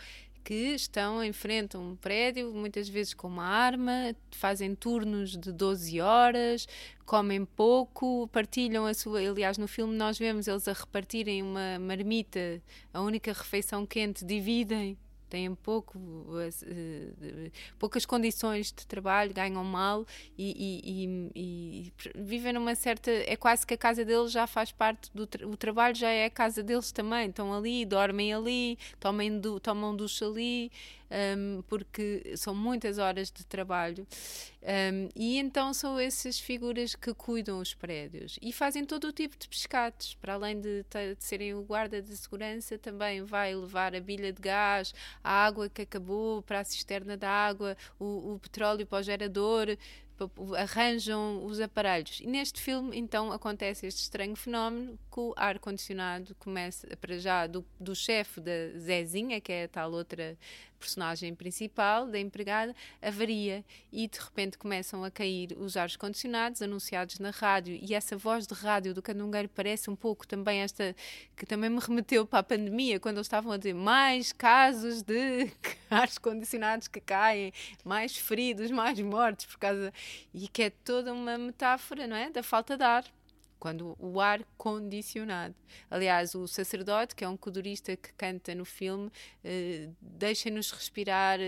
que 0.46 0.76
estão, 0.76 1.24
enfrentam 1.24 1.82
um 1.82 1.96
prédio, 1.96 2.52
muitas 2.54 2.88
vezes 2.88 3.12
com 3.12 3.26
uma 3.26 3.44
arma, 3.44 4.14
fazem 4.30 4.76
turnos 4.76 5.36
de 5.36 5.50
12 5.50 6.00
horas, 6.00 6.68
comem 7.04 7.44
pouco, 7.44 8.28
partilham 8.28 8.86
a 8.86 8.94
sua. 8.94 9.18
Aliás, 9.18 9.58
no 9.58 9.66
filme 9.66 9.96
nós 9.96 10.16
vemos 10.16 10.46
eles 10.46 10.68
a 10.68 10.72
repartirem 10.72 11.42
uma 11.42 11.80
marmita, 11.80 12.62
a 12.94 13.00
única 13.00 13.32
refeição 13.32 13.84
quente, 13.84 14.24
dividem 14.24 14.96
têm 15.28 15.54
pouco, 15.54 15.98
uh, 15.98 17.50
poucas 17.78 18.06
condições 18.06 18.66
de 18.66 18.86
trabalho, 18.86 19.32
ganham 19.32 19.62
mal 19.64 20.06
e, 20.36 20.50
e, 20.56 21.04
e, 21.04 21.30
e, 21.34 21.92
vivem 22.14 22.52
numa 22.52 22.74
certa. 22.74 23.10
É 23.10 23.36
quase 23.36 23.66
que 23.66 23.74
a 23.74 23.78
casa 23.78 24.04
deles 24.04 24.32
já 24.32 24.46
faz 24.46 24.72
parte 24.72 25.10
do 25.14 25.28
o 25.44 25.56
trabalho, 25.56 25.94
já 25.94 26.10
é 26.10 26.26
a 26.26 26.30
casa 26.30 26.62
deles 26.62 26.92
também. 26.92 27.28
Estão 27.28 27.52
ali, 27.52 27.84
dormem 27.84 28.32
ali, 28.32 28.78
tomem 28.98 29.38
do, 29.38 29.60
tomam 29.60 29.94
ducha 29.94 30.26
ali, 30.26 30.70
um, 31.10 31.62
porque 31.62 32.34
são 32.36 32.54
muitas 32.54 32.98
horas 32.98 33.30
de 33.30 33.44
trabalho. 33.44 34.06
Um, 34.62 35.08
e 35.14 35.38
então 35.38 35.72
são 35.72 35.98
essas 35.98 36.40
figuras 36.40 36.96
que 36.96 37.14
cuidam 37.14 37.60
os 37.60 37.72
prédios 37.72 38.36
e 38.42 38.52
fazem 38.52 38.84
todo 38.84 39.08
o 39.08 39.12
tipo 39.12 39.36
de 39.38 39.48
pescados. 39.48 40.14
Para 40.14 40.34
além 40.34 40.60
de, 40.60 40.82
de 40.82 41.24
serem 41.24 41.54
o 41.54 41.62
guarda 41.62 42.02
de 42.02 42.16
segurança, 42.16 42.76
também 42.76 43.22
vai 43.22 43.54
levar 43.54 43.94
a 43.94 44.00
bilha 44.00 44.32
de 44.32 44.42
gás, 44.42 44.92
a 45.22 45.30
água 45.30 45.68
que 45.68 45.82
acabou 45.82 46.42
para 46.42 46.60
a 46.60 46.64
cisterna 46.64 47.16
da 47.16 47.30
água, 47.30 47.76
o, 47.98 48.34
o 48.34 48.38
petróleo 48.40 48.86
para 48.86 48.98
o 48.98 49.02
gerador 49.02 49.76
arranjam 50.56 51.44
os 51.44 51.60
aparelhos. 51.60 52.20
E 52.20 52.26
neste 52.26 52.60
filme, 52.60 52.96
então, 52.96 53.32
acontece 53.32 53.86
este 53.86 54.02
estranho 54.02 54.36
fenómeno 54.36 54.98
que 55.12 55.20
o 55.20 55.34
ar-condicionado 55.36 56.34
começa, 56.36 56.86
para 56.96 57.18
já, 57.18 57.46
do, 57.46 57.64
do 57.78 57.94
chefe 57.94 58.40
da 58.40 58.78
Zezinha, 58.78 59.40
que 59.40 59.52
é 59.52 59.64
a 59.64 59.68
tal 59.68 59.92
outra 59.92 60.36
personagem 60.78 61.34
principal, 61.34 62.06
da 62.06 62.18
empregada, 62.18 62.74
avaria 63.00 63.64
e 63.92 64.06
de 64.06 64.18
repente 64.18 64.58
começam 64.58 65.04
a 65.04 65.10
cair 65.10 65.56
os 65.58 65.76
ares 65.76 65.96
condicionados 65.96 66.62
anunciados 66.62 67.18
na 67.18 67.30
rádio 67.30 67.78
e 67.80 67.94
essa 67.94 68.16
voz 68.16 68.46
de 68.46 68.54
rádio 68.54 68.94
do 68.94 69.02
Candungueiro 69.02 69.48
parece 69.48 69.90
um 69.90 69.96
pouco 69.96 70.26
também 70.26 70.60
esta 70.60 70.94
que 71.36 71.46
também 71.46 71.70
me 71.70 71.80
remeteu 71.80 72.26
para 72.26 72.40
a 72.40 72.42
pandemia 72.42 73.00
quando 73.00 73.16
eles 73.16 73.26
estavam 73.26 73.52
a 73.52 73.56
dizer 73.56 73.74
mais 73.74 74.32
casos 74.32 75.02
de 75.02 75.50
ares 75.90 76.18
condicionados 76.18 76.88
que 76.88 77.00
caem, 77.00 77.52
mais 77.84 78.16
feridos, 78.16 78.70
mais 78.70 79.00
mortos 79.00 79.46
por 79.46 79.58
causa 79.58 79.92
e 80.32 80.48
que 80.48 80.62
é 80.62 80.70
toda 80.70 81.12
uma 81.12 81.38
metáfora, 81.38 82.06
não 82.06 82.16
é, 82.16 82.30
da 82.30 82.42
falta 82.42 82.76
de 82.76 82.84
ar 82.84 83.04
quando 83.58 83.96
o 83.98 84.20
ar 84.20 84.44
condicionado. 84.56 85.54
Aliás, 85.90 86.34
o 86.34 86.46
sacerdote, 86.46 87.14
que 87.14 87.24
é 87.24 87.28
um 87.28 87.36
codurista 87.36 87.96
que 87.96 88.12
canta 88.12 88.54
no 88.54 88.64
filme, 88.64 89.10
eh, 89.42 89.88
deixa-nos 90.00 90.70
respirar, 90.70 91.38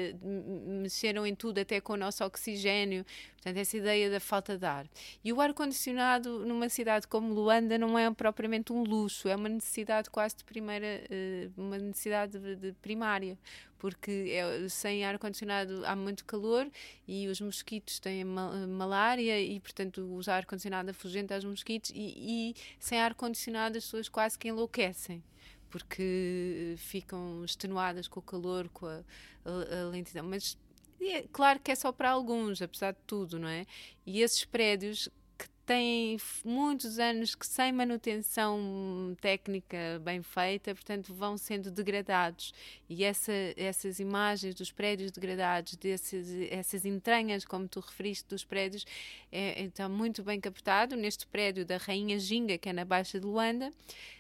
mexeram 0.83 1.27
em 1.27 1.35
tudo, 1.35 1.59
até 1.59 1.81
com 1.81 1.93
o 1.93 1.97
nosso 1.97 2.25
oxigênio. 2.25 3.05
Portanto, 3.39 3.57
essa 3.57 3.77
ideia 3.77 4.11
da 4.11 4.19
falta 4.19 4.59
de 4.59 4.67
ar. 4.67 4.87
E 5.25 5.33
o 5.33 5.41
ar 5.41 5.55
condicionado 5.55 6.45
numa 6.45 6.69
cidade 6.69 7.07
como 7.07 7.33
Luanda 7.33 7.79
não 7.79 7.97
é 7.97 8.13
propriamente 8.13 8.73
um 8.73 8.83
luxo, 8.83 9.29
é 9.29 9.37
uma 9.37 9.49
necessidade 9.49 10.11
quase 10.11 10.37
de 10.37 10.45
primeira, 10.45 10.87
eh, 11.09 11.49
uma 11.57 11.79
necessidade 11.79 12.37
de, 12.57 12.73
primária, 12.83 13.39
porque 13.79 14.33
é, 14.33 14.69
sem 14.69 15.05
ar 15.05 15.19
condicionado 15.21 15.87
há 15.87 15.95
muito 15.95 16.25
calor 16.25 16.69
e 17.07 17.29
os 17.29 17.41
mosquitos 17.41 18.01
têm 18.01 18.25
malária 18.25 19.41
e, 19.41 19.61
portanto, 19.61 20.03
usar 20.17 20.39
ar 20.39 20.45
condicionado 20.45 20.91
afugenta 20.91 21.37
aos 21.37 21.45
mosquitos 21.45 21.93
e, 21.95 22.51
e 22.51 22.55
sem 22.81 23.01
ar 23.01 23.15
condicionado 23.15 23.79
as 23.79 23.85
pessoas 23.85 24.09
quase 24.09 24.37
que 24.37 24.49
enlouquecem 24.49 25.23
porque 25.71 26.75
ficam 26.79 27.45
extenuadas 27.45 28.09
com 28.09 28.21
o 28.21 28.23
calor, 28.23 28.69
com 28.71 28.87
a, 28.87 29.03
a, 29.45 29.83
a 29.83 29.89
lentidão. 29.91 30.25
Mas 30.25 30.57
é, 31.01 31.25
claro 31.33 31.61
que 31.61 31.71
é 31.71 31.75
só 31.75 31.93
para 31.93 32.11
alguns, 32.11 32.61
apesar 32.61 32.93
de 32.93 32.99
tudo, 33.07 33.39
não 33.39 33.49
é? 33.49 33.67
E 34.05 34.21
esses 34.21 34.45
prédios 34.45 35.09
que 35.39 35.49
têm 35.65 36.17
muitos 36.45 36.99
anos 36.99 37.35
que 37.35 37.47
sem 37.47 37.71
manutenção 37.73 39.17
técnica 39.21 40.01
bem 40.03 40.23
feita, 40.23 40.75
portanto, 40.75 41.15
vão 41.15 41.37
sendo 41.39 41.71
degradados. 41.71 42.53
E 42.89 43.05
essa, 43.05 43.33
essas 43.57 44.01
imagens 44.01 44.55
dos 44.55 44.73
prédios 44.73 45.13
degradados, 45.13 45.77
desses, 45.77 46.29
essas 46.51 46.85
entranhas, 46.85 47.45
como 47.45 47.69
tu 47.69 47.81
referiste, 47.81 48.29
dos 48.29 48.45
prédios, 48.45 48.85
é, 49.31 49.63
está 49.63 49.89
muito 49.89 50.23
bem 50.23 50.41
captado 50.41 50.97
neste 50.97 51.27
prédio 51.27 51.65
da 51.65 51.77
Rainha 51.77 52.19
Ginga, 52.19 52.59
que 52.59 52.69
é 52.69 52.73
na 52.73 52.85
Baixa 52.85 53.21
de 53.21 53.27
Luanda. 53.27 53.73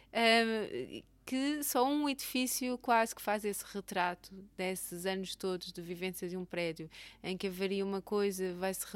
Uh, 0.08 1.02
que 1.28 1.62
só 1.62 1.86
um 1.86 2.08
edifício 2.08 2.78
quase 2.78 3.14
que 3.14 3.20
faz 3.20 3.44
esse 3.44 3.62
retrato 3.62 4.30
desses 4.56 5.04
anos 5.04 5.36
todos 5.36 5.70
de 5.70 5.82
vivência 5.82 6.26
de 6.26 6.38
um 6.38 6.44
prédio, 6.46 6.88
em 7.22 7.36
que 7.36 7.48
haveria 7.48 7.84
uma 7.84 8.00
coisa, 8.00 8.54
vai-se 8.54 8.86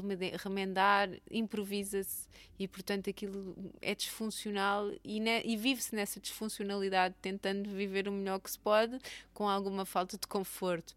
remendar, 0.42 1.10
improvisa-se 1.30 2.26
e, 2.58 2.66
portanto, 2.66 3.10
aquilo 3.10 3.54
é 3.82 3.94
disfuncional 3.94 4.90
e, 5.04 5.20
e 5.44 5.56
vive-se 5.58 5.94
nessa 5.94 6.18
disfuncionalidade, 6.18 7.14
tentando 7.20 7.68
viver 7.68 8.08
o 8.08 8.12
melhor 8.12 8.40
que 8.40 8.50
se 8.50 8.58
pode, 8.58 8.98
com 9.34 9.46
alguma 9.46 9.84
falta 9.84 10.16
de 10.16 10.26
conforto. 10.26 10.96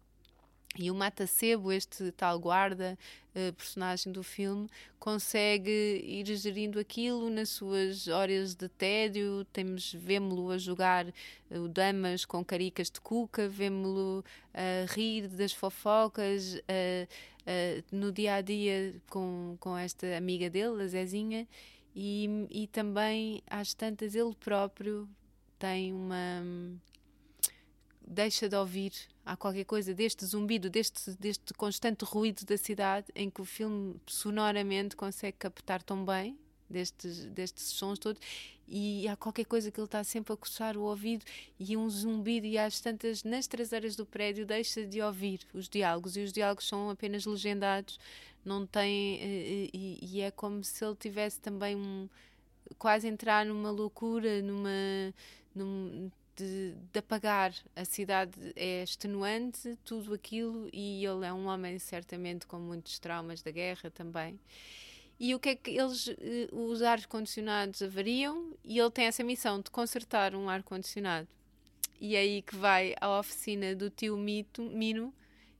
E 0.78 0.90
o 0.90 0.94
Mata-Sebo, 0.94 1.72
este 1.72 2.12
tal 2.12 2.38
guarda, 2.38 2.98
uh, 3.34 3.52
personagem 3.54 4.12
do 4.12 4.22
filme, 4.22 4.68
consegue 4.98 5.70
ir 6.04 6.26
gerindo 6.36 6.78
aquilo 6.78 7.30
nas 7.30 7.48
suas 7.48 8.08
horas 8.08 8.54
de 8.54 8.68
tédio. 8.68 9.44
Temos, 9.52 9.92
vemos-lo 9.92 10.50
a 10.50 10.58
jogar 10.58 11.06
uh, 11.06 11.60
o 11.60 11.68
damas 11.68 12.24
com 12.24 12.44
caricas 12.44 12.90
de 12.90 13.00
cuca, 13.00 13.48
vemos-lo 13.48 14.24
a 14.52 14.92
rir 14.92 15.28
das 15.28 15.52
fofocas 15.52 16.60
no 17.92 18.10
dia 18.10 18.34
a 18.34 18.40
dia 18.40 19.00
com, 19.08 19.56
com 19.60 19.78
esta 19.78 20.16
amiga 20.16 20.50
dele, 20.50 20.82
a 20.82 20.86
Zezinha, 20.88 21.46
e, 21.94 22.28
e 22.50 22.66
também 22.66 23.40
às 23.48 23.72
tantas 23.72 24.14
ele 24.16 24.34
próprio 24.34 25.08
tem 25.58 25.92
uma 25.92 26.42
deixa 28.06 28.48
de 28.48 28.56
ouvir. 28.56 28.92
Há 29.24 29.36
qualquer 29.36 29.64
coisa 29.64 29.92
deste 29.92 30.24
zumbido, 30.24 30.70
deste, 30.70 31.10
deste 31.12 31.52
constante 31.54 32.04
ruído 32.04 32.44
da 32.44 32.56
cidade, 32.56 33.06
em 33.14 33.28
que 33.28 33.40
o 33.40 33.44
filme 33.44 33.96
sonoramente 34.06 34.94
consegue 34.94 35.36
captar 35.38 35.82
tão 35.82 36.04
bem 36.04 36.38
destes, 36.68 37.26
destes 37.26 37.64
sons 37.64 37.98
todos, 37.98 38.20
e 38.68 39.06
há 39.08 39.16
qualquer 39.16 39.44
coisa 39.44 39.70
que 39.70 39.78
ele 39.78 39.86
está 39.86 40.02
sempre 40.02 40.32
a 40.32 40.36
coçar 40.36 40.76
o 40.76 40.82
ouvido, 40.82 41.24
e 41.58 41.76
um 41.76 41.88
zumbido, 41.88 42.46
e 42.46 42.58
às 42.58 42.80
tantas, 42.80 43.22
nas 43.24 43.46
traseiras 43.46 43.94
do 43.96 44.04
prédio, 44.04 44.44
deixa 44.44 44.84
de 44.84 45.00
ouvir 45.00 45.40
os 45.54 45.68
diálogos, 45.68 46.16
e 46.16 46.20
os 46.20 46.32
diálogos 46.32 46.66
são 46.66 46.90
apenas 46.90 47.24
legendados, 47.24 47.98
não 48.44 48.66
tem. 48.66 49.18
Eh, 49.20 49.70
e, 49.72 49.98
e 50.02 50.20
é 50.20 50.30
como 50.30 50.62
se 50.62 50.84
ele 50.84 50.94
tivesse 50.96 51.40
também 51.40 51.76
um. 51.76 52.08
quase 52.78 53.08
entrar 53.08 53.44
numa 53.44 53.70
loucura, 53.70 54.40
numa. 54.42 54.70
num, 55.54 56.10
de, 56.36 56.74
de, 56.92 56.98
apagar. 56.98 57.54
A 57.74 57.84
cidade 57.84 58.38
é 58.54 58.82
extenuante, 58.82 59.76
tudo 59.84 60.14
aquilo, 60.14 60.68
e 60.72 61.04
ele 61.04 61.26
é 61.26 61.32
um 61.32 61.46
homem 61.46 61.78
certamente 61.78 62.46
com 62.46 62.58
muitos 62.58 62.98
traumas 62.98 63.42
da 63.42 63.50
guerra 63.50 63.90
também. 63.90 64.38
E 65.18 65.34
o 65.34 65.40
que 65.40 65.48
é 65.50 65.54
que 65.56 65.70
eles, 65.70 66.08
eh, 66.08 66.48
os 66.52 66.82
ar-condicionados 66.82 67.80
avariam 67.80 68.54
e 68.62 68.78
ele 68.78 68.90
tem 68.90 69.06
essa 69.06 69.24
missão 69.24 69.60
de 69.60 69.70
consertar 69.70 70.34
um 70.34 70.48
ar-condicionado. 70.48 71.26
E 71.98 72.14
é 72.14 72.20
aí 72.20 72.42
que 72.42 72.54
vai 72.54 72.94
à 73.00 73.18
oficina 73.18 73.74
do 73.74 73.88
tio 73.88 74.16
Mito, 74.18 74.62
Mino, 74.62 75.14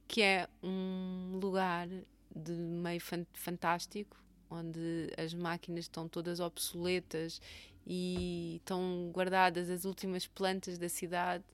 que 0.06 0.20
é 0.20 0.46
um 0.62 1.38
lugar 1.40 1.88
de 2.34 2.52
meio 2.52 3.00
fantástico, 3.32 4.16
onde 4.50 5.10
as 5.16 5.32
máquinas 5.32 5.86
estão 5.86 6.06
todas 6.06 6.38
obsoletas 6.38 7.40
e 7.86 8.56
estão 8.56 9.10
guardadas 9.12 9.70
as 9.70 9.84
últimas 9.84 10.26
plantas 10.26 10.76
da 10.78 10.88
cidade 10.88 11.44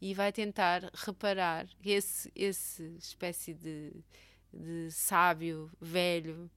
e 0.00 0.14
vai 0.14 0.32
tentar 0.32 0.90
reparar 0.94 1.66
esse, 1.84 2.30
esse 2.34 2.84
espécie 2.98 3.54
de, 3.54 3.92
de 4.52 4.90
sábio 4.90 5.70
velho 5.80 6.50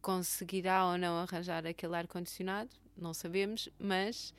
conseguirá 0.00 0.86
ou 0.86 0.98
não 0.98 1.16
arranjar 1.18 1.66
aquele 1.66 1.96
ar-condicionado, 1.96 2.70
não 2.96 3.14
sabemos, 3.14 3.70
mas 3.78 4.34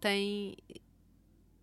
tem 0.00 0.56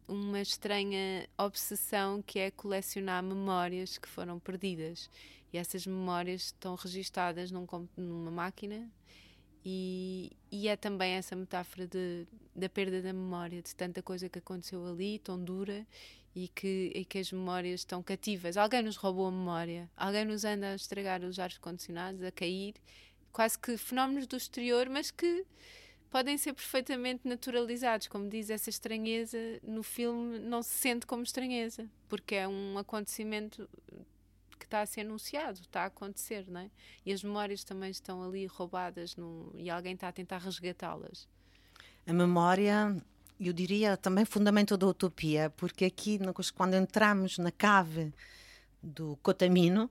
uma 0.08 0.42
estranha 0.42 1.28
obsessão 1.38 2.22
que 2.22 2.40
é 2.40 2.52
colecionar 2.52 3.24
memórias 3.24 3.98
que 3.98 4.10
foram 4.10 4.40
perdidas. 4.40 5.10
E 5.54 5.58
essas 5.58 5.86
memórias 5.86 6.46
estão 6.46 6.76
registadas 6.76 7.52
num, 7.52 7.66
numa 7.96 8.32
máquina 8.32 8.90
e, 9.72 10.32
e, 10.52 10.68
é 10.68 10.76
também 10.76 11.14
essa 11.14 11.36
metáfora 11.36 11.86
de, 11.86 12.26
da 12.56 12.68
perda 12.68 13.04
da 13.04 13.14
memória, 13.14 13.62
de 13.62 13.76
tanta 13.76 14.02
coisa 14.02 14.28
que 14.28 14.40
aconteceu 14.40 14.84
ali, 14.88 15.20
tão 15.20 15.40
dura, 15.44 15.86
e 16.36 16.48
que, 16.48 16.92
e 16.96 17.06
que 17.06 17.20
as 17.20 17.32
memórias 17.32 17.82
estão 17.82 18.02
cativas. 18.02 18.58
Alguém 18.58 18.82
nos 18.82 18.96
roubou 18.96 19.28
a 19.28 19.32
memória, 19.32 19.88
alguém 19.96 20.26
nos 20.26 20.44
anda 20.44 20.72
a 20.72 20.76
estragar 20.76 21.24
os 21.24 21.38
ares 21.38 21.60
condicionados, 21.60 22.24
a 22.24 22.32
cair, 22.32 22.74
quase 23.32 23.60
que 23.60 23.78
fenómenos 23.78 24.26
do 24.26 24.38
exterior, 24.38 24.90
mas 24.90 25.12
que 25.12 25.46
podem 26.10 26.36
ser 26.36 26.54
perfeitamente 26.54 27.28
naturalizados. 27.28 28.08
Como 28.08 28.28
diz, 28.28 28.50
essa 28.50 28.72
estranheza 28.72 29.38
no 29.62 29.84
filme 29.84 30.40
não 30.40 30.64
se 30.64 30.72
sente 30.72 31.06
como 31.06 31.22
estranheza, 31.22 31.88
porque 32.08 32.34
é 32.34 32.48
um 32.48 32.76
acontecimento 32.80 33.70
está 34.70 34.82
a 34.82 34.86
ser 34.86 35.02
anunciado, 35.02 35.62
está 35.62 35.84
a 35.84 35.86
acontecer, 35.86 36.46
não 36.48 36.62
é? 36.62 36.70
E 37.06 37.12
as 37.12 37.24
memórias 37.24 37.64
também 37.64 37.90
estão 37.90 38.24
ali 38.24 38.46
roubadas 38.46 39.16
no, 39.16 39.52
e 39.58 39.70
alguém 39.70 39.96
está 39.96 40.08
a 40.08 40.12
tentar 40.12 40.38
resgatá-las. 40.38 41.28
A 42.06 42.14
memória, 42.14 42.96
eu 43.40 43.52
diria, 43.52 43.98
também 43.98 44.26
fundamento 44.26 44.78
da 44.78 44.88
utopia, 44.88 45.50
porque 45.58 45.86
aqui, 45.86 46.20
quando 46.56 46.76
entramos 46.76 47.38
na 47.38 47.52
cave 47.52 48.14
do 48.82 49.18
Cotamino, 49.22 49.90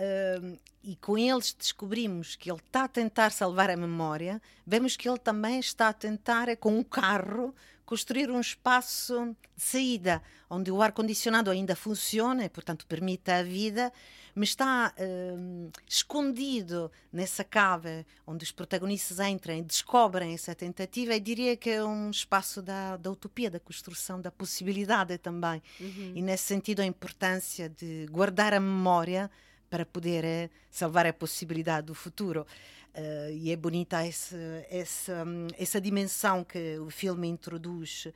Uh, 0.00 0.56
e 0.80 0.94
com 0.94 1.18
eles 1.18 1.52
descobrimos 1.52 2.36
que 2.36 2.48
ele 2.48 2.60
está 2.64 2.84
a 2.84 2.88
tentar 2.88 3.32
salvar 3.32 3.68
a 3.68 3.76
memória, 3.76 4.40
vemos 4.64 4.96
que 4.96 5.08
ele 5.08 5.18
também 5.18 5.58
está 5.58 5.88
a 5.88 5.92
tentar, 5.92 6.48
é, 6.48 6.54
com 6.54 6.78
um 6.78 6.84
carro, 6.84 7.52
construir 7.88 8.30
um 8.30 8.38
espaço 8.38 9.34
de 9.56 9.64
saída, 9.64 10.22
onde 10.50 10.70
o 10.70 10.82
ar-condicionado 10.82 11.50
ainda 11.50 11.74
funciona 11.74 12.44
e, 12.44 12.48
portanto, 12.50 12.86
permite 12.86 13.30
a 13.30 13.42
vida, 13.42 13.90
mas 14.34 14.50
está 14.50 14.92
uh, 14.94 15.72
escondido 15.86 16.92
nessa 17.10 17.42
cave 17.42 18.04
onde 18.26 18.44
os 18.44 18.52
protagonistas 18.52 19.18
entram 19.20 19.56
e 19.56 19.62
descobrem 19.62 20.34
essa 20.34 20.54
tentativa, 20.54 21.14
e 21.14 21.20
diria 21.20 21.56
que 21.56 21.70
é 21.70 21.82
um 21.82 22.10
espaço 22.10 22.60
da, 22.60 22.98
da 22.98 23.10
utopia, 23.10 23.50
da 23.50 23.58
construção 23.58 24.20
da 24.20 24.30
possibilidade 24.30 25.16
também. 25.16 25.62
Uhum. 25.80 26.12
E, 26.14 26.20
nesse 26.20 26.44
sentido, 26.44 26.80
a 26.80 26.84
importância 26.84 27.70
de 27.70 28.06
guardar 28.10 28.52
a 28.52 28.60
memória 28.60 29.30
para 29.70 29.86
poder 29.86 30.24
é, 30.26 30.50
salvar 30.70 31.06
a 31.06 31.12
possibilidade 31.12 31.86
do 31.86 31.94
futuro. 31.94 32.46
Uh, 32.94 33.30
e 33.30 33.52
é 33.52 33.56
bonita 33.56 34.04
essa, 34.04 34.36
essa, 34.68 35.24
essa 35.56 35.80
dimensão 35.80 36.42
que 36.42 36.78
o 36.78 36.90
filme 36.90 37.28
introduz. 37.28 38.08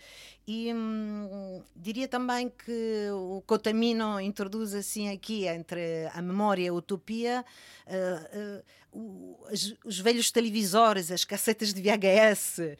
E 0.47 0.73
hum, 0.75 1.63
diria 1.77 2.09
também 2.09 2.49
que 2.49 3.09
o 3.13 3.43
Cotamino 3.47 4.21
introduz 4.21 4.75
assim 4.75 5.09
aqui, 5.11 5.47
entre 5.47 6.09
a 6.13 6.21
memória 6.21 6.65
e 6.65 6.69
a 6.69 6.73
utopia, 6.73 7.45
uh, 7.87 8.59
uh, 8.59 8.65
o, 8.91 9.39
os, 9.53 9.75
os, 9.85 10.01
velhos 10.01 10.33
televisores, 10.33 11.13
as 11.13 11.25
cassetas 11.25 11.73
de 11.73 11.81
VHS, 11.81 12.77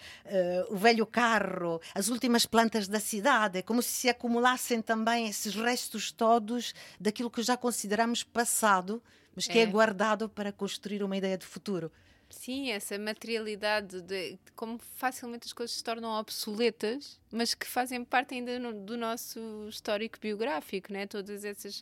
o 0.69 0.77
velho 0.77 1.07
carro, 1.07 1.81
as 1.95 2.09
últimas 2.09 2.45
plantas 2.45 2.87
da 2.87 3.01
cidade, 3.01 3.59
é 3.59 3.63
como 3.63 3.81
se 3.81 3.91
se 3.91 4.09
acumulassem 4.11 4.83
também 4.83 5.29
esses 5.29 5.55
restos 5.55 6.13
todos 6.13 6.75
daquilo 7.01 7.31
que 7.31 7.43
já 7.43 7.57
consideramos 7.57 8.23
passado 8.23 9.03
mas 9.35 9.47
que 9.47 9.59
é. 9.59 9.63
é 9.63 9.67
guardado 9.67 10.29
para 10.29 10.53
construir 10.53 11.03
uma 11.03 11.17
ideia 11.17 11.37
de 11.37 11.47
futuro. 11.47 11.91
Sim, 12.33 12.71
essa 12.71 12.99
materialidade 12.99 14.01
de, 14.01 14.33
de, 14.33 14.39
como 14.57 14.79
facilmente 14.97 15.47
as 15.47 15.53
coisas 15.53 15.77
se 15.77 15.85
tornam 15.85 16.19
obsoletas, 16.19 17.21
mas 17.31 17.53
que 17.53 17.67
fazem 17.67 18.03
parte 18.05 18.35
ainda 18.35 18.59
no, 18.59 18.73
do 18.73 18.97
nosso 18.97 19.39
histórico 19.69 20.19
biográfico, 20.19 20.93
né? 20.93 21.07
todas 21.07 21.45
essas 21.45 21.81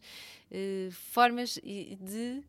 uh, 0.51 0.91
formas 0.91 1.55
de 1.55 2.43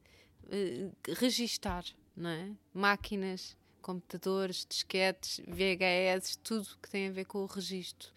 uh, 0.46 1.14
registar, 1.14 1.86
não 2.18 2.32
é? 2.32 2.50
máquinas, 2.74 3.56
computadores, 3.82 4.66
disquetes, 4.68 5.40
VHS, 5.48 6.38
tudo 6.38 6.68
que 6.82 6.90
tem 6.90 7.08
a 7.08 7.12
ver 7.12 7.26
com 7.26 7.40
o 7.40 7.46
registro. 7.46 8.12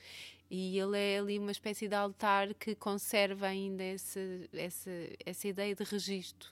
E 0.57 0.79
ele 0.79 0.97
é 0.97 1.19
ali 1.19 1.37
uma 1.37 1.51
espécie 1.51 1.89
de 1.89 1.97
altar 1.97 2.55
que 2.55 2.77
conserva 2.77 3.49
ainda 3.49 3.83
essa, 3.83 4.21
essa, 4.53 4.91
essa 5.27 5.49
ideia 5.49 5.75
de 5.75 5.83
registro. 5.83 6.49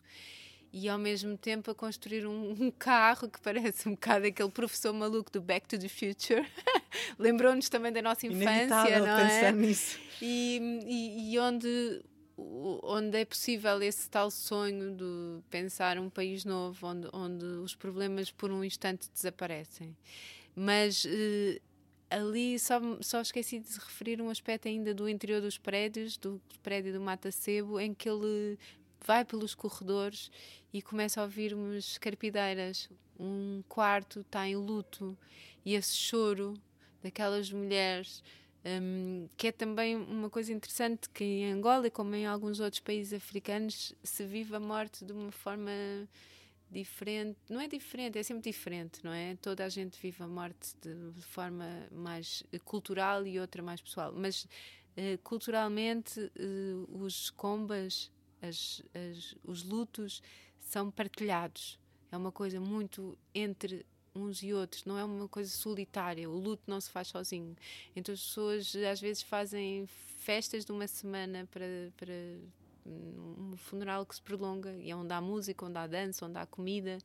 E 0.72 0.88
ao 0.88 0.98
mesmo 0.98 1.38
tempo 1.38 1.70
a 1.70 1.74
construir 1.74 2.26
um, 2.26 2.50
um 2.59 2.70
carro 2.72 3.28
que 3.28 3.40
parece 3.40 3.88
um 3.88 3.92
bocado 3.92 4.26
aquele 4.26 4.50
professor 4.50 4.92
maluco 4.92 5.30
do 5.30 5.40
Back 5.40 5.68
to 5.68 5.78
the 5.78 5.88
Future. 5.88 6.44
Lembrou-nos 7.16 7.68
também 7.68 7.92
da 7.92 8.03
nossa 8.03 8.26
infância, 8.26 8.98
não 8.98 9.18
é? 9.20 9.53
Nisso. 9.53 10.00
E, 10.20 10.59
e, 10.84 11.34
e 11.34 11.38
onde 11.38 12.03
onde 12.82 13.18
é 13.18 13.24
possível 13.24 13.80
esse 13.82 14.11
tal 14.11 14.28
sonho 14.28 14.96
de 14.96 15.42
pensar 15.48 15.96
um 15.96 16.11
país 16.11 16.44
novo, 16.44 16.88
onde, 16.88 17.09
onde 17.12 17.44
os 17.44 17.76
problemas 17.76 18.32
por 18.32 18.50
um 18.50 18.64
instante 18.64 19.09
desaparecem. 19.12 19.96
Mas 20.57 21.07
eh, 21.07 21.61
ali 22.12 22.58
só, 22.58 22.80
só 23.00 23.20
esqueci 23.20 23.58
de 23.58 23.72
referir 23.74 24.20
um 24.20 24.28
aspecto 24.28 24.68
ainda 24.68 24.94
do 24.94 25.08
interior 25.08 25.40
dos 25.40 25.58
prédios, 25.58 26.16
do 26.16 26.40
prédio 26.62 26.92
do 26.92 27.00
Mata 27.00 27.30
Sebo, 27.30 27.80
em 27.80 27.94
que 27.94 28.08
ele 28.08 28.58
vai 29.04 29.24
pelos 29.24 29.54
corredores 29.54 30.30
e 30.72 30.82
começa 30.82 31.20
a 31.20 31.24
ouvir 31.24 31.54
umas 31.54 31.98
carpideiras. 31.98 32.88
Um 33.18 33.62
quarto 33.68 34.20
está 34.20 34.46
em 34.46 34.56
luto 34.56 35.16
e 35.64 35.74
esse 35.74 35.94
choro 35.94 36.54
daquelas 37.02 37.50
mulheres. 37.50 38.22
Um, 38.64 39.28
que 39.36 39.48
é 39.48 39.52
também 39.52 39.96
uma 39.96 40.30
coisa 40.30 40.52
interessante 40.52 41.08
que 41.10 41.24
em 41.24 41.52
Angola, 41.52 41.90
como 41.90 42.14
em 42.14 42.26
alguns 42.26 42.60
outros 42.60 42.78
países 42.78 43.12
africanos, 43.12 43.92
se 44.04 44.24
vive 44.24 44.54
a 44.54 44.60
morte 44.60 45.04
de 45.04 45.12
uma 45.12 45.32
forma 45.32 45.72
diferente, 46.73 47.39
não 47.49 47.61
é 47.61 47.68
diferente, 47.68 48.18
é 48.18 48.23
sempre 48.23 48.51
diferente, 48.51 49.05
não 49.05 49.12
é? 49.12 49.37
Toda 49.37 49.64
a 49.64 49.68
gente 49.68 50.01
vive 50.01 50.23
a 50.23 50.27
morte 50.27 50.75
de 50.81 51.23
forma 51.23 51.87
mais 51.93 52.43
cultural 52.64 53.27
e 53.27 53.39
outra 53.39 53.62
mais 53.62 53.81
pessoal, 53.81 54.12
mas 54.12 54.45
uh, 54.45 55.18
culturalmente 55.23 56.18
uh, 56.20 57.05
os 57.05 57.31
combas 57.31 58.11
as, 58.43 58.83
as, 58.93 59.37
os 59.45 59.62
lutos 59.62 60.20
são 60.59 60.91
partilhados. 60.91 61.79
É 62.11 62.16
uma 62.16 62.33
coisa 62.33 62.61
muito 62.61 63.16
entre 63.35 63.87
uns 64.14 64.43
e 64.43 64.53
outros, 64.53 64.85
não 64.85 64.99
é 64.99 65.05
uma 65.05 65.29
coisa 65.29 65.51
solitária. 65.51 66.29
O 66.29 66.39
luto 66.39 66.64
não 66.66 66.81
se 66.81 66.91
faz 66.91 67.09
sozinho. 67.09 67.57
Então 67.97 68.12
as 68.12 68.20
pessoas 68.20 68.75
às 68.77 69.01
vezes 69.01 69.23
fazem 69.23 69.87
festas 70.18 70.64
de 70.64 70.73
uma 70.73 70.87
semana 70.87 71.49
para, 71.51 71.64
para 71.97 72.12
um 72.87 73.57
funeral 73.57 74.05
que 74.05 74.14
se 74.14 74.22
prolonga 74.22 74.74
e 74.76 74.91
é 74.91 74.97
onde 74.97 75.12
há 75.12 75.20
música, 75.20 75.64
onde 75.64 75.78
há 75.78 75.87
dança, 75.87 76.26
onde 76.26 76.39
há 76.39 76.47
comida, 76.47 76.99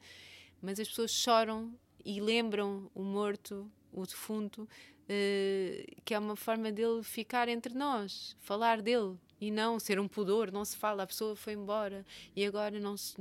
mas 0.61 0.79
as 0.79 0.87
pessoas 0.87 1.11
choram 1.11 1.73
e 2.03 2.21
lembram 2.21 2.89
o 2.95 3.03
morto, 3.03 3.69
o 3.91 4.05
defunto, 4.05 4.67
eh, 5.09 5.85
que 6.03 6.13
é 6.13 6.19
uma 6.19 6.35
forma 6.35 6.71
dele 6.71 7.03
ficar 7.03 7.47
entre 7.47 7.73
nós, 7.73 8.35
falar 8.39 8.81
dele 8.81 9.17
e 9.39 9.51
não 9.51 9.79
ser 9.79 9.99
um 9.99 10.07
pudor, 10.07 10.51
não 10.51 10.65
se 10.65 10.75
fala, 10.75 11.03
a 11.03 11.07
pessoa 11.07 11.35
foi 11.35 11.53
embora 11.53 12.05
e 12.35 12.45
agora 12.45 12.79
não 12.79 12.97
se, 12.97 13.15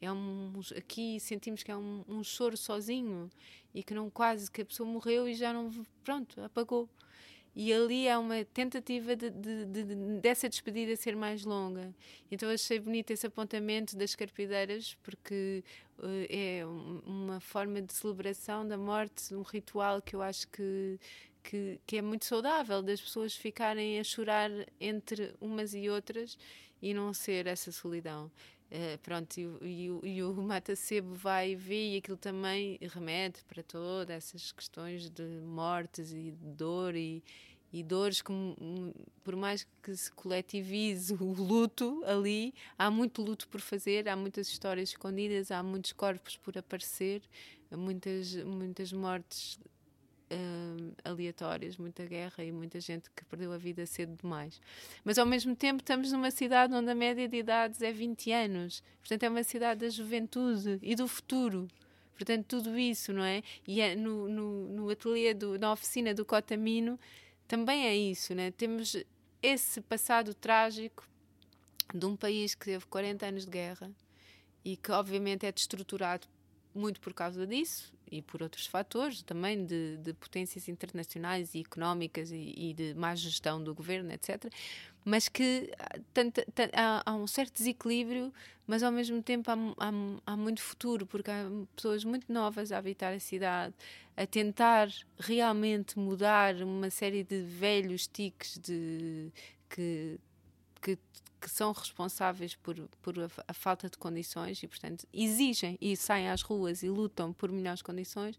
é 0.00 0.10
um 0.12 0.52
aqui 0.76 1.18
sentimos 1.18 1.62
que 1.62 1.70
é 1.70 1.76
um, 1.76 2.04
um 2.08 2.22
choro 2.22 2.56
sozinho 2.56 3.30
e 3.74 3.82
que 3.82 3.92
não 3.92 4.08
quase 4.08 4.50
que 4.50 4.62
a 4.62 4.64
pessoa 4.64 4.88
morreu 4.88 5.28
e 5.28 5.34
já 5.34 5.52
não 5.52 5.70
pronto 6.04 6.40
apagou 6.40 6.88
e 7.56 7.72
ali 7.72 8.06
há 8.06 8.18
uma 8.18 8.44
tentativa 8.44 9.16
de, 9.16 9.30
de, 9.30 9.64
de, 9.64 9.84
dessa 10.20 10.46
despedida 10.46 10.94
ser 10.94 11.16
mais 11.16 11.42
longa. 11.42 11.90
Então 12.30 12.50
achei 12.50 12.78
bonito 12.78 13.12
esse 13.12 13.26
apontamento 13.26 13.96
das 13.96 14.14
carpideiras, 14.14 14.94
porque 15.02 15.64
uh, 15.98 16.26
é 16.28 16.66
uma 17.06 17.40
forma 17.40 17.80
de 17.80 17.94
celebração 17.94 18.68
da 18.68 18.76
morte, 18.76 19.34
um 19.34 19.40
ritual 19.40 20.02
que 20.02 20.14
eu 20.14 20.20
acho 20.20 20.46
que, 20.48 21.00
que, 21.42 21.80
que, 21.86 21.96
é 21.96 22.02
muito 22.02 22.26
saudável, 22.26 22.82
das 22.82 23.00
pessoas 23.00 23.34
ficarem 23.34 23.98
a 23.98 24.04
chorar 24.04 24.50
entre 24.78 25.34
umas 25.40 25.72
e 25.72 25.88
outras 25.88 26.36
e 26.82 26.92
não 26.92 27.14
ser 27.14 27.46
essa 27.46 27.72
solidão. 27.72 28.30
Uh, 28.66 28.98
pronto, 28.98 29.38
e, 29.38 29.46
e, 29.62 30.16
e 30.16 30.22
o 30.24 30.34
Mata 30.42 30.74
Sebo 30.74 31.14
vai 31.14 31.54
vê 31.54 31.94
e 31.94 31.96
aquilo 31.98 32.16
também 32.16 32.78
remete 32.92 33.44
para 33.44 33.62
todas 33.62 34.10
essas 34.10 34.50
questões 34.50 35.08
de 35.08 35.22
mortes 35.22 36.10
e 36.12 36.32
de 36.32 36.46
dor 36.52 36.96
e, 36.96 37.22
e 37.72 37.84
dores 37.84 38.20
que 38.20 38.32
por 39.22 39.36
mais 39.36 39.66
que 39.80 39.94
se 39.94 40.10
coletivize 40.10 41.14
o 41.14 41.32
luto 41.32 42.02
ali, 42.06 42.52
há 42.76 42.90
muito 42.90 43.22
luto 43.22 43.46
por 43.46 43.60
fazer, 43.60 44.08
há 44.08 44.16
muitas 44.16 44.48
histórias 44.48 44.88
escondidas, 44.88 45.52
há 45.52 45.62
muitos 45.62 45.92
corpos 45.92 46.36
por 46.36 46.58
aparecer, 46.58 47.22
muitas, 47.70 48.34
muitas 48.34 48.92
mortes 48.92 49.60
uh, 50.30 50.94
aleatórias, 51.04 51.76
muita 51.76 52.04
guerra 52.04 52.44
e 52.44 52.52
muita 52.52 52.80
gente 52.80 53.10
que 53.10 53.24
perdeu 53.24 53.52
a 53.52 53.58
vida 53.58 53.86
cedo 53.86 54.16
demais. 54.16 54.60
Mas 55.04 55.18
ao 55.18 55.26
mesmo 55.26 55.54
tempo 55.54 55.82
estamos 55.82 56.12
numa 56.12 56.30
cidade 56.30 56.74
onde 56.74 56.90
a 56.90 56.94
média 56.94 57.28
de 57.28 57.36
idades 57.36 57.82
é 57.82 57.92
20 57.92 58.32
anos. 58.32 58.82
Portanto, 59.00 59.22
é 59.22 59.28
uma 59.28 59.42
cidade 59.42 59.80
da 59.80 59.88
juventude 59.88 60.78
e 60.82 60.94
do 60.94 61.06
futuro. 61.06 61.68
Portanto, 62.14 62.46
tudo 62.46 62.78
isso, 62.78 63.12
não 63.12 63.22
é? 63.22 63.42
E 63.66 63.80
é 63.80 63.94
no, 63.94 64.28
no, 64.28 64.68
no 64.68 64.90
ateliê, 64.90 65.34
do, 65.34 65.58
na 65.58 65.72
oficina 65.72 66.14
do 66.14 66.24
Cotamino, 66.24 66.98
também 67.46 67.86
é 67.86 67.94
isso, 67.94 68.34
né? 68.34 68.50
Temos 68.50 68.96
esse 69.42 69.80
passado 69.82 70.34
trágico 70.34 71.06
de 71.94 72.04
um 72.06 72.16
país 72.16 72.54
que 72.54 72.64
teve 72.64 72.84
40 72.86 73.26
anos 73.26 73.44
de 73.44 73.50
guerra 73.50 73.90
e 74.64 74.76
que 74.76 74.90
obviamente 74.90 75.46
é 75.46 75.52
destruturado 75.52 76.26
muito 76.74 77.00
por 77.00 77.14
causa 77.14 77.46
disso 77.46 77.95
e 78.10 78.22
por 78.22 78.42
outros 78.42 78.66
fatores 78.66 79.22
também 79.22 79.64
de, 79.64 79.96
de 79.98 80.12
potências 80.14 80.68
internacionais 80.68 81.54
e 81.54 81.60
económicas 81.60 82.30
e, 82.30 82.54
e, 82.56 82.74
de 82.74 82.94
má 82.94 83.14
gestão 83.14 83.62
do 83.62 83.74
governo, 83.74 84.12
etc. 84.12 84.52
Mas 85.04 85.28
que 85.28 85.70
tanto, 86.12 86.42
tanto, 86.52 86.74
há, 86.74 87.02
há, 87.04 87.14
um 87.14 87.26
certo 87.26 87.54
desequilíbrio, 87.58 88.32
mas 88.66 88.82
ao 88.82 88.90
mesmo 88.90 89.22
tempo 89.22 89.50
há, 89.50 89.54
há, 89.54 89.92
há, 90.26 90.36
muito 90.36 90.60
futuro, 90.62 91.06
porque 91.06 91.30
há 91.30 91.48
pessoas 91.74 92.04
muito 92.04 92.32
novas 92.32 92.72
a 92.72 92.78
habitar 92.78 93.12
a 93.12 93.20
cidade, 93.20 93.74
a 94.16 94.26
tentar 94.26 94.88
realmente 95.18 95.98
mudar 95.98 96.56
uma 96.56 96.90
série 96.90 97.22
de 97.22 97.42
velhos 97.42 98.06
tiques 98.06 98.58
de, 98.58 99.30
que, 99.68 100.18
que 100.80 100.98
que 101.46 101.50
são 101.52 101.70
responsáveis 101.70 102.56
por, 102.56 102.74
por 103.00 103.16
a, 103.20 103.28
a, 103.46 103.54
falta 103.54 103.88
de 103.88 103.96
condições 103.96 104.60
e, 104.64 104.66
portanto, 104.66 105.06
exigem 105.12 105.78
e 105.80 105.96
saem 105.96 106.28
às 106.28 106.42
ruas 106.42 106.82
e 106.82 106.88
lutam 106.88 107.32
por 107.32 107.52
melhores 107.52 107.82
condições. 107.82 108.36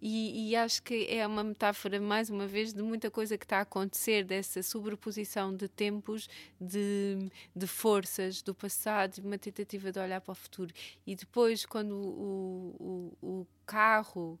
E, 0.00 0.50
e, 0.50 0.56
acho 0.56 0.82
que 0.82 1.06
é 1.08 1.24
uma 1.24 1.44
metáfora, 1.44 2.00
mais 2.00 2.28
uma 2.28 2.44
vez, 2.44 2.72
de 2.72 2.82
muita 2.82 3.12
coisa 3.12 3.38
que 3.38 3.44
está 3.44 3.58
a 3.58 3.60
acontecer, 3.60 4.24
dessa 4.24 4.60
sobreposição 4.60 5.54
de 5.54 5.68
tempos, 5.68 6.28
de, 6.60 7.30
de 7.54 7.66
forças 7.68 8.42
do 8.42 8.52
passado, 8.52 9.18
uma 9.18 9.38
tentativa 9.38 9.92
de 9.92 10.00
olhar 10.00 10.20
para 10.20 10.32
o 10.32 10.34
futuro. 10.34 10.74
E 11.06 11.14
depois, 11.14 11.64
quando 11.64 11.94
o, 11.94 13.14
o, 13.22 13.40
o 13.40 13.46
carro 13.64 14.36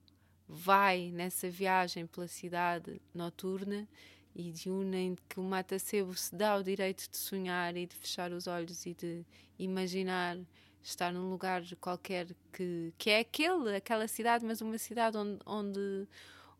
vai 0.48 1.12
nessa 1.12 1.48
viagem 1.48 2.04
pela 2.08 2.26
cidade 2.26 3.00
noturna, 3.14 3.86
e 4.34 4.50
de 4.50 4.70
unem 4.70 5.16
que 5.28 5.38
o 5.38 5.42
mata-sebo 5.42 6.14
se 6.14 6.34
dá 6.34 6.56
o 6.56 6.62
direito 6.62 7.08
de 7.10 7.16
sonhar 7.16 7.76
e 7.76 7.86
de 7.86 7.94
fechar 7.94 8.32
os 8.32 8.46
olhos 8.46 8.86
e 8.86 8.94
de 8.94 9.24
imaginar 9.58 10.38
estar 10.82 11.12
num 11.12 11.30
lugar 11.30 11.62
qualquer 11.80 12.26
que, 12.52 12.92
que 12.98 13.10
é 13.10 13.20
aquele, 13.20 13.76
aquela 13.76 14.08
cidade, 14.08 14.44
mas 14.44 14.60
uma 14.60 14.78
cidade 14.78 15.16
onde, 15.16 15.38
onde, 15.46 16.08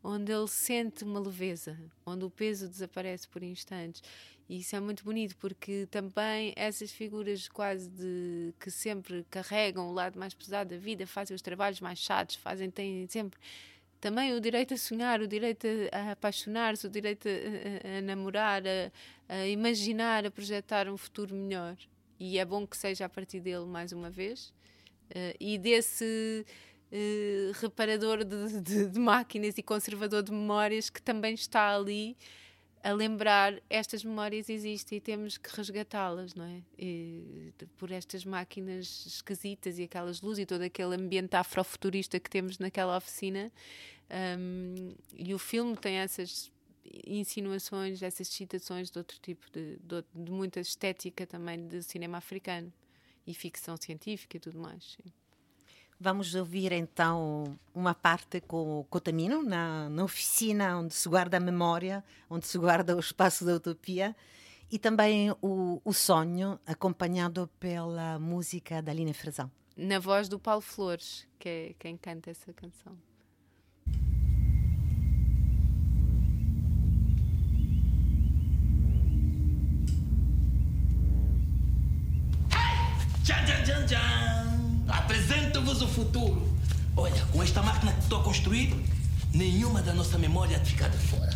onde 0.03 0.31
ele 0.31 0.47
sente 0.47 1.03
uma 1.03 1.19
leveza, 1.19 1.77
onde 2.05 2.23
o 2.23 2.29
peso 2.29 2.69
desaparece 2.69 3.27
por 3.27 3.43
instantes. 3.43 4.01
E 4.47 4.59
isso 4.59 4.75
é 4.75 4.79
muito 4.79 5.03
bonito 5.03 5.35
porque 5.37 5.87
também 5.89 6.53
essas 6.55 6.91
figuras 6.91 7.47
quase 7.47 7.89
de 7.89 8.53
que 8.59 8.69
sempre 8.69 9.25
carregam 9.29 9.89
o 9.89 9.93
lado 9.93 10.19
mais 10.19 10.33
pesado 10.33 10.69
da 10.69 10.77
vida, 10.77 11.07
fazem 11.07 11.33
os 11.35 11.41
trabalhos 11.41 11.79
mais 11.81 11.99
chatos, 11.99 12.35
fazem 12.35 12.69
têm 12.69 13.07
sempre 13.07 13.39
também 14.03 14.33
o 14.33 14.41
direito 14.41 14.73
a 14.73 14.77
sonhar, 14.77 15.21
o 15.21 15.27
direito 15.27 15.65
a, 15.89 16.11
apaixonar-se, 16.11 16.85
o 16.85 16.89
direito 16.89 17.29
a, 17.29 17.99
a, 17.99 18.01
namorar, 18.01 18.61
a, 19.29 19.47
imaginar, 19.47 20.25
a 20.25 20.31
projetar 20.31 20.89
um 20.89 20.97
futuro 20.97 21.33
melhor. 21.33 21.77
E 22.19 22.37
é 22.37 22.43
bom 22.43 22.67
que 22.67 22.75
seja 22.75 23.05
a 23.05 23.09
partir 23.09 23.39
dele 23.39 23.65
mais 23.65 23.93
uma 23.93 24.09
vez. 24.09 24.49
Uh, 25.09 25.33
e 25.39 25.57
desse 25.57 26.45
uh, 26.91 27.51
reparador 27.61 28.25
de, 28.25 28.59
de, 28.59 28.89
de 28.89 28.99
máquinas 28.99 29.57
e 29.57 29.63
conservador 29.63 30.21
de 30.21 30.33
memórias 30.33 30.89
que 30.89 31.01
também 31.01 31.33
está 31.33 31.73
ali 31.73 32.17
a 32.83 32.91
lembrar 32.91 33.61
estas 33.69 34.03
memórias 34.03 34.49
existem 34.49 34.97
e 34.97 35.01
temos 35.01 35.37
que 35.37 35.49
resgatá-las, 35.55 36.35
não 36.35 36.43
é? 36.43 36.61
E, 36.77 37.53
por 37.77 37.89
estas 37.89 38.25
máquinas 38.25 39.05
esquisitas 39.05 39.79
e 39.79 39.83
aquelas 39.83 40.21
luzes 40.21 40.43
e 40.43 40.45
todo 40.45 40.63
aquele 40.63 40.95
ambiente 40.95 41.33
afrofuturista 41.37 42.19
que 42.19 42.29
temos 42.29 42.59
naquela 42.59 42.97
oficina. 42.97 43.49
Um, 44.11 44.95
e 45.15 45.33
o 45.33 45.39
filme 45.39 45.75
tem 45.75 45.95
essas 45.97 46.51
insinuações, 47.07 48.01
essas 48.01 48.27
citações 48.27 48.91
de 48.91 48.97
outro 48.97 49.17
tipo, 49.19 49.49
de, 49.51 49.77
de, 49.77 50.03
de 50.13 50.31
muita 50.31 50.59
estética 50.59 51.25
também 51.25 51.67
de 51.67 51.81
cinema 51.81 52.17
africano 52.17 52.71
e 53.25 53.33
ficção 53.33 53.75
científica 53.77 54.37
e 54.37 54.39
tudo 54.39 54.59
mais. 54.59 54.95
Sim. 54.95 55.11
Vamos 55.99 56.35
ouvir 56.35 56.73
então 56.73 57.57
uma 57.73 57.93
parte 57.95 58.41
com 58.41 58.79
o 58.79 58.83
Cotamino, 58.83 59.41
na, 59.41 59.89
na 59.89 60.03
oficina 60.03 60.77
onde 60.77 60.93
se 60.93 61.07
guarda 61.07 61.37
a 61.37 61.39
memória, 61.39 62.03
onde 62.29 62.45
se 62.45 62.57
guarda 62.57 62.95
o 62.95 62.99
espaço 62.99 63.45
da 63.45 63.55
utopia, 63.55 64.15
e 64.69 64.77
também 64.77 65.31
o, 65.41 65.81
o 65.85 65.93
sonho, 65.93 66.59
acompanhado 66.65 67.49
pela 67.59 68.19
música 68.19 68.81
da 68.81 68.91
Lina 68.91 69.13
Frazão. 69.13 69.49
Na 69.77 69.97
voz 69.99 70.27
do 70.27 70.37
Paulo 70.37 70.61
Flores, 70.61 71.27
que 71.39 71.47
é 71.47 71.75
quem 71.79 71.95
canta 71.95 72.31
essa 72.31 72.51
canção. 72.51 72.97
Tchan, 83.23 83.45
tchan, 83.45 83.63
tchan, 83.63 83.85
tchan. 83.85 84.83
Apresento-vos 84.89 85.81
o 85.81 85.87
futuro. 85.87 86.45
Olha, 86.97 87.25
com 87.31 87.41
esta 87.41 87.61
máquina 87.63 87.93
que 87.93 88.01
estou 88.01 88.19
a 88.19 88.23
construir, 88.23 88.75
nenhuma 89.33 89.81
da 89.81 89.93
nossa 89.93 90.17
memória 90.17 90.59
fica 90.59 90.89
de 90.89 90.97
fora. 90.97 91.33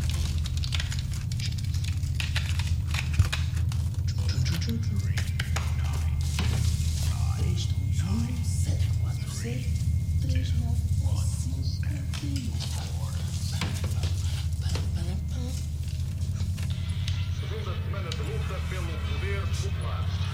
Segunda 17.40 17.74
semana 17.82 18.10
de 18.10 18.24
luta 18.24 18.60
pelo 18.70 18.92
poder 19.08 19.42
popular. 19.62 20.27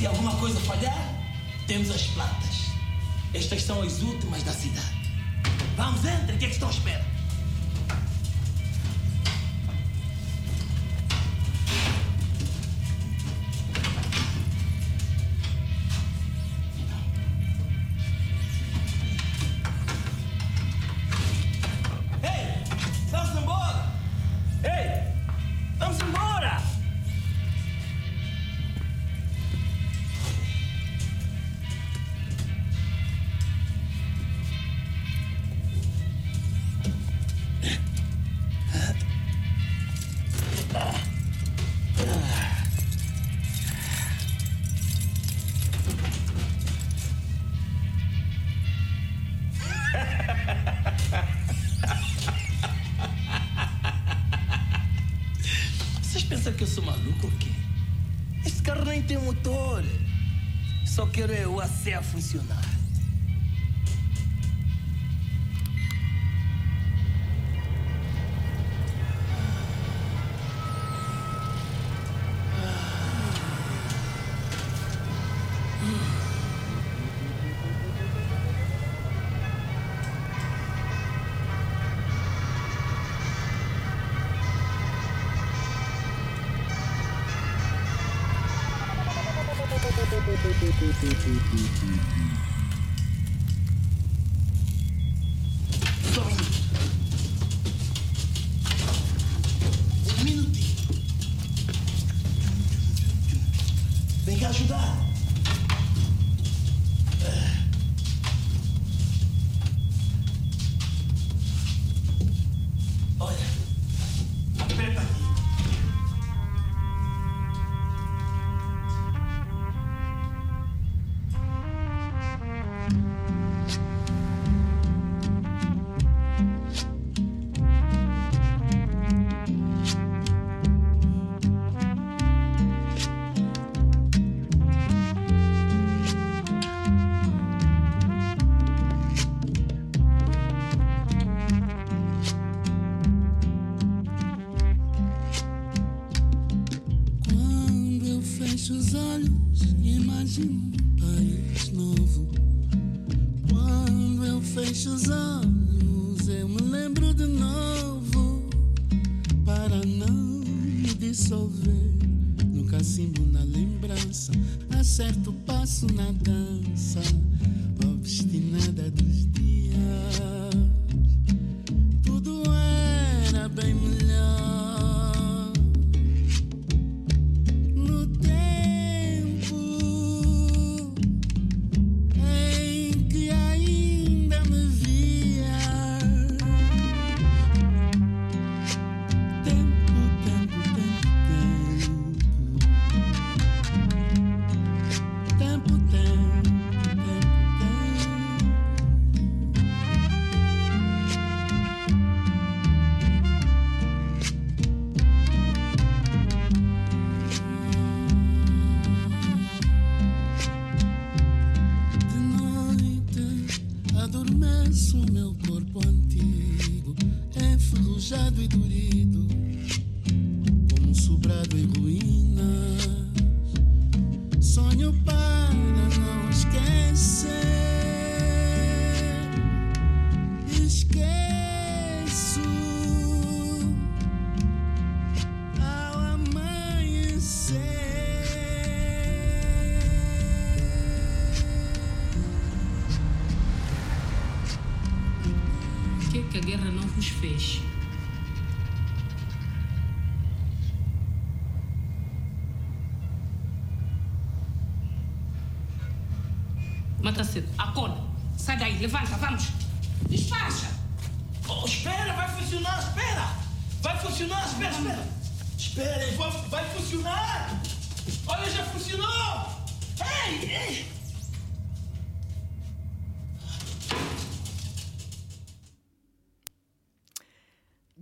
Se 0.00 0.06
alguma 0.06 0.34
coisa 0.36 0.58
falhar, 0.60 0.96
temos 1.66 1.90
as 1.90 2.06
plantas. 2.06 2.70
Estas 3.34 3.62
são 3.62 3.82
as 3.82 4.00
últimas 4.00 4.42
da 4.44 4.52
cidade. 4.54 5.12
Vamos, 5.76 6.02
entre. 6.06 6.36
O 6.36 6.38
que 6.38 6.46
é 6.46 6.48
que 6.48 6.54
estão 6.54 6.68
à 6.68 6.70
espera? 6.70 7.04
Vocês 56.20 56.28
pensam 56.28 56.52
que 56.52 56.64
eu 56.64 56.68
sou 56.68 56.84
maluco 56.84 57.26
ou 57.26 57.32
quê? 57.38 57.48
Esse 58.44 58.60
carro 58.60 58.84
nem 58.84 59.02
tem 59.02 59.16
motor. 59.16 59.82
Só 60.84 61.06
quero 61.06 61.32
é 61.32 61.46
o 61.46 61.58
AC 61.58 61.94
a 61.94 62.02
funcionar. 62.02 62.69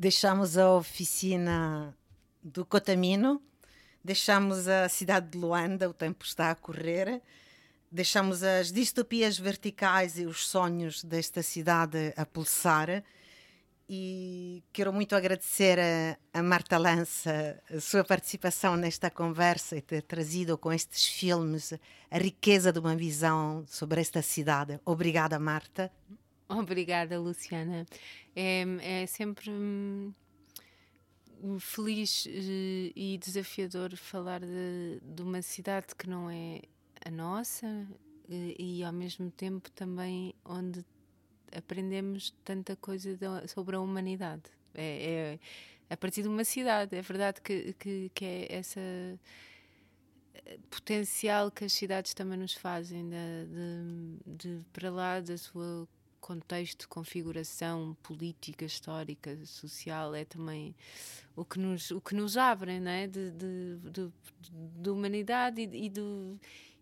Deixamos 0.09 0.57
a 0.57 0.73
oficina 0.73 1.95
do 2.43 2.65
Cotamino, 2.65 3.43
deixamos 4.03 4.67
a 4.67 4.89
cidade 4.89 5.29
de 5.29 5.37
Luanda, 5.37 5.87
o 5.87 5.93
tempo 5.93 6.25
está 6.25 6.51
a 6.51 6.55
correr, 6.55 7.21
deixamos 7.93 8.43
as 8.43 8.73
distopias 8.73 9.39
verticais 9.39 10.19
e 10.19 10.25
os 10.25 10.49
sonhos 10.49 11.05
desta 11.05 11.43
cidade 11.43 12.15
a 12.17 12.25
pulsar. 12.25 13.05
E 13.87 14.65
quero 14.73 14.95
muito 14.95 15.15
agradecer 15.15 15.79
a, 15.79 16.39
a 16.39 16.43
Marta 16.43 16.79
Lança 16.79 17.63
a 17.71 17.79
sua 17.79 18.03
participação 18.03 18.79
nesta 18.79 19.11
conversa 19.11 19.77
e 19.77 19.83
ter 19.83 20.01
trazido 20.01 20.57
com 20.57 20.73
estes 20.73 21.05
filmes 21.05 21.75
a 22.11 22.17
riqueza 22.17 22.73
de 22.73 22.79
uma 22.79 22.97
visão 22.97 23.63
sobre 23.67 24.01
esta 24.01 24.23
cidade. 24.23 24.81
Obrigada, 24.87 25.39
Marta. 25.39 25.93
Obrigada, 26.49 27.19
Luciana. 27.19 27.87
É, 28.35 28.65
é 29.03 29.07
sempre 29.07 29.51
hum, 29.51 30.15
feliz 31.61 32.27
eh, 32.27 32.93
e 32.97 33.19
desafiador 33.19 33.95
falar 33.97 34.41
de, 34.41 35.01
de 35.03 35.23
uma 35.23 35.43
cidade 35.43 35.95
que 35.95 36.09
não 36.09 36.31
é 36.31 36.63
a 37.05 37.11
nossa 37.11 37.67
eh, 38.31 38.55
e, 38.59 38.83
ao 38.83 38.93
mesmo 38.93 39.31
tempo 39.31 39.71
também 39.73 40.35
onde 40.45 40.85
aprendemos 41.55 42.35
tanta 42.45 42.75
coisa 42.77 43.15
de, 43.17 43.27
sobre 43.49 43.77
a 43.77 43.81
humanidade. 43.81 44.45
É, 44.75 45.37
é, 45.37 45.39
a 45.91 45.97
partir 45.97 46.23
de 46.23 46.29
uma 46.29 46.45
cidade. 46.45 46.97
É 46.97 47.03
verdade 47.03 47.41
que, 47.43 47.75
que, 47.75 48.11
que 48.15 48.25
é 48.25 48.57
essa 48.57 48.81
eh, 50.35 50.59
potencial 50.71 51.51
que 51.51 51.65
as 51.65 51.73
cidades 51.73 52.15
também 52.15 52.39
nos 52.39 52.55
fazem 52.55 53.09
de, 53.09 53.47
de, 54.37 54.59
de 54.59 54.65
para 54.73 54.91
lá 54.91 55.21
da 55.21 55.37
sua 55.37 55.87
contexto, 56.29 56.87
configuração 56.91 57.97
política, 58.03 58.67
histórica, 58.67 59.35
social, 59.47 60.15
é 60.15 60.27
também 60.27 60.75
o 61.35 61.43
que 61.43 61.59
nos, 61.59 61.91
o 61.91 62.03
que 62.03 62.15
nos 62.15 62.37
abre, 62.37 62.79
não 62.79 62.91
é? 62.91 63.07
de, 63.07 63.31
de, 63.31 63.79
de, 63.91 64.13
de 64.79 64.91
humanidade 64.91 65.63
e, 65.63 65.87
e, 65.87 65.89
do, 65.89 66.39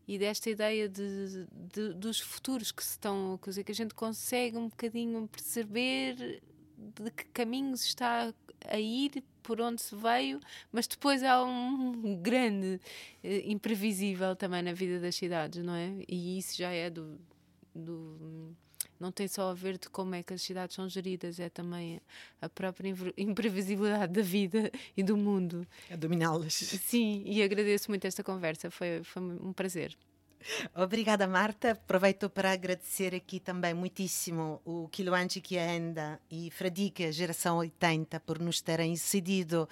e 0.09 0.19
desta 0.19 0.51
ideia 0.51 0.89
de, 0.89 1.47
de, 1.73 1.95
dos 1.95 2.19
futuros 2.19 2.73
que 2.73 2.83
se 2.83 2.91
estão, 2.91 3.39
quer 3.41 3.51
dizer, 3.51 3.63
que 3.63 3.71
a 3.71 3.75
gente 3.75 3.95
consegue 3.95 4.57
um 4.57 4.69
bocadinho 4.69 5.29
perceber 5.29 6.43
de 6.77 7.11
que 7.13 7.27
caminhos 7.27 7.85
está 7.85 8.35
a 8.67 8.81
ir, 8.81 9.23
por 9.45 9.61
onde 9.61 9.81
se 9.81 9.95
veio, 9.95 10.41
mas 10.73 10.89
depois 10.89 11.23
há 11.23 11.45
um 11.45 12.17
grande 12.21 12.81
eh, 13.23 13.45
imprevisível 13.47 14.35
também 14.35 14.61
na 14.61 14.73
vida 14.73 14.99
das 14.99 15.15
cidades, 15.15 15.63
não 15.65 15.75
é? 15.75 16.03
E 16.09 16.37
isso 16.37 16.57
já 16.57 16.73
é 16.73 16.91
do, 16.91 17.17
do 17.73 18.57
não 18.99 19.13
tem 19.13 19.29
só 19.29 19.51
a 19.51 19.55
ver 19.55 19.79
de 19.79 19.89
como 19.89 20.15
é 20.15 20.23
que 20.23 20.35
as 20.35 20.43
cidades 20.43 20.75
são 20.75 20.89
geridas, 20.89 21.39
é 21.39 21.49
também 21.49 22.01
a 22.41 22.49
própria 22.49 22.95
imprevisibilidade 23.17 24.13
da 24.13 24.23
vida 24.23 24.71
e 24.97 25.03
do 25.03 25.17
mundo. 25.17 25.67
A 25.91 25.97
dominá-las. 25.97 26.55
Sim, 26.55 27.23
e 27.27 27.43
agradeço 27.43 27.91
muito 27.91 28.07
esta 28.07 28.23
conversa, 28.23 28.71
foi, 28.71 29.03
foi 29.03 29.23
um 29.23 29.53
prazer. 29.53 29.97
Obrigada, 30.75 31.27
Marta. 31.27 31.73
Aproveito 31.73 32.31
para 32.31 32.53
agradecer 32.53 33.15
aqui 33.15 33.41
também 33.41 33.75
muitíssimo 33.75 34.61
o 34.65 34.89
Kiloanchi 34.89 35.41
Kienda 35.41 36.21
e 36.31 36.51
Fradique, 36.51 37.11
geração 37.11 37.59
80, 37.59 38.21
por 38.21 38.39
nos 38.39 38.61
terem 38.61 38.95
cedido 38.97 39.69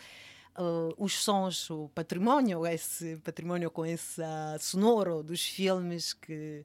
uh, 0.59 0.95
os 0.99 1.15
sons, 1.15 1.71
o 1.71 1.89
património, 1.95 2.67
esse 2.67 3.17
património 3.19 3.71
com 3.71 3.87
esse 3.87 4.21
uh, 4.21 4.59
sonoro 4.59 5.23
dos 5.23 5.47
filmes 5.47 6.13
que 6.13 6.65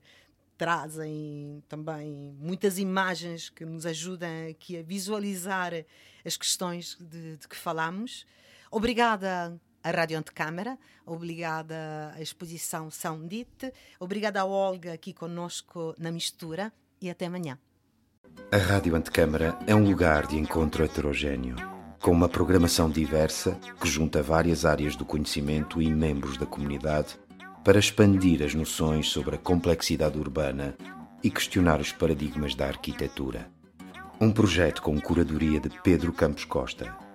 trazem 0.59 1.63
também 1.69 2.35
muitas 2.37 2.77
imagens 2.77 3.49
que 3.49 3.63
nos 3.63 3.85
ajudam 3.85 4.29
aqui 4.51 4.77
a 4.77 4.83
visualizar 4.83 5.71
as 6.23 6.35
questões 6.35 6.97
de, 6.99 7.37
de 7.37 7.47
que 7.47 7.55
falamos. 7.55 8.25
Obrigada 8.69 9.57
à 9.81 9.89
Rádio 9.89 10.17
Antecâmara, 10.17 10.77
obrigada 11.05 12.11
à 12.13 12.21
exposição 12.21 12.91
Soundit, 12.91 13.71
obrigada 14.01 14.41
a 14.41 14.45
Olga 14.45 14.91
aqui 14.91 15.13
conosco 15.13 15.95
na 15.97 16.11
mistura 16.11 16.73
e 17.01 17.09
até 17.09 17.27
amanhã. 17.27 17.57
A 18.51 18.57
Rádio 18.57 18.97
Antecâmara 18.97 19.57
é 19.65 19.73
um 19.73 19.85
lugar 19.85 20.27
de 20.27 20.37
encontro 20.37 20.83
heterogêneo, 20.83 21.55
com 22.01 22.11
uma 22.11 22.27
programação 22.27 22.89
diversa 22.89 23.57
que 23.81 23.87
junta 23.87 24.21
várias 24.21 24.65
áreas 24.65 24.97
do 24.97 25.05
conhecimento 25.05 25.81
e 25.81 25.89
membros 25.89 26.37
da 26.37 26.45
comunidade 26.45 27.17
para 27.63 27.79
expandir 27.79 28.43
as 28.43 28.53
noções 28.53 29.09
sobre 29.09 29.35
a 29.35 29.37
complexidade 29.37 30.17
urbana 30.17 30.75
e 31.23 31.29
questionar 31.29 31.79
os 31.79 31.91
paradigmas 31.91 32.55
da 32.55 32.67
arquitetura. 32.67 33.49
Um 34.19 34.31
projeto 34.31 34.81
com 34.81 34.99
curadoria 34.99 35.59
de 35.59 35.69
Pedro 35.81 36.11
Campos 36.11 36.45
Costa 36.45 37.08